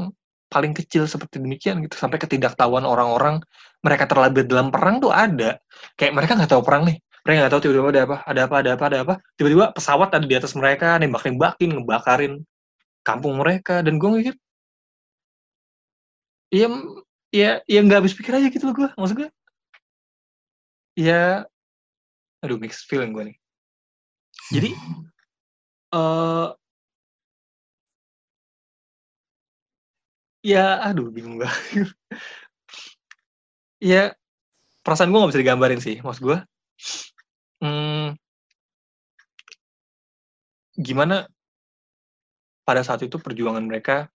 [0.48, 1.94] paling kecil seperti demikian gitu.
[2.00, 3.40] Sampai ketidaktahuan orang-orang
[3.84, 5.60] mereka terlibat dalam perang tuh ada.
[5.94, 6.96] Kayak mereka nggak tahu perang nih.
[7.24, 9.14] Mereka nggak tahu tiba-tiba ada apa ada apa ada apa ada apa.
[9.36, 12.32] Tiba-tiba pesawat ada di atas mereka nembak-nembakin ngebakarin
[13.04, 13.84] kampung mereka.
[13.84, 14.34] Dan gue mikir
[16.48, 16.68] ya
[17.28, 19.28] ya ya nggak habis pikir aja gitu loh gue maksud gue
[20.96, 21.44] ya
[22.40, 23.36] aduh mixed feeling gue nih.
[24.48, 24.70] Jadi
[25.92, 26.56] uh,
[30.42, 31.90] ya aduh bingung banget
[33.78, 34.14] ya
[34.82, 36.38] perasaan gue gak bisa digambarin sih maksud gue
[37.62, 38.14] hmm,
[40.78, 41.26] gimana
[42.62, 44.12] pada saat itu perjuangan mereka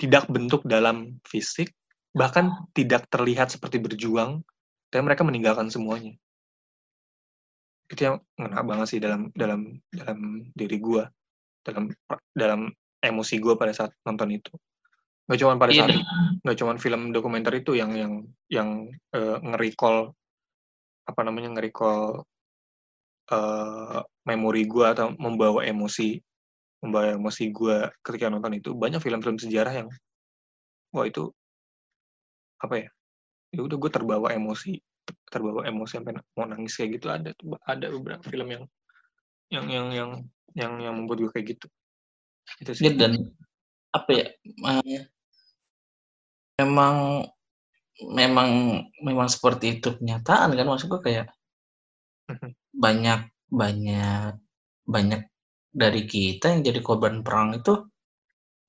[0.00, 1.76] tidak bentuk dalam fisik,
[2.16, 4.40] bahkan tidak terlihat seperti berjuang,
[4.88, 6.16] tapi mereka meninggalkan semuanya.
[7.92, 11.04] Itu yang ngena banget sih dalam dalam dalam diri gue,
[11.60, 11.92] dalam
[12.32, 12.72] dalam
[13.04, 14.52] emosi gue pada saat nonton itu.
[15.30, 16.02] Gak cuma pada iya, saat itu,
[16.42, 18.12] gak cuma film dokumenter itu yang yang
[18.50, 18.68] yang
[19.14, 20.10] uh, nge-recall
[21.06, 22.26] apa namanya nge-recall
[23.30, 26.18] uh, memori gue atau membawa emosi
[26.82, 28.74] membawa emosi gue ketika nonton itu.
[28.74, 29.88] Banyak film-film sejarah yang
[30.90, 31.30] wah itu
[32.58, 32.88] apa ya
[33.54, 34.82] ya udah gue terbawa emosi
[35.30, 37.06] terbawa emosi sampai mau nangis kayak gitu.
[37.06, 37.30] Ada
[37.70, 38.64] ada beberapa film yang
[39.46, 40.10] yang yang yang
[40.58, 41.66] yang yang membuat gue kayak gitu.
[42.58, 42.98] Itu sih.
[42.98, 43.30] dan
[43.94, 44.26] apa ya
[46.60, 47.24] memang
[48.00, 48.48] memang
[49.04, 50.66] memang seperti itu kenyataan kan?
[50.68, 51.26] Maksud gue kayak
[52.28, 52.50] mhm.
[52.76, 53.20] banyak
[53.50, 54.32] banyak
[54.86, 55.22] banyak
[55.70, 57.86] dari kita yang jadi korban perang itu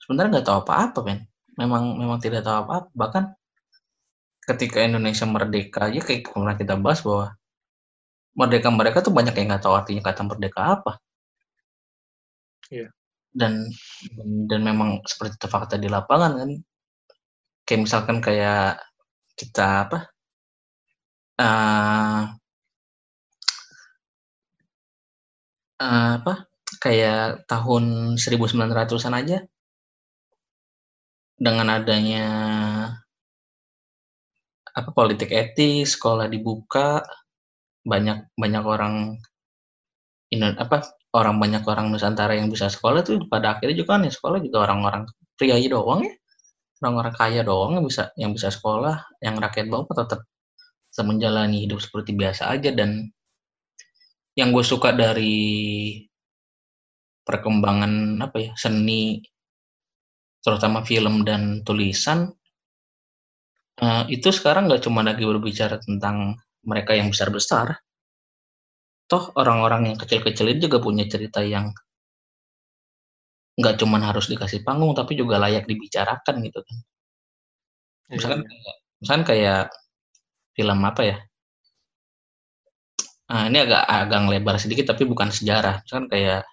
[0.01, 1.19] sebenarnya nggak tahu apa-apa kan
[1.59, 2.89] memang memang tidak tahu apa-apa.
[2.93, 3.23] Bahkan
[4.51, 7.35] ketika Indonesia merdeka aja kayak pernah kita bahas bahwa
[8.35, 10.93] merdeka mereka tuh banyak yang nggak tahu artinya kata merdeka apa.
[12.71, 12.87] Yeah.
[13.35, 13.67] dan
[14.47, 16.51] dan memang seperti itu fakta di lapangan kan
[17.65, 18.81] kayak misalkan kayak
[19.37, 19.99] kita apa
[21.41, 22.21] uh,
[25.81, 26.33] uh, apa
[26.81, 29.37] kayak tahun 1900-an aja
[31.41, 32.25] dengan adanya
[34.71, 37.03] apa politik etis sekolah dibuka
[37.83, 39.17] banyak banyak orang
[40.31, 44.13] ini apa orang banyak orang Nusantara yang bisa sekolah tuh pada akhirnya juga kan ya
[44.13, 45.03] sekolah juga orang-orang
[45.35, 46.13] pria doang ya
[46.81, 50.25] orang-orang kaya doang yang bisa yang bisa sekolah, yang rakyat bawah tetap
[50.89, 52.73] bisa menjalani hidup seperti biasa aja.
[52.73, 53.07] Dan
[54.33, 56.01] yang gue suka dari
[57.21, 59.21] perkembangan apa ya seni
[60.41, 62.33] terutama film dan tulisan
[63.77, 67.77] uh, itu sekarang nggak cuma lagi berbicara tentang mereka yang besar-besar.
[69.05, 71.69] Toh orang-orang yang kecil-kecil itu juga punya cerita yang
[73.61, 76.77] nggak cuma harus dikasih panggung tapi juga layak dibicarakan gitu kan.
[78.09, 78.49] Iya, misalkan iya.
[78.49, 79.63] kayak misalkan kayak
[80.57, 81.17] film apa ya?
[83.31, 85.85] Nah, ini agak agak lebar sedikit tapi bukan sejarah.
[85.87, 86.43] Misalkan kayak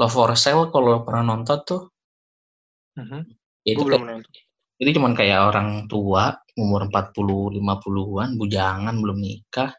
[0.00, 1.82] Love for Sale kalau pernah nonton tuh.
[2.92, 3.24] Uh-huh.
[3.64, 4.20] itu kayak, belum
[4.82, 9.72] itu cuman kayak orang tua umur 40 50-an bujangan belum nikah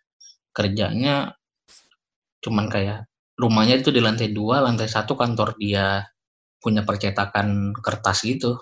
[0.49, 1.35] kerjanya
[2.41, 3.05] cuman kayak
[3.37, 6.01] rumahnya itu di lantai dua lantai satu kantor dia
[6.63, 8.55] punya percetakan kertas gitu.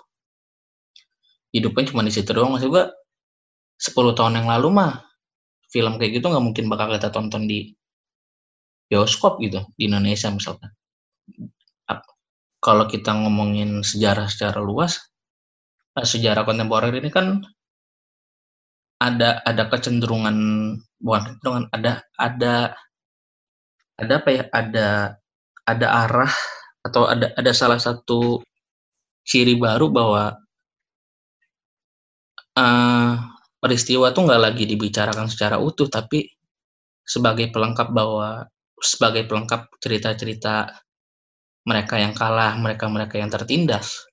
[1.53, 2.90] Hidupnya cuma di situ doang masih gua
[3.78, 5.06] 10 tahun yang lalu mah
[5.69, 7.72] film kayak gitu nggak mungkin bakal kita tonton di
[8.90, 10.73] bioskop gitu di Indonesia misalkan.
[12.61, 15.02] Kalau kita ngomongin sejarah secara luas
[15.98, 17.41] eh, sejarah kontemporer ini kan
[19.02, 20.38] ada ada kecenderungan
[21.02, 22.53] bukan kecenderungan ada ada
[23.98, 24.88] ada apa ya ada
[25.65, 26.34] ada arah
[26.81, 28.41] atau ada ada salah satu
[29.21, 30.33] ciri baru bahwa
[32.57, 33.13] uh,
[33.61, 36.25] peristiwa tuh nggak lagi dibicarakan secara utuh tapi
[37.05, 38.49] sebagai pelengkap bahwa
[38.81, 40.73] sebagai pelengkap cerita-cerita
[41.61, 44.09] mereka yang kalah, mereka-mereka yang tertindas.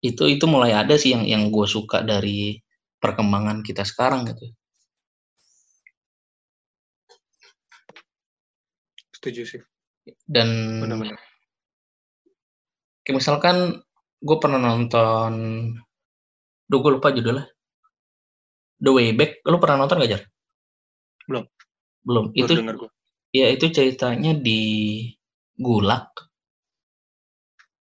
[0.00, 2.56] Itu itu mulai ada sih yang yang gue suka dari
[3.00, 4.52] perkembangan kita sekarang gitu.
[9.12, 9.62] Setuju sih.
[10.24, 11.20] Dan benar-benar.
[13.04, 13.56] Kayak misalkan
[14.20, 15.32] gue pernah nonton,
[16.68, 17.48] duh gue lupa judulnya.
[18.80, 20.22] The Way Back, lu pernah nonton gak Jar?
[21.28, 21.44] Belum.
[22.04, 22.24] Belum.
[22.32, 22.52] Baru itu
[23.34, 24.62] ya itu ceritanya di
[25.58, 26.10] Gulak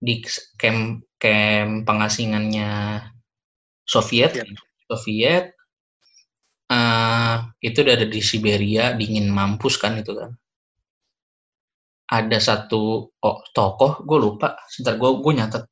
[0.03, 0.23] di
[0.59, 3.03] camp camp pengasingannya
[3.87, 4.47] Soviet ya.
[4.87, 5.55] Soviet
[6.71, 10.35] uh, itu udah ada di Siberia dingin mampus kan itu kan
[12.13, 14.61] ada satu oh, tokoh gue lupa.
[14.69, 15.65] Sebentar gue gue nyatet.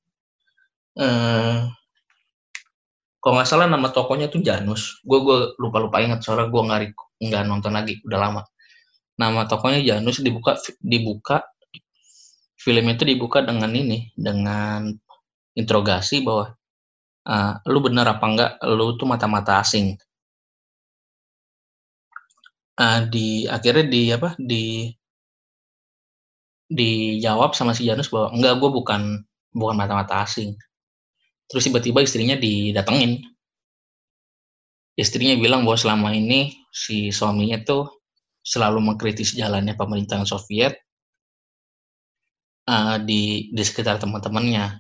[0.97, 1.69] Uh,
[3.21, 5.05] kalau nggak salah nama tokohnya tuh Janus.
[5.05, 6.81] Gue gue lupa lupa ingat soalnya gue nggak
[7.29, 8.43] nggak nonton lagi udah lama.
[9.21, 11.45] Nama tokohnya Janus dibuka dibuka
[12.57, 14.89] film itu dibuka dengan ini dengan
[15.53, 16.57] interogasi bahwa
[17.29, 20.01] uh, lu bener apa enggak lu tuh mata-mata asing.
[22.81, 24.89] Uh, di akhirnya di apa di
[26.71, 29.03] dijawab sama si Janus bahwa enggak gue bukan
[29.51, 30.55] bukan mata-mata asing.
[31.51, 33.27] Terus tiba-tiba istrinya didatengin.
[34.95, 37.91] Istrinya bilang bahwa selama ini si suaminya tuh
[38.47, 40.79] selalu mengkritis jalannya pemerintahan Soviet
[42.71, 44.79] uh, di di sekitar teman-temannya.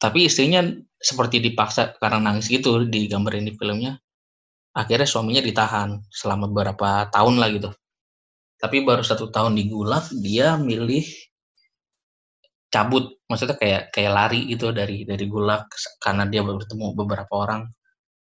[0.00, 0.64] Tapi istrinya
[0.96, 4.00] seperti dipaksa karena nangis gitu di gambar ini filmnya.
[4.74, 7.70] Akhirnya suaminya ditahan selama beberapa tahun lah gitu
[8.64, 11.04] tapi baru satu tahun di Gulag dia milih
[12.72, 13.20] cabut.
[13.28, 15.68] Maksudnya kayak kayak lari gitu dari dari Gulag
[16.00, 17.68] karena dia bertemu beberapa orang.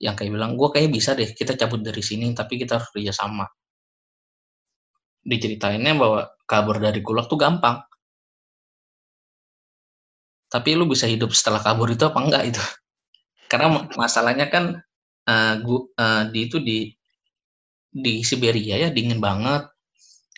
[0.00, 3.12] Yang kayak bilang gue kayak bisa deh kita cabut dari sini tapi kita harus kerja
[3.12, 3.44] sama.
[5.20, 7.84] Diceritainnya bahwa kabur dari Gulag tuh gampang.
[10.48, 12.62] Tapi lu bisa hidup setelah kabur itu apa enggak itu
[13.52, 14.80] karena masalahnya kan
[15.28, 16.88] uh, gua, uh, di itu di
[17.92, 19.73] di Siberia ya dingin banget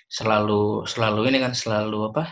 [0.06, 2.24] selalu selalu ini kan selalu apa?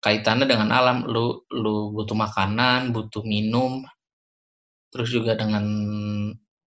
[0.00, 1.04] Kaitannya dengan alam.
[1.04, 3.84] Lu lu butuh makanan butuh minum
[4.90, 5.64] terus juga dengan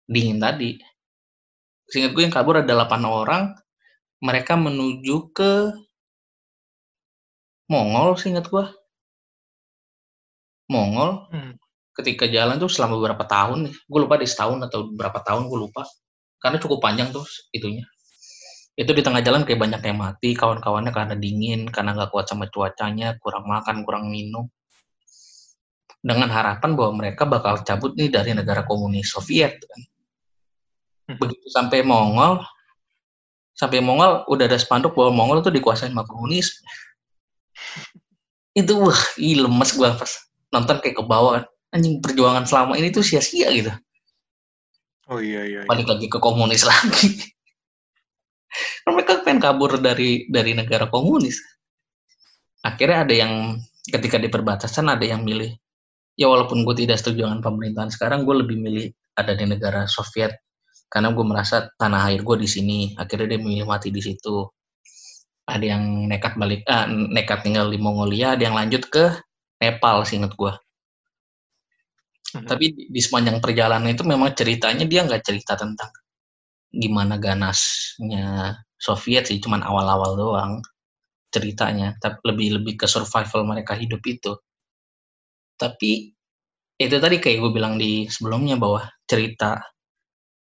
[0.10, 0.76] dingin tadi.
[1.90, 3.56] Seingat gue yang kabur ada 8 orang
[4.22, 5.52] mereka menuju ke
[7.70, 8.66] Mongol seingat gue.
[10.70, 11.30] Mongol.
[11.34, 11.54] Hmm.
[12.00, 13.76] ketika jalan tuh selama beberapa tahun nih.
[13.91, 15.84] Gue lupa di setahun atau berapa tahun gue lupa.
[16.40, 17.84] Karena cukup panjang tuh itunya
[18.80, 22.47] itu di tengah jalan kayak banyak yang mati kawan-kawannya karena dingin karena nggak kuat sama
[22.47, 24.47] cuacanya kurang makan kurang minum.
[25.99, 29.60] Dengan harapan bahwa mereka bakal cabut nih dari negara komunis Soviet.
[31.10, 31.18] Hmm.
[31.18, 32.38] begitu sampai Mongol
[33.57, 36.53] sampai Mongol udah ada spanduk bahwa Mongol itu dikuasai sama komunis.
[38.60, 40.11] Itu wah ih lemes gue pas
[40.53, 43.73] nonton kayak ke bawah anjing perjuangan selama ini tuh sia-sia gitu.
[45.10, 45.69] Oh iya iya, iya.
[45.69, 47.34] balik lagi ke komunis lagi
[48.89, 51.39] mereka pengen kabur dari dari negara komunis.
[52.65, 53.34] Akhirnya ada yang
[53.88, 55.55] ketika di perbatasan ada yang milih.
[56.19, 60.35] Ya walaupun gue tidak setuju dengan pemerintahan sekarang gue lebih milih ada di negara Soviet.
[60.89, 64.43] Karena gue merasa tanah air gue di sini akhirnya dia milih mati di situ.
[65.49, 69.09] Ada yang nekat balik ah, nekat tinggal di Mongolia ada yang lanjut ke
[69.59, 70.53] Nepal inget gue
[72.35, 72.47] hmm.
[72.47, 75.91] tapi di, di sepanjang perjalanan itu memang ceritanya dia nggak cerita tentang
[76.70, 80.54] gimana ganasnya Soviet sih cuman awal-awal doang
[81.34, 81.98] ceritanya.
[82.00, 84.34] Tapi lebih lebih ke survival mereka hidup itu.
[85.60, 86.14] Tapi
[86.80, 89.60] itu tadi kayak gue bilang di sebelumnya bahwa cerita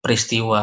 [0.04, 0.62] peristiwa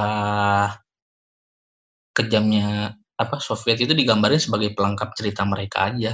[2.15, 6.13] kejamnya apa Soviet itu digambarin sebagai pelengkap cerita mereka aja.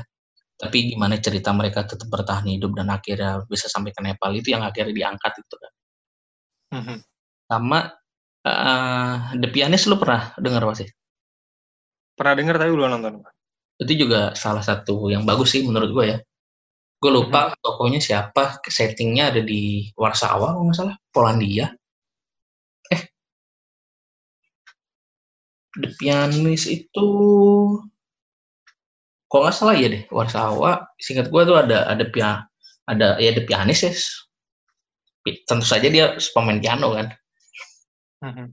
[0.62, 4.62] Tapi gimana cerita mereka tetap bertahan hidup dan akhirnya bisa sampai ke Nepal itu yang
[4.62, 5.74] akhirnya diangkat itu kan.
[6.72, 6.98] Mm-hmm.
[7.52, 7.92] sama
[8.46, 10.90] uh, The Pianist lu pernah dengar apa sih?
[12.16, 13.24] Pernah dengar tapi belum nonton
[13.82, 16.18] itu juga salah satu yang bagus sih menurut gue ya.
[17.02, 17.62] Gue lupa mm-hmm.
[17.66, 21.74] tokonya siapa settingnya ada di Warsawa kalau nggak salah Polandia.
[25.82, 27.08] The Pianist itu
[29.26, 32.46] kok nggak salah ya deh Warsawa singkat gue tuh ada ada pia
[32.86, 33.94] ada ya The Pianist ya.
[35.50, 37.10] Tentu saja dia pemain piano kan
[38.22, 38.48] mm-hmm.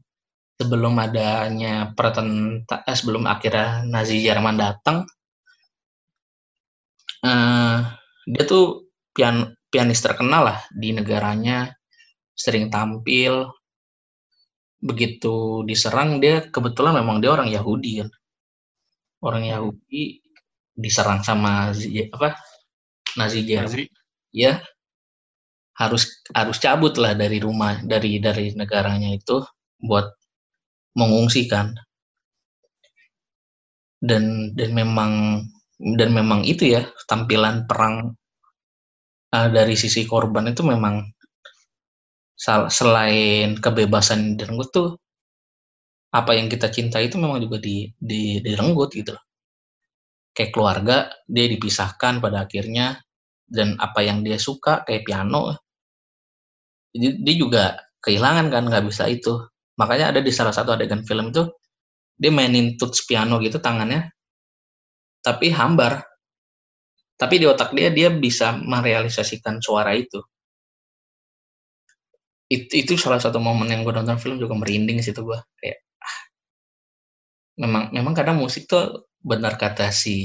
[0.58, 5.04] sebelum adanya pertenta eh, sebelum akhirnya Nazi Jerman datang
[7.24, 7.78] uh,
[8.28, 11.72] dia tuh pian pianis terkenal lah di negaranya
[12.38, 13.50] sering tampil.
[14.78, 18.10] Begitu diserang dia kebetulan memang dia orang Yahudi kan.
[19.18, 19.52] Orang hmm.
[19.52, 20.22] Yahudi
[20.78, 21.74] diserang sama
[22.14, 22.28] apa
[23.18, 23.90] Nazi Jerman.
[24.30, 24.62] Ya
[25.74, 29.42] harus harus cabut lah dari rumah dari dari negaranya itu
[29.82, 30.06] buat
[30.98, 31.74] mengungsikan
[34.02, 35.12] dan dan memang
[35.78, 38.14] dan memang itu ya tampilan perang
[39.34, 41.06] uh, dari sisi korban itu memang
[42.70, 44.94] selain kebebasan direnggut tuh
[46.14, 49.12] apa yang kita cinta itu memang juga di, di direnggut gitu.
[50.32, 50.96] Kayak keluarga
[51.26, 53.02] dia dipisahkan pada akhirnya
[53.48, 55.56] dan apa yang dia suka kayak piano
[56.94, 59.36] dia juga kehilangan kan nggak bisa itu.
[59.78, 61.46] Makanya ada di salah satu adegan film itu
[62.18, 64.10] dia mainin tuts piano gitu tangannya
[65.22, 66.02] tapi hambar.
[67.18, 70.22] Tapi di otak dia dia bisa merealisasikan suara itu
[72.48, 76.18] itu, itu salah satu momen yang gue nonton film juga merinding situ gue kayak ah,
[77.60, 80.16] memang memang kadang musik tuh benar kata si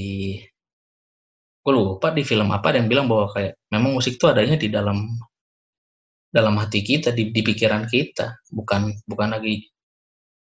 [1.63, 5.03] gue lupa di film apa dan bilang bahwa kayak memang musik tuh adanya di dalam
[6.33, 8.41] dalam hati kita di, di pikiran kita.
[8.49, 9.69] Bukan bukan lagi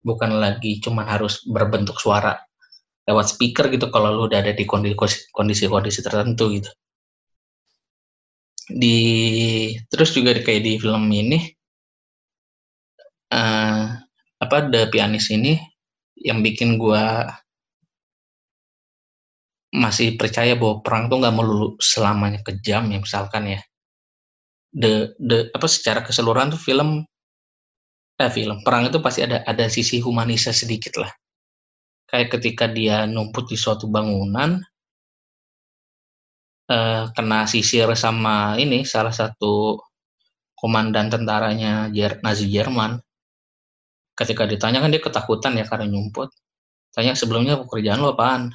[0.04, 2.36] bukan lagi cuman harus berbentuk suara
[3.08, 6.72] lewat speaker gitu kalau lu udah ada di kondisi kondisi tertentu gitu.
[8.68, 9.00] Di
[9.88, 11.40] terus juga kayak di film ini
[13.32, 13.96] uh,
[14.44, 15.56] apa The Pianist ini
[16.20, 17.04] yang bikin gue
[19.72, 23.60] masih percaya bahwa perang tuh nggak melulu selamanya kejam ya misalkan ya
[24.74, 27.06] the the apa secara keseluruhan tuh film
[28.18, 31.12] eh film perang itu pasti ada ada sisi humanisnya sedikit lah.
[32.08, 34.58] Kayak ketika dia numput di suatu bangunan
[36.72, 39.78] eh, kena sisir sama ini salah satu
[40.58, 41.88] komandan tentaranya
[42.26, 42.98] Nazi Jerman.
[44.18, 46.34] Ketika ditanya kan dia ketakutan ya karena nyumput.
[46.90, 48.50] Tanya sebelumnya pekerjaan lo apaan?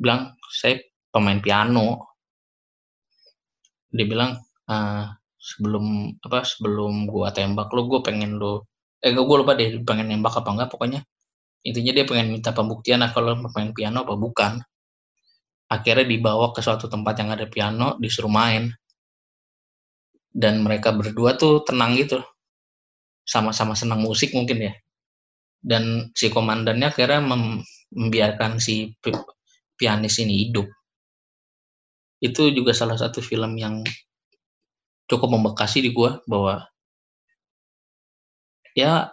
[0.00, 0.80] Bilang saya
[1.12, 2.16] pemain piano.
[3.92, 5.04] Dia bilang uh,
[5.36, 8.64] sebelum apa sebelum gua tembak lo gue pengen lo
[9.04, 11.04] eh gue lupa deh pengen nembak apa enggak pokoknya.
[11.64, 14.52] Intinya dia pengen minta pembuktian lah kalau pemain piano apa bukan.
[15.68, 18.72] Akhirnya dibawa ke suatu tempat yang ada piano disuruh main.
[20.32, 22.20] Dan mereka berdua tuh tenang gitu.
[23.24, 24.72] Sama-sama senang musik mungkin ya.
[25.60, 27.60] Dan si komandannya akhirnya mem
[27.92, 28.92] membiarkan si
[29.76, 30.68] pianis ini hidup.
[32.20, 33.84] Itu juga salah satu film yang
[35.10, 36.64] cukup membekasi di gua bahwa
[38.74, 39.12] ya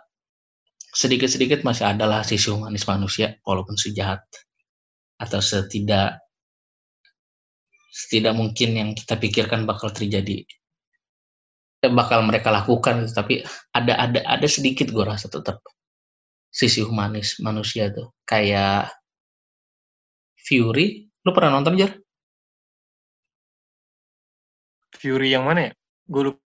[0.92, 4.24] sedikit-sedikit masih adalah sisi humanis manusia walaupun sejahat
[5.22, 6.20] atau setidak
[7.92, 10.44] setidak mungkin yang kita pikirkan bakal terjadi
[11.82, 13.42] bakal mereka lakukan tapi
[13.74, 15.64] ada ada ada sedikit gue rasa tetap
[16.52, 18.92] sisi humanis manusia tuh kayak
[20.42, 21.92] Fury lu pernah nonton Jar?
[24.98, 25.72] Fury yang mana ya?
[26.08, 26.42] Gue lupa.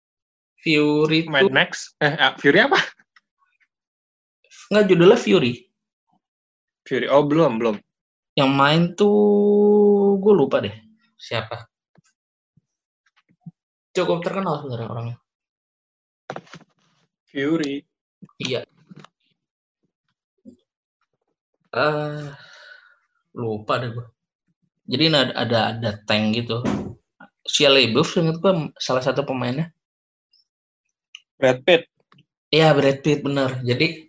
[0.66, 1.54] Fury Mad tuh...
[1.54, 1.94] Max?
[2.02, 2.82] Eh, ah, Fury apa?
[4.74, 5.54] Enggak, judulnya Fury.
[6.90, 7.76] Fury, oh belum, belum.
[8.34, 10.74] Yang main tuh, gue lupa deh.
[11.22, 11.70] Siapa?
[13.94, 15.18] Cukup terkenal sebenarnya orangnya.
[17.30, 17.86] Fury.
[18.42, 18.66] Iya.
[21.76, 22.32] Uh,
[23.36, 24.08] lupa deh gue
[24.88, 26.64] jadi ada ada, ada tank gitu
[27.46, 29.70] Shia LaBeouf ingat gue salah satu pemainnya.
[31.38, 31.88] Brad Pitt.
[32.50, 34.08] Iya Brad Pitt bener jadi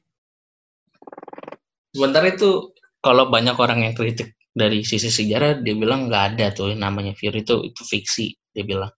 [1.93, 6.73] sebentar itu kalau banyak orang yang kritik dari sisi sejarah dia bilang nggak ada tuh
[6.77, 8.93] namanya Fury itu itu fiksi dia bilang.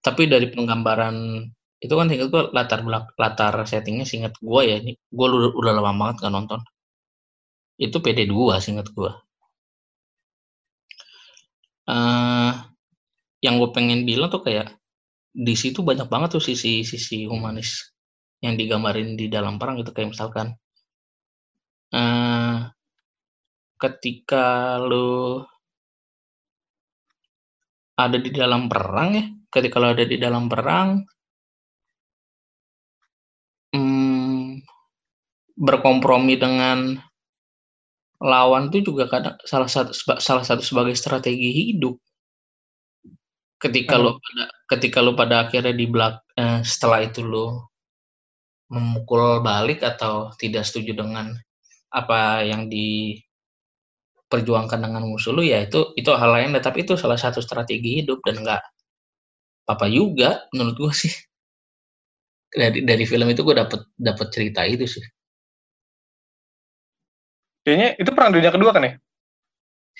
[0.00, 1.44] Tapi dari penggambaran
[1.80, 5.72] itu kan ingat gue latar belak latar settingnya singkat gue ya ini gue udah, udah
[5.78, 6.60] lama banget nggak nonton.
[7.80, 9.12] Itu PD2 singkat gue
[11.90, 12.52] uh,
[13.40, 14.72] yang gue pengen bilang tuh kayak
[15.30, 17.94] di situ banyak banget tuh sisi sisi humanis
[18.44, 20.56] yang digambarin di dalam perang gitu kayak misalkan
[21.94, 22.68] uh,
[23.80, 25.48] ketika lo
[28.00, 31.04] ada di dalam perang ya, ketika lo ada di dalam perang,
[33.76, 34.64] hmm,
[35.56, 36.96] berkompromi dengan
[38.20, 41.96] lawan itu juga kadang salah satu salah satu sebagai strategi hidup.
[43.60, 44.02] Ketika hmm.
[44.02, 47.68] lo pada ketika lo pada akhirnya di belak eh, setelah itu lo
[48.72, 51.36] memukul balik atau tidak setuju dengan
[51.90, 53.18] apa yang di
[54.30, 56.56] perjuangkan dengan musuh lu ya itu itu hal lain.
[56.56, 58.62] Tapi itu salah satu strategi hidup dan enggak
[59.68, 61.12] apa juga menurut gue sih.
[62.50, 65.04] Dari dari film itu gue dapet dapet cerita itu sih.
[67.60, 68.92] Kayaknya itu perang dunia kedua kan ya?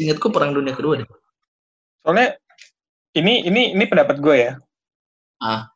[0.00, 1.08] Ingatku perang dunia kedua deh.
[2.00, 2.39] Soalnya
[3.14, 4.52] ini ini ini pendapat gue ya.
[5.42, 5.72] Ah.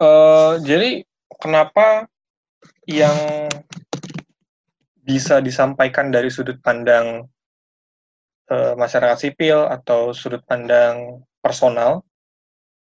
[0.00, 1.04] Uh, jadi
[1.38, 2.08] kenapa
[2.88, 3.46] yang
[5.02, 7.26] bisa disampaikan dari sudut pandang
[8.50, 12.06] uh, masyarakat sipil atau sudut pandang personal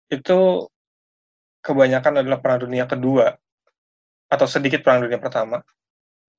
[0.06, 0.70] itu
[1.60, 3.34] kebanyakan adalah perang dunia kedua
[4.30, 5.62] atau sedikit perang dunia pertama.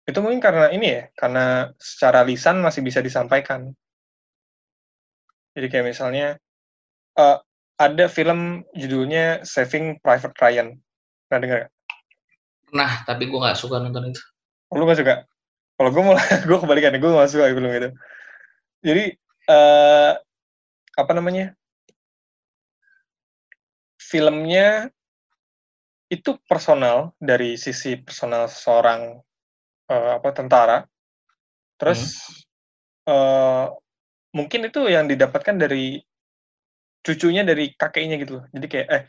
[0.07, 3.76] Itu mungkin karena ini ya karena secara lisan masih bisa disampaikan.
[5.52, 6.40] Jadi kayak misalnya
[7.18, 7.38] uh,
[7.77, 10.77] ada film judulnya Saving Private Ryan
[11.27, 11.72] pernah dengar gak?
[12.73, 14.22] Nah, tapi gue nggak suka nonton itu.
[14.72, 15.15] Oh, lu gak suka?
[15.77, 17.91] Kalau gue malah gue kebalikannya, gue gak suka film itu
[18.81, 19.06] jadi
[19.49, 20.14] uh,
[20.98, 21.53] apa namanya
[23.98, 24.89] filmnya
[26.07, 29.19] itu personal dari sisi personal seorang
[29.91, 30.88] uh, apa tentara
[31.76, 32.15] terus
[33.03, 33.11] hmm.
[33.11, 33.65] uh,
[34.31, 35.99] mungkin itu yang didapatkan dari
[37.07, 38.43] cucunya dari kakeknya gitu.
[38.51, 39.03] Jadi kayak eh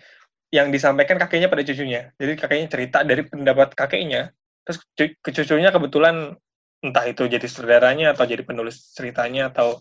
[0.55, 2.15] yang disampaikan kakeknya pada cucunya.
[2.15, 4.31] Jadi kakeknya cerita dari pendapat kakeknya
[4.69, 4.85] terus
[5.25, 6.37] ke cucunya kebetulan
[6.85, 9.81] entah itu jadi saudaranya atau jadi penulis ceritanya atau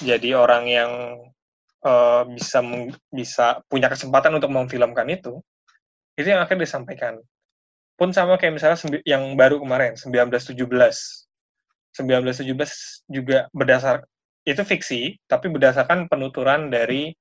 [0.00, 0.92] jadi orang yang
[1.84, 2.64] uh, bisa
[3.12, 5.44] bisa punya kesempatan untuk memfilmkan itu
[6.16, 7.20] itu yang akan disampaikan.
[8.00, 10.56] Pun sama kayak misalnya yang baru kemarin 1917
[11.92, 14.08] 1917 juga berdasar
[14.48, 17.12] itu fiksi tapi berdasarkan penuturan dari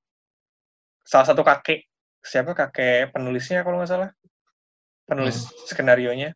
[1.05, 1.85] salah satu kakek
[2.25, 4.09] siapa kakek penulisnya kalau nggak salah
[5.05, 5.69] penulis hmm.
[5.69, 6.33] skenario nya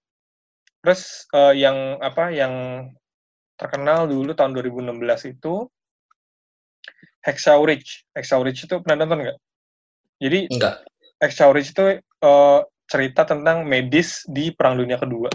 [0.79, 2.53] Terus uh, yang apa yang
[3.59, 5.67] terkenal dulu tahun 2016 itu
[7.19, 8.07] Hacksaw Ridge.
[8.15, 9.37] Hacksaw Ridge itu pernah nonton nggak?
[10.23, 10.87] Jadi Enggak.
[11.19, 15.27] Hacksaw Ridge itu uh, cerita tentang medis di Perang Dunia Kedua.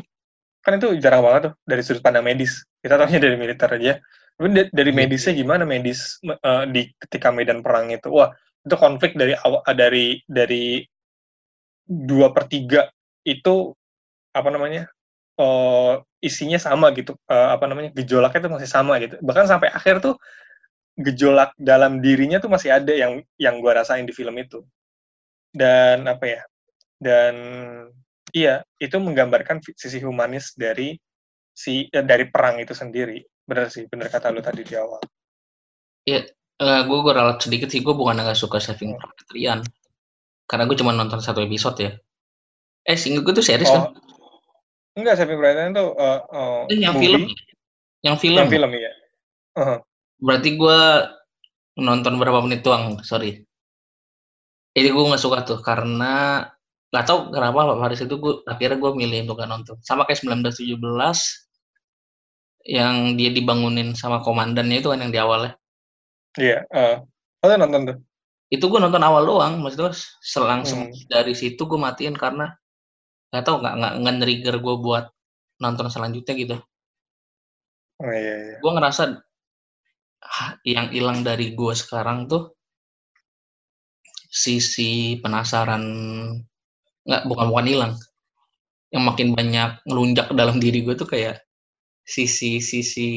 [0.64, 2.64] Kan itu jarang banget tuh dari sudut pandang medis.
[2.80, 4.00] Kita tahunya dari militer aja.
[4.34, 4.96] Tapi dari iya.
[4.96, 8.08] medisnya gimana medis uh, di ketika medan perang itu?
[8.08, 8.32] Wah,
[8.64, 10.80] itu konflik dari awal dari dari
[11.84, 12.88] dua per tiga
[13.28, 13.76] itu
[14.32, 14.88] apa namanya
[15.36, 19.20] uh, isinya sama gitu uh, apa namanya gejolaknya itu masih sama gitu.
[19.20, 20.16] Bahkan sampai akhir tuh
[20.96, 24.64] gejolak dalam dirinya tuh masih ada yang yang gue rasain di film itu.
[25.54, 26.42] Dan apa ya
[26.98, 27.34] dan
[28.32, 30.96] iya itu menggambarkan sisi humanis dari
[31.54, 33.20] si eh, dari perang itu sendiri.
[33.44, 35.04] Benar sih benar kata lu tadi di awal.
[36.08, 36.26] Iya
[36.62, 39.60] uh, gue gue ralat sedikit sih gue bukan nggak suka Saving Private Ryan
[40.46, 41.92] karena gue cuma nonton satu episode ya
[42.84, 44.04] eh singgung gue tuh series oh, kan
[44.94, 47.10] Enggak, Saving Private Ryan tuh uh, uh, yang movie.
[47.10, 47.22] film.
[48.06, 48.38] Yang film.
[48.38, 48.92] Yang film iya.
[49.58, 49.78] Uh-huh.
[50.22, 50.80] Berarti gue
[51.82, 53.42] nonton berapa menit doang, sorry.
[54.74, 56.46] Jadi gue nggak suka tuh karena
[56.94, 59.76] nggak tahu kenapa Pak Faris itu gue akhirnya gue milih untuk gak nonton.
[59.82, 60.78] Sama kayak 1917
[62.70, 65.58] yang dia dibangunin sama komandannya itu kan yang di awalnya.
[66.38, 66.66] Iya.
[66.70, 66.96] Uh,
[67.44, 67.98] oh, nonton tuh.
[68.50, 71.10] Itu gue nonton awal doang, maksudnya selang hmm.
[71.10, 72.54] dari situ gue matiin karena
[73.34, 75.04] nggak tahu nggak nggak nggak trigger gue buat
[75.58, 76.56] nonton selanjutnya gitu
[77.98, 78.56] oh, iya, iya.
[78.62, 79.02] gue ngerasa
[80.62, 82.54] yang hilang dari gue sekarang tuh
[84.30, 85.82] sisi penasaran
[87.02, 87.92] nggak bukan bukan hilang
[88.94, 91.42] yang makin banyak ngelunjak ke dalam diri gue tuh kayak
[92.04, 93.08] sisi sisi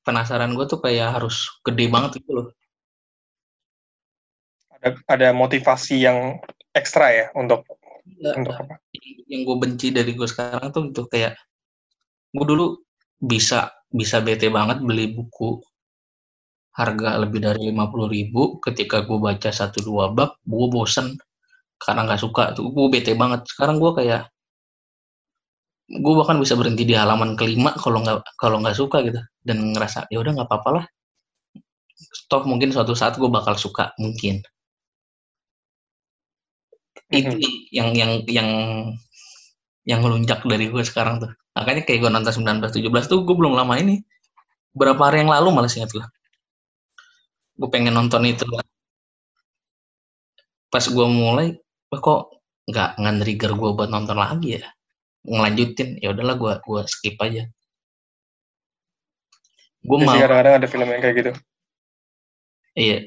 [0.00, 2.46] penasaran gue tuh kayak harus gede banget gitu loh.
[4.80, 6.40] Ada ada motivasi yang
[6.72, 7.68] ekstra ya untuk
[8.20, 8.80] ya, untuk apa?
[9.28, 11.36] Yang gue benci dari gue sekarang tuh untuk kayak
[12.32, 12.80] gue dulu
[13.20, 15.62] bisa bisa bete banget beli buku
[16.74, 18.58] harga lebih dari lima puluh ribu.
[18.58, 21.14] Ketika gue baca satu dua bab gue bosen
[21.78, 22.72] karena nggak suka tuh.
[22.74, 23.46] Gue bete banget.
[23.46, 24.33] Sekarang gue kayak
[25.84, 29.20] gue bahkan bisa berhenti di halaman kelima kalau nggak kalau nggak suka gitu.
[29.44, 30.84] Dan ngerasa ya udah nggak apa-apa lah.
[31.94, 34.40] Stop mungkin suatu saat gue bakal suka mungkin.
[37.12, 37.74] Itu mm-hmm.
[37.74, 38.48] yang yang yang
[39.84, 41.30] yang ngelunjak dari gue sekarang tuh.
[41.54, 44.00] Makanya kayak gue nonton 19 17 tuh gue belum lama ini.
[44.74, 46.06] Berapa hari yang lalu malah ingat gue
[47.54, 48.42] gue pengen nonton itu.
[50.72, 51.54] Pas gue mulai
[51.94, 54.73] kok nggak nggak trigger gue buat nonton lagi ya
[55.24, 57.48] ngelanjutin ya udahlah gue gue skip aja
[59.84, 61.30] gue malah kadang-kadang ada film yang kayak gitu
[62.76, 62.98] iya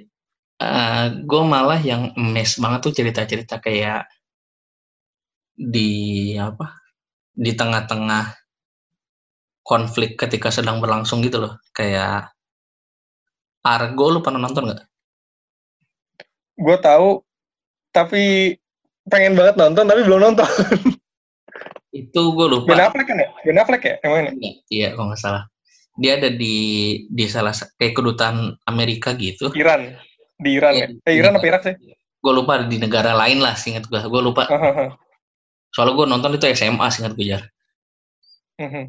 [0.61, 4.09] uh, eh, gue malah yang mes banget tuh cerita-cerita kayak
[5.57, 6.81] di apa
[7.33, 8.33] di tengah-tengah
[9.65, 12.33] konflik ketika sedang berlangsung gitu loh kayak
[13.67, 14.81] Argo lu pernah nonton nggak?
[16.57, 17.19] Gue tahu,
[17.91, 18.55] tapi
[19.11, 20.47] pengen banget nonton tapi belum nonton.
[21.97, 22.69] Itu gue lupa.
[22.69, 23.29] Ben Affleck kan ya?
[23.41, 23.95] Ben Affleck ya?
[24.05, 24.29] Yang mana?
[24.37, 25.43] Iya, iya kalau nggak salah.
[25.97, 26.57] Dia ada di
[27.09, 29.49] di salah kayak kedutaan Amerika gitu.
[29.57, 29.97] Iran.
[30.37, 30.85] Di Iran ya?
[30.85, 31.09] ya?
[31.09, 31.75] Eh Iran apa Irak sih?
[32.21, 33.97] Gue lupa di negara lain lah, singkat gue.
[34.05, 34.45] Gue lupa.
[35.73, 37.43] Soalnya gue nonton itu SMA, singkat gue jar.
[38.61, 38.85] Uh -huh.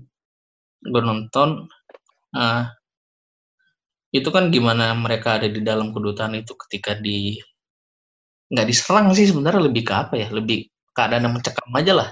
[0.84, 1.68] Gue nonton,
[2.36, 2.62] uh,
[4.12, 7.36] itu kan gimana mereka ada di dalam kedutaan itu ketika di
[8.48, 12.08] nggak diserang sih sebenarnya lebih ke apa ya lebih keadaan yang mencekam aja lah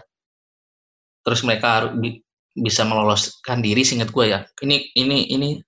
[1.26, 2.22] terus mereka harus bi
[2.54, 4.46] bisa meloloskan diri singkat gue ya.
[4.62, 5.58] Ini ini ini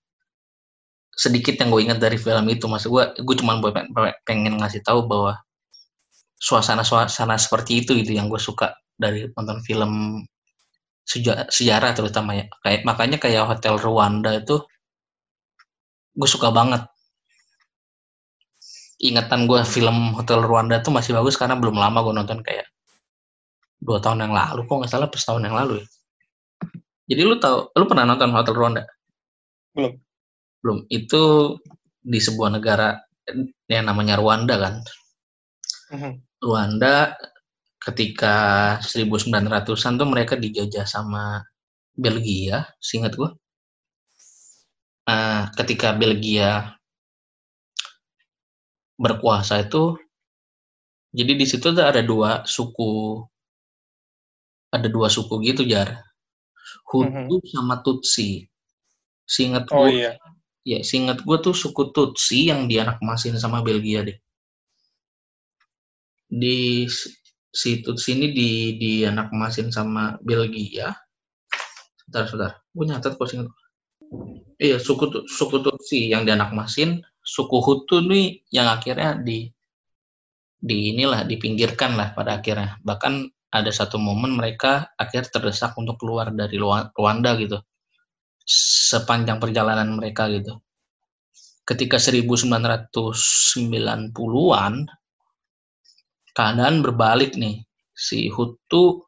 [1.12, 2.70] sedikit yang gue ingat dari film itu.
[2.70, 3.58] Maksud gue gue cuma
[4.22, 5.34] pengen ngasih tahu bahwa
[6.38, 10.22] suasana suasana seperti itu itu yang gue suka dari nonton film
[11.50, 12.46] sejarah terutama ya.
[12.62, 14.62] Kayak makanya kayak hotel Rwanda itu
[16.14, 16.86] gue suka banget.
[18.98, 22.66] Ingatan gue film Hotel Rwanda tuh masih bagus karena belum lama gue nonton kayak
[23.78, 25.86] dua tahun yang lalu kok nggak salah pas tahun yang lalu ya?
[27.08, 28.82] Jadi lu tahu lu pernah nonton Hotel Rwanda?
[29.72, 29.92] Belum.
[30.60, 30.78] Belum.
[30.92, 31.56] Itu
[32.02, 32.98] di sebuah negara
[33.70, 34.74] yang namanya Rwanda kan?
[35.88, 36.12] Uh-huh.
[36.44, 37.16] Rwanda
[37.88, 38.36] ketika
[38.84, 41.40] 1900-an tuh mereka dijajah sama
[41.98, 43.30] Belgia singkat gue
[45.08, 46.78] uh, ketika Belgia
[49.00, 49.98] berkuasa itu
[51.10, 53.24] jadi di situ ada dua suku
[54.72, 56.02] ada dua suku gitu jar
[56.88, 57.52] Hutu mm-hmm.
[57.52, 58.48] sama Tutsi
[59.28, 60.12] Singet oh, gue iya.
[60.64, 64.18] ya singet gue tuh suku Tutsi yang dianak masin sama Belgia deh
[66.28, 66.84] di
[67.48, 70.92] si Tutsi ini di di anak masin sama Belgia
[72.00, 73.48] sebentar sebentar gue nyatet kok singet
[74.58, 79.46] Iya, suku suku Tutsi yang masin, suku Hutu nih yang akhirnya di
[80.58, 82.82] di inilah dipinggirkan lah pada akhirnya.
[82.82, 87.56] Bahkan ada satu momen mereka akhir terdesak untuk keluar dari Rwanda gitu.
[88.44, 90.60] Sepanjang perjalanan mereka gitu.
[91.64, 94.74] Ketika 1990-an
[96.32, 97.64] keadaan berbalik nih.
[97.98, 99.02] Si Hutu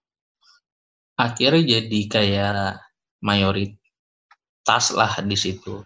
[1.15, 2.83] akhirnya jadi kayak
[3.23, 3.81] mayoritas
[4.71, 5.81] tas lah di situ.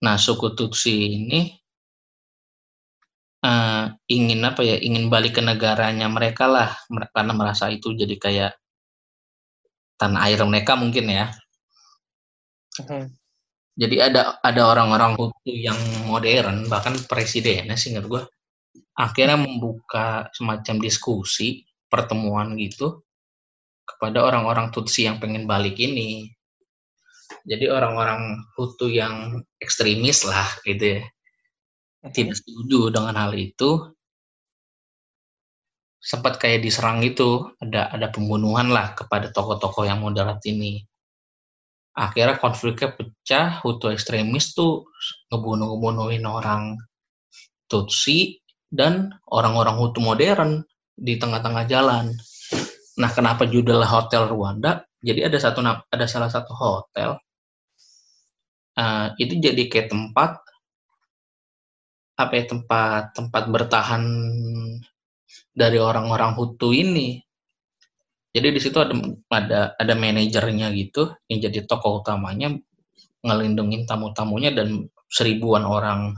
[0.00, 1.59] Nah, suku Tutsi ini
[3.44, 4.76] uh, ingin apa ya?
[4.80, 6.70] Ingin balik ke negaranya mereka lah,
[7.14, 8.52] karena merasa itu jadi kayak
[10.00, 11.26] tanah air mereka mungkin ya.
[12.80, 13.04] Uh-huh.
[13.80, 18.22] Jadi ada ada orang-orang Hutu yang modern, bahkan presidennya sih ingat gue,
[18.96, 23.02] akhirnya membuka semacam diskusi pertemuan gitu
[23.88, 26.30] kepada orang-orang Tutsi yang pengen balik ini
[27.44, 31.02] jadi orang-orang Hutu yang ekstremis lah gitu ya
[32.08, 33.92] tidak setuju dengan hal itu.
[36.00, 40.80] Sempat kayak diserang itu ada ada pembunuhan lah kepada tokoh-tokoh yang moderat ini.
[41.92, 44.88] Akhirnya konfliknya pecah Hutu ekstremis tuh
[45.28, 46.80] ngebunuh ngebunuhin orang
[47.68, 48.40] Tutsi
[48.72, 50.64] dan orang-orang Hutu modern
[50.96, 52.16] di tengah-tengah jalan.
[52.96, 54.80] Nah kenapa judulnya Hotel Rwanda?
[55.04, 57.20] Jadi ada satu ada salah satu hotel
[58.80, 60.40] uh, itu jadi kayak tempat
[62.20, 64.04] apa ya tempat tempat bertahan
[65.56, 67.20] dari orang-orang Hutu ini.
[68.30, 68.94] Jadi di situ ada
[69.32, 72.54] ada ada manajernya gitu yang jadi tokoh utamanya
[73.26, 76.14] ngelindungin tamu-tamunya dan seribuan orang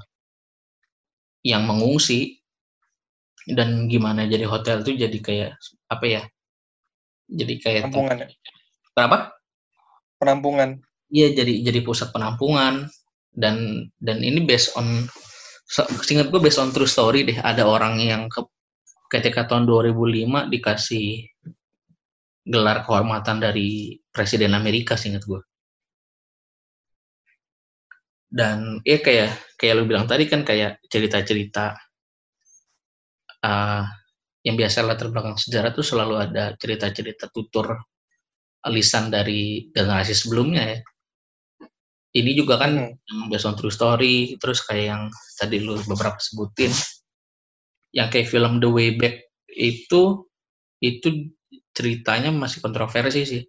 [1.47, 2.43] yang mengungsi.
[3.43, 5.59] Dan gimana jadi hotel tuh jadi kayak
[5.91, 6.23] apa ya
[7.27, 8.29] jadi kayak penampungan ya?
[9.03, 9.19] apa
[10.20, 10.70] penampungan.
[11.11, 12.93] Iya jadi jadi pusat penampungan.
[13.33, 15.09] Dan dan ini based on
[16.05, 18.43] singkat gue based on true story deh ada orang yang ke,
[19.09, 21.28] ketika tahun 2005 dikasih
[22.43, 25.40] gelar kehormatan dari presiden Amerika singkat gue
[28.32, 31.76] dan ya kayak kayak lu bilang tadi kan kayak cerita-cerita
[33.44, 33.84] uh,
[34.43, 37.78] yang biasa latar belakang sejarah tuh selalu ada cerita-cerita tutur
[38.70, 40.78] lisan dari generasi sebelumnya ya.
[42.12, 43.32] Ini juga kan hmm.
[43.32, 45.02] based on true story, terus kayak yang
[45.40, 46.68] tadi lu beberapa sebutin,
[47.97, 49.16] yang kayak film The Way Back
[49.48, 50.28] itu
[50.84, 51.09] itu
[51.72, 53.43] ceritanya masih kontroversi sih.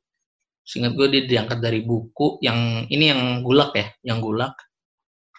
[0.64, 4.56] Seingat gue dia diangkat dari buku yang ini yang gulak ya, yang gulak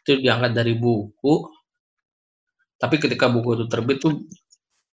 [0.05, 1.48] itu diangkat dari buku
[2.76, 4.28] tapi ketika buku itu terbit tuh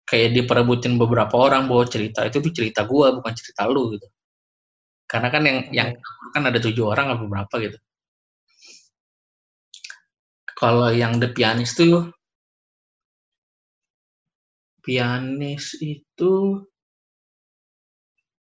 [0.06, 4.06] kayak diperebutin beberapa orang bahwa cerita itu tuh cerita gua bukan cerita lu gitu
[5.10, 5.74] karena kan yang hmm.
[5.74, 5.90] yang
[6.30, 7.78] kan ada tujuh orang atau berapa gitu
[10.60, 12.12] kalau yang The Pianist tuh
[14.84, 16.60] pianis itu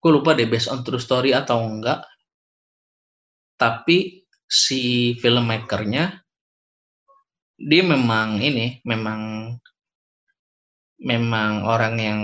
[0.02, 2.04] gue lupa deh based on true story atau enggak.
[3.56, 6.20] Tapi si filmmakernya
[7.62, 9.54] dia memang ini memang
[11.00, 12.20] memang orang yang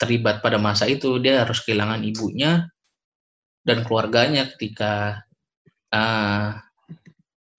[0.00, 1.22] terlibat pada masa itu.
[1.22, 2.66] Dia harus kehilangan ibunya
[3.62, 5.22] dan keluarganya ketika
[5.92, 6.56] uh,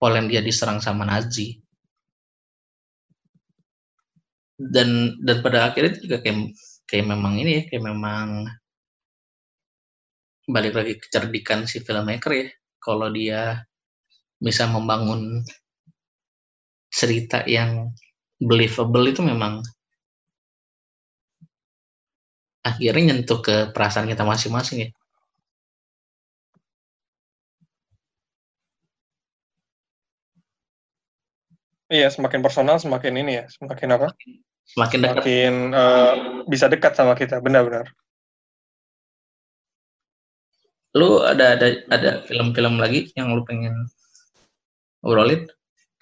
[0.00, 1.56] Polandia diserang sama Nazi
[4.56, 6.56] dan dan pada akhirnya juga kayak
[6.88, 8.48] kayak memang ini ya kayak memang
[10.48, 12.46] balik lagi kecerdikan si filmmaker ya
[12.80, 13.66] kalau dia
[14.38, 15.42] bisa membangun
[16.92, 17.92] cerita yang
[18.40, 19.60] believable itu memang
[22.66, 24.88] akhirnya nyentuh ke perasaan kita masing-masing ya.
[31.86, 34.08] Iya, semakin personal, semakin ini ya, semakin apa?
[34.66, 35.14] Semakin dekat.
[35.22, 36.12] Semakin uh,
[36.50, 37.86] bisa dekat sama kita, benar-benar.
[40.96, 43.86] Lu ada ada ada film-film lagi yang lu pengen
[45.04, 45.46] ngobrolin?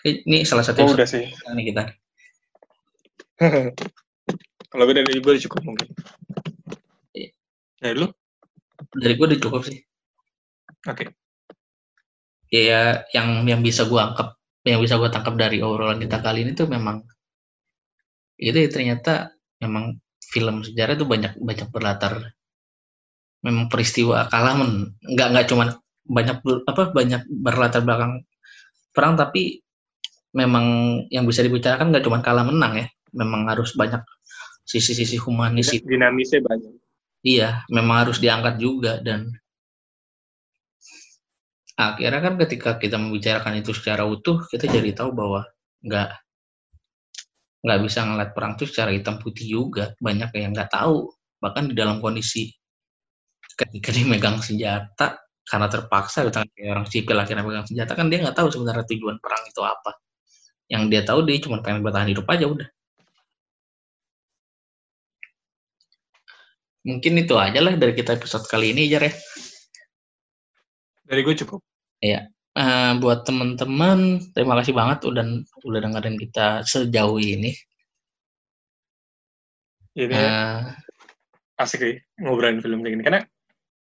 [0.05, 1.28] Ini salah satu oh, udah sih.
[1.28, 1.82] Ini kita.
[4.70, 5.89] Kalau beda dari gue cukup mungkin.
[7.12, 7.31] Iya.
[7.82, 8.09] Dari lu?
[8.94, 9.85] Dari gue udah cukup sih.
[10.89, 11.09] Oke.
[11.09, 11.09] Okay.
[12.55, 16.57] Ya, yang yang bisa gue angkap, yang bisa gue tangkap dari obrolan kita kali ini
[16.57, 17.05] tuh memang
[18.41, 19.31] itu ya, ternyata
[19.61, 22.35] memang film sejarah itu banyak banyak berlatar
[23.45, 25.69] memang peristiwa kalah men nggak nggak cuman
[26.09, 28.24] banyak apa banyak berlatar belakang
[28.97, 29.65] perang tapi
[30.35, 30.66] memang
[31.15, 34.03] yang bisa dibicarakan nggak cuma kalah menang ya, memang harus banyak
[34.66, 35.70] sisi-sisi humanis.
[35.70, 36.73] Dinamisnya banyak.
[37.24, 39.31] Iya, memang harus diangkat juga dan
[41.74, 45.42] akhirnya kan ketika kita membicarakan itu secara utuh, kita jadi tahu bahwa
[45.82, 46.10] nggak
[47.64, 49.94] nggak bisa ngeliat perang itu secara hitam putih juga.
[49.98, 51.10] Banyak yang nggak tahu,
[51.42, 52.52] bahkan di dalam kondisi
[53.55, 58.34] ketika dia megang senjata karena terpaksa kayak orang sipil akhirnya megang senjata kan dia nggak
[58.34, 59.92] tahu sebenarnya tujuan perang itu apa.
[60.70, 62.68] Yang dia tahu dia cuma pengen bertahan hidup aja udah.
[66.84, 69.12] Mungkin itu aja lah dari kita episode kali ini Jar ya
[71.05, 71.60] dari gue cukup
[72.05, 72.28] Iya.
[72.55, 75.24] Uh, buat teman-teman, terima kasih banget udah
[75.66, 77.51] udah dengerin kita sejauh ini.
[79.97, 80.70] Ini uh,
[81.59, 83.20] asik sih ngobrolin film kayak gini karena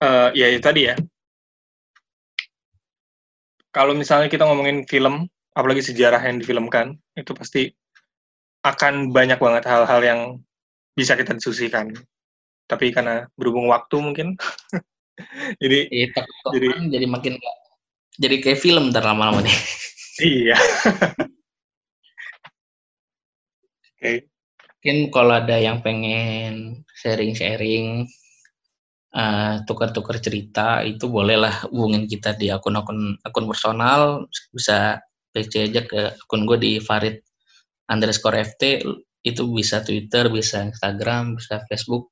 [0.05, 0.97] uh, ya itu tadi ya.
[3.73, 7.73] Kalau misalnya kita ngomongin film apalagi sejarah yang difilmkan itu pasti
[8.67, 10.21] akan banyak banget hal-hal yang
[10.93, 11.95] bisa kita diskusikan
[12.69, 14.35] tapi karena berhubung waktu mungkin
[15.63, 16.07] jadi iya,
[16.55, 17.35] jadi jadi makin
[18.19, 19.57] jadi kayak film ntar lama-lama nih
[20.43, 20.57] iya
[23.89, 24.17] oke okay.
[24.79, 28.07] mungkin kalau ada yang pengen sharing-sharing
[29.15, 35.03] uh, tukar-tukar cerita itu bolehlah hubungin kita di akun-akun akun personal bisa
[35.35, 37.21] PC aja ke akun gue di Farid
[37.89, 38.85] underscore FT
[39.27, 42.09] itu bisa Twitter, bisa Instagram, bisa Facebook.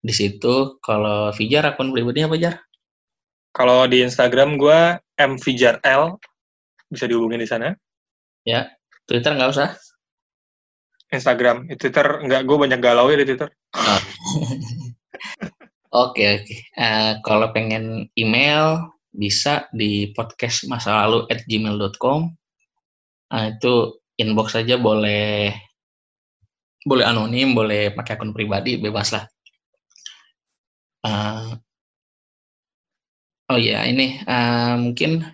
[0.00, 2.54] Di situ kalau Fijar akun berikutnya apa Jar?
[3.50, 6.16] Kalau di Instagram gue mfijarl
[6.86, 7.74] bisa dihubungin di sana.
[8.46, 8.70] Ya,
[9.04, 9.74] Twitter nggak usah.
[11.10, 13.50] Instagram, Twitter nggak gue banyak galau ya di Twitter.
[13.74, 14.02] Oh.
[15.90, 16.56] Oke oke.
[16.78, 22.30] Uh, kalau pengen email bisa di podcast masa lalu at gmail.com.
[23.34, 25.50] Uh, itu inbox saja boleh
[26.86, 29.26] boleh anonim, boleh pakai akun pribadi, bebas lah.
[31.00, 31.56] Uh,
[33.48, 35.24] oh iya ini uh, mungkin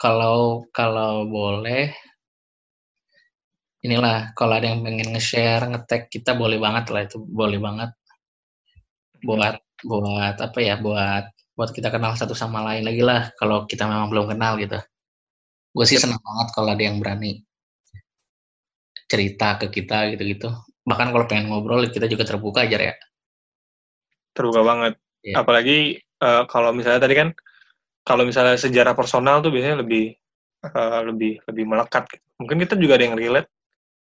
[0.00, 1.92] kalau kalau boleh
[3.84, 7.90] inilah kalau ada yang pengen nge-share, nge-tag kita boleh banget lah itu boleh banget.
[9.22, 11.24] Buat buat apa ya buat
[11.58, 14.78] buat kita kenal satu sama lain lagi lah kalau kita memang belum kenal gitu.
[15.76, 17.44] Gue sih senang banget kalau ada yang berani
[19.10, 20.48] cerita ke kita gitu-gitu.
[20.88, 22.94] Bahkan kalau pengen ngobrol kita juga terbuka aja ya
[24.32, 24.94] terbuka banget
[25.24, 25.40] ya.
[25.40, 27.28] apalagi uh, kalau misalnya tadi kan
[28.02, 30.16] kalau misalnya sejarah personal tuh biasanya lebih
[30.66, 32.24] uh, lebih lebih melekat gitu.
[32.40, 33.48] mungkin kita juga ada yang relate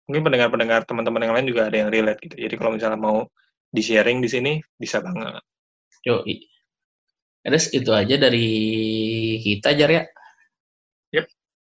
[0.09, 3.27] mungkin pendengar-pendengar teman-teman yang lain juga ada yang relate gitu jadi kalau misalnya mau
[3.71, 5.39] di sharing di sini bisa banget.
[6.03, 6.21] Yo,
[7.41, 8.47] Terus itu aja dari
[9.41, 10.03] kita Jar ya.
[11.15, 11.25] Yep.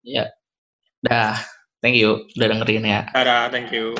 [0.05, 0.25] Ya.
[1.01, 1.39] Dah.
[1.81, 3.01] Thank you udah dengerin ya.
[3.13, 3.95] Dadah, thank you.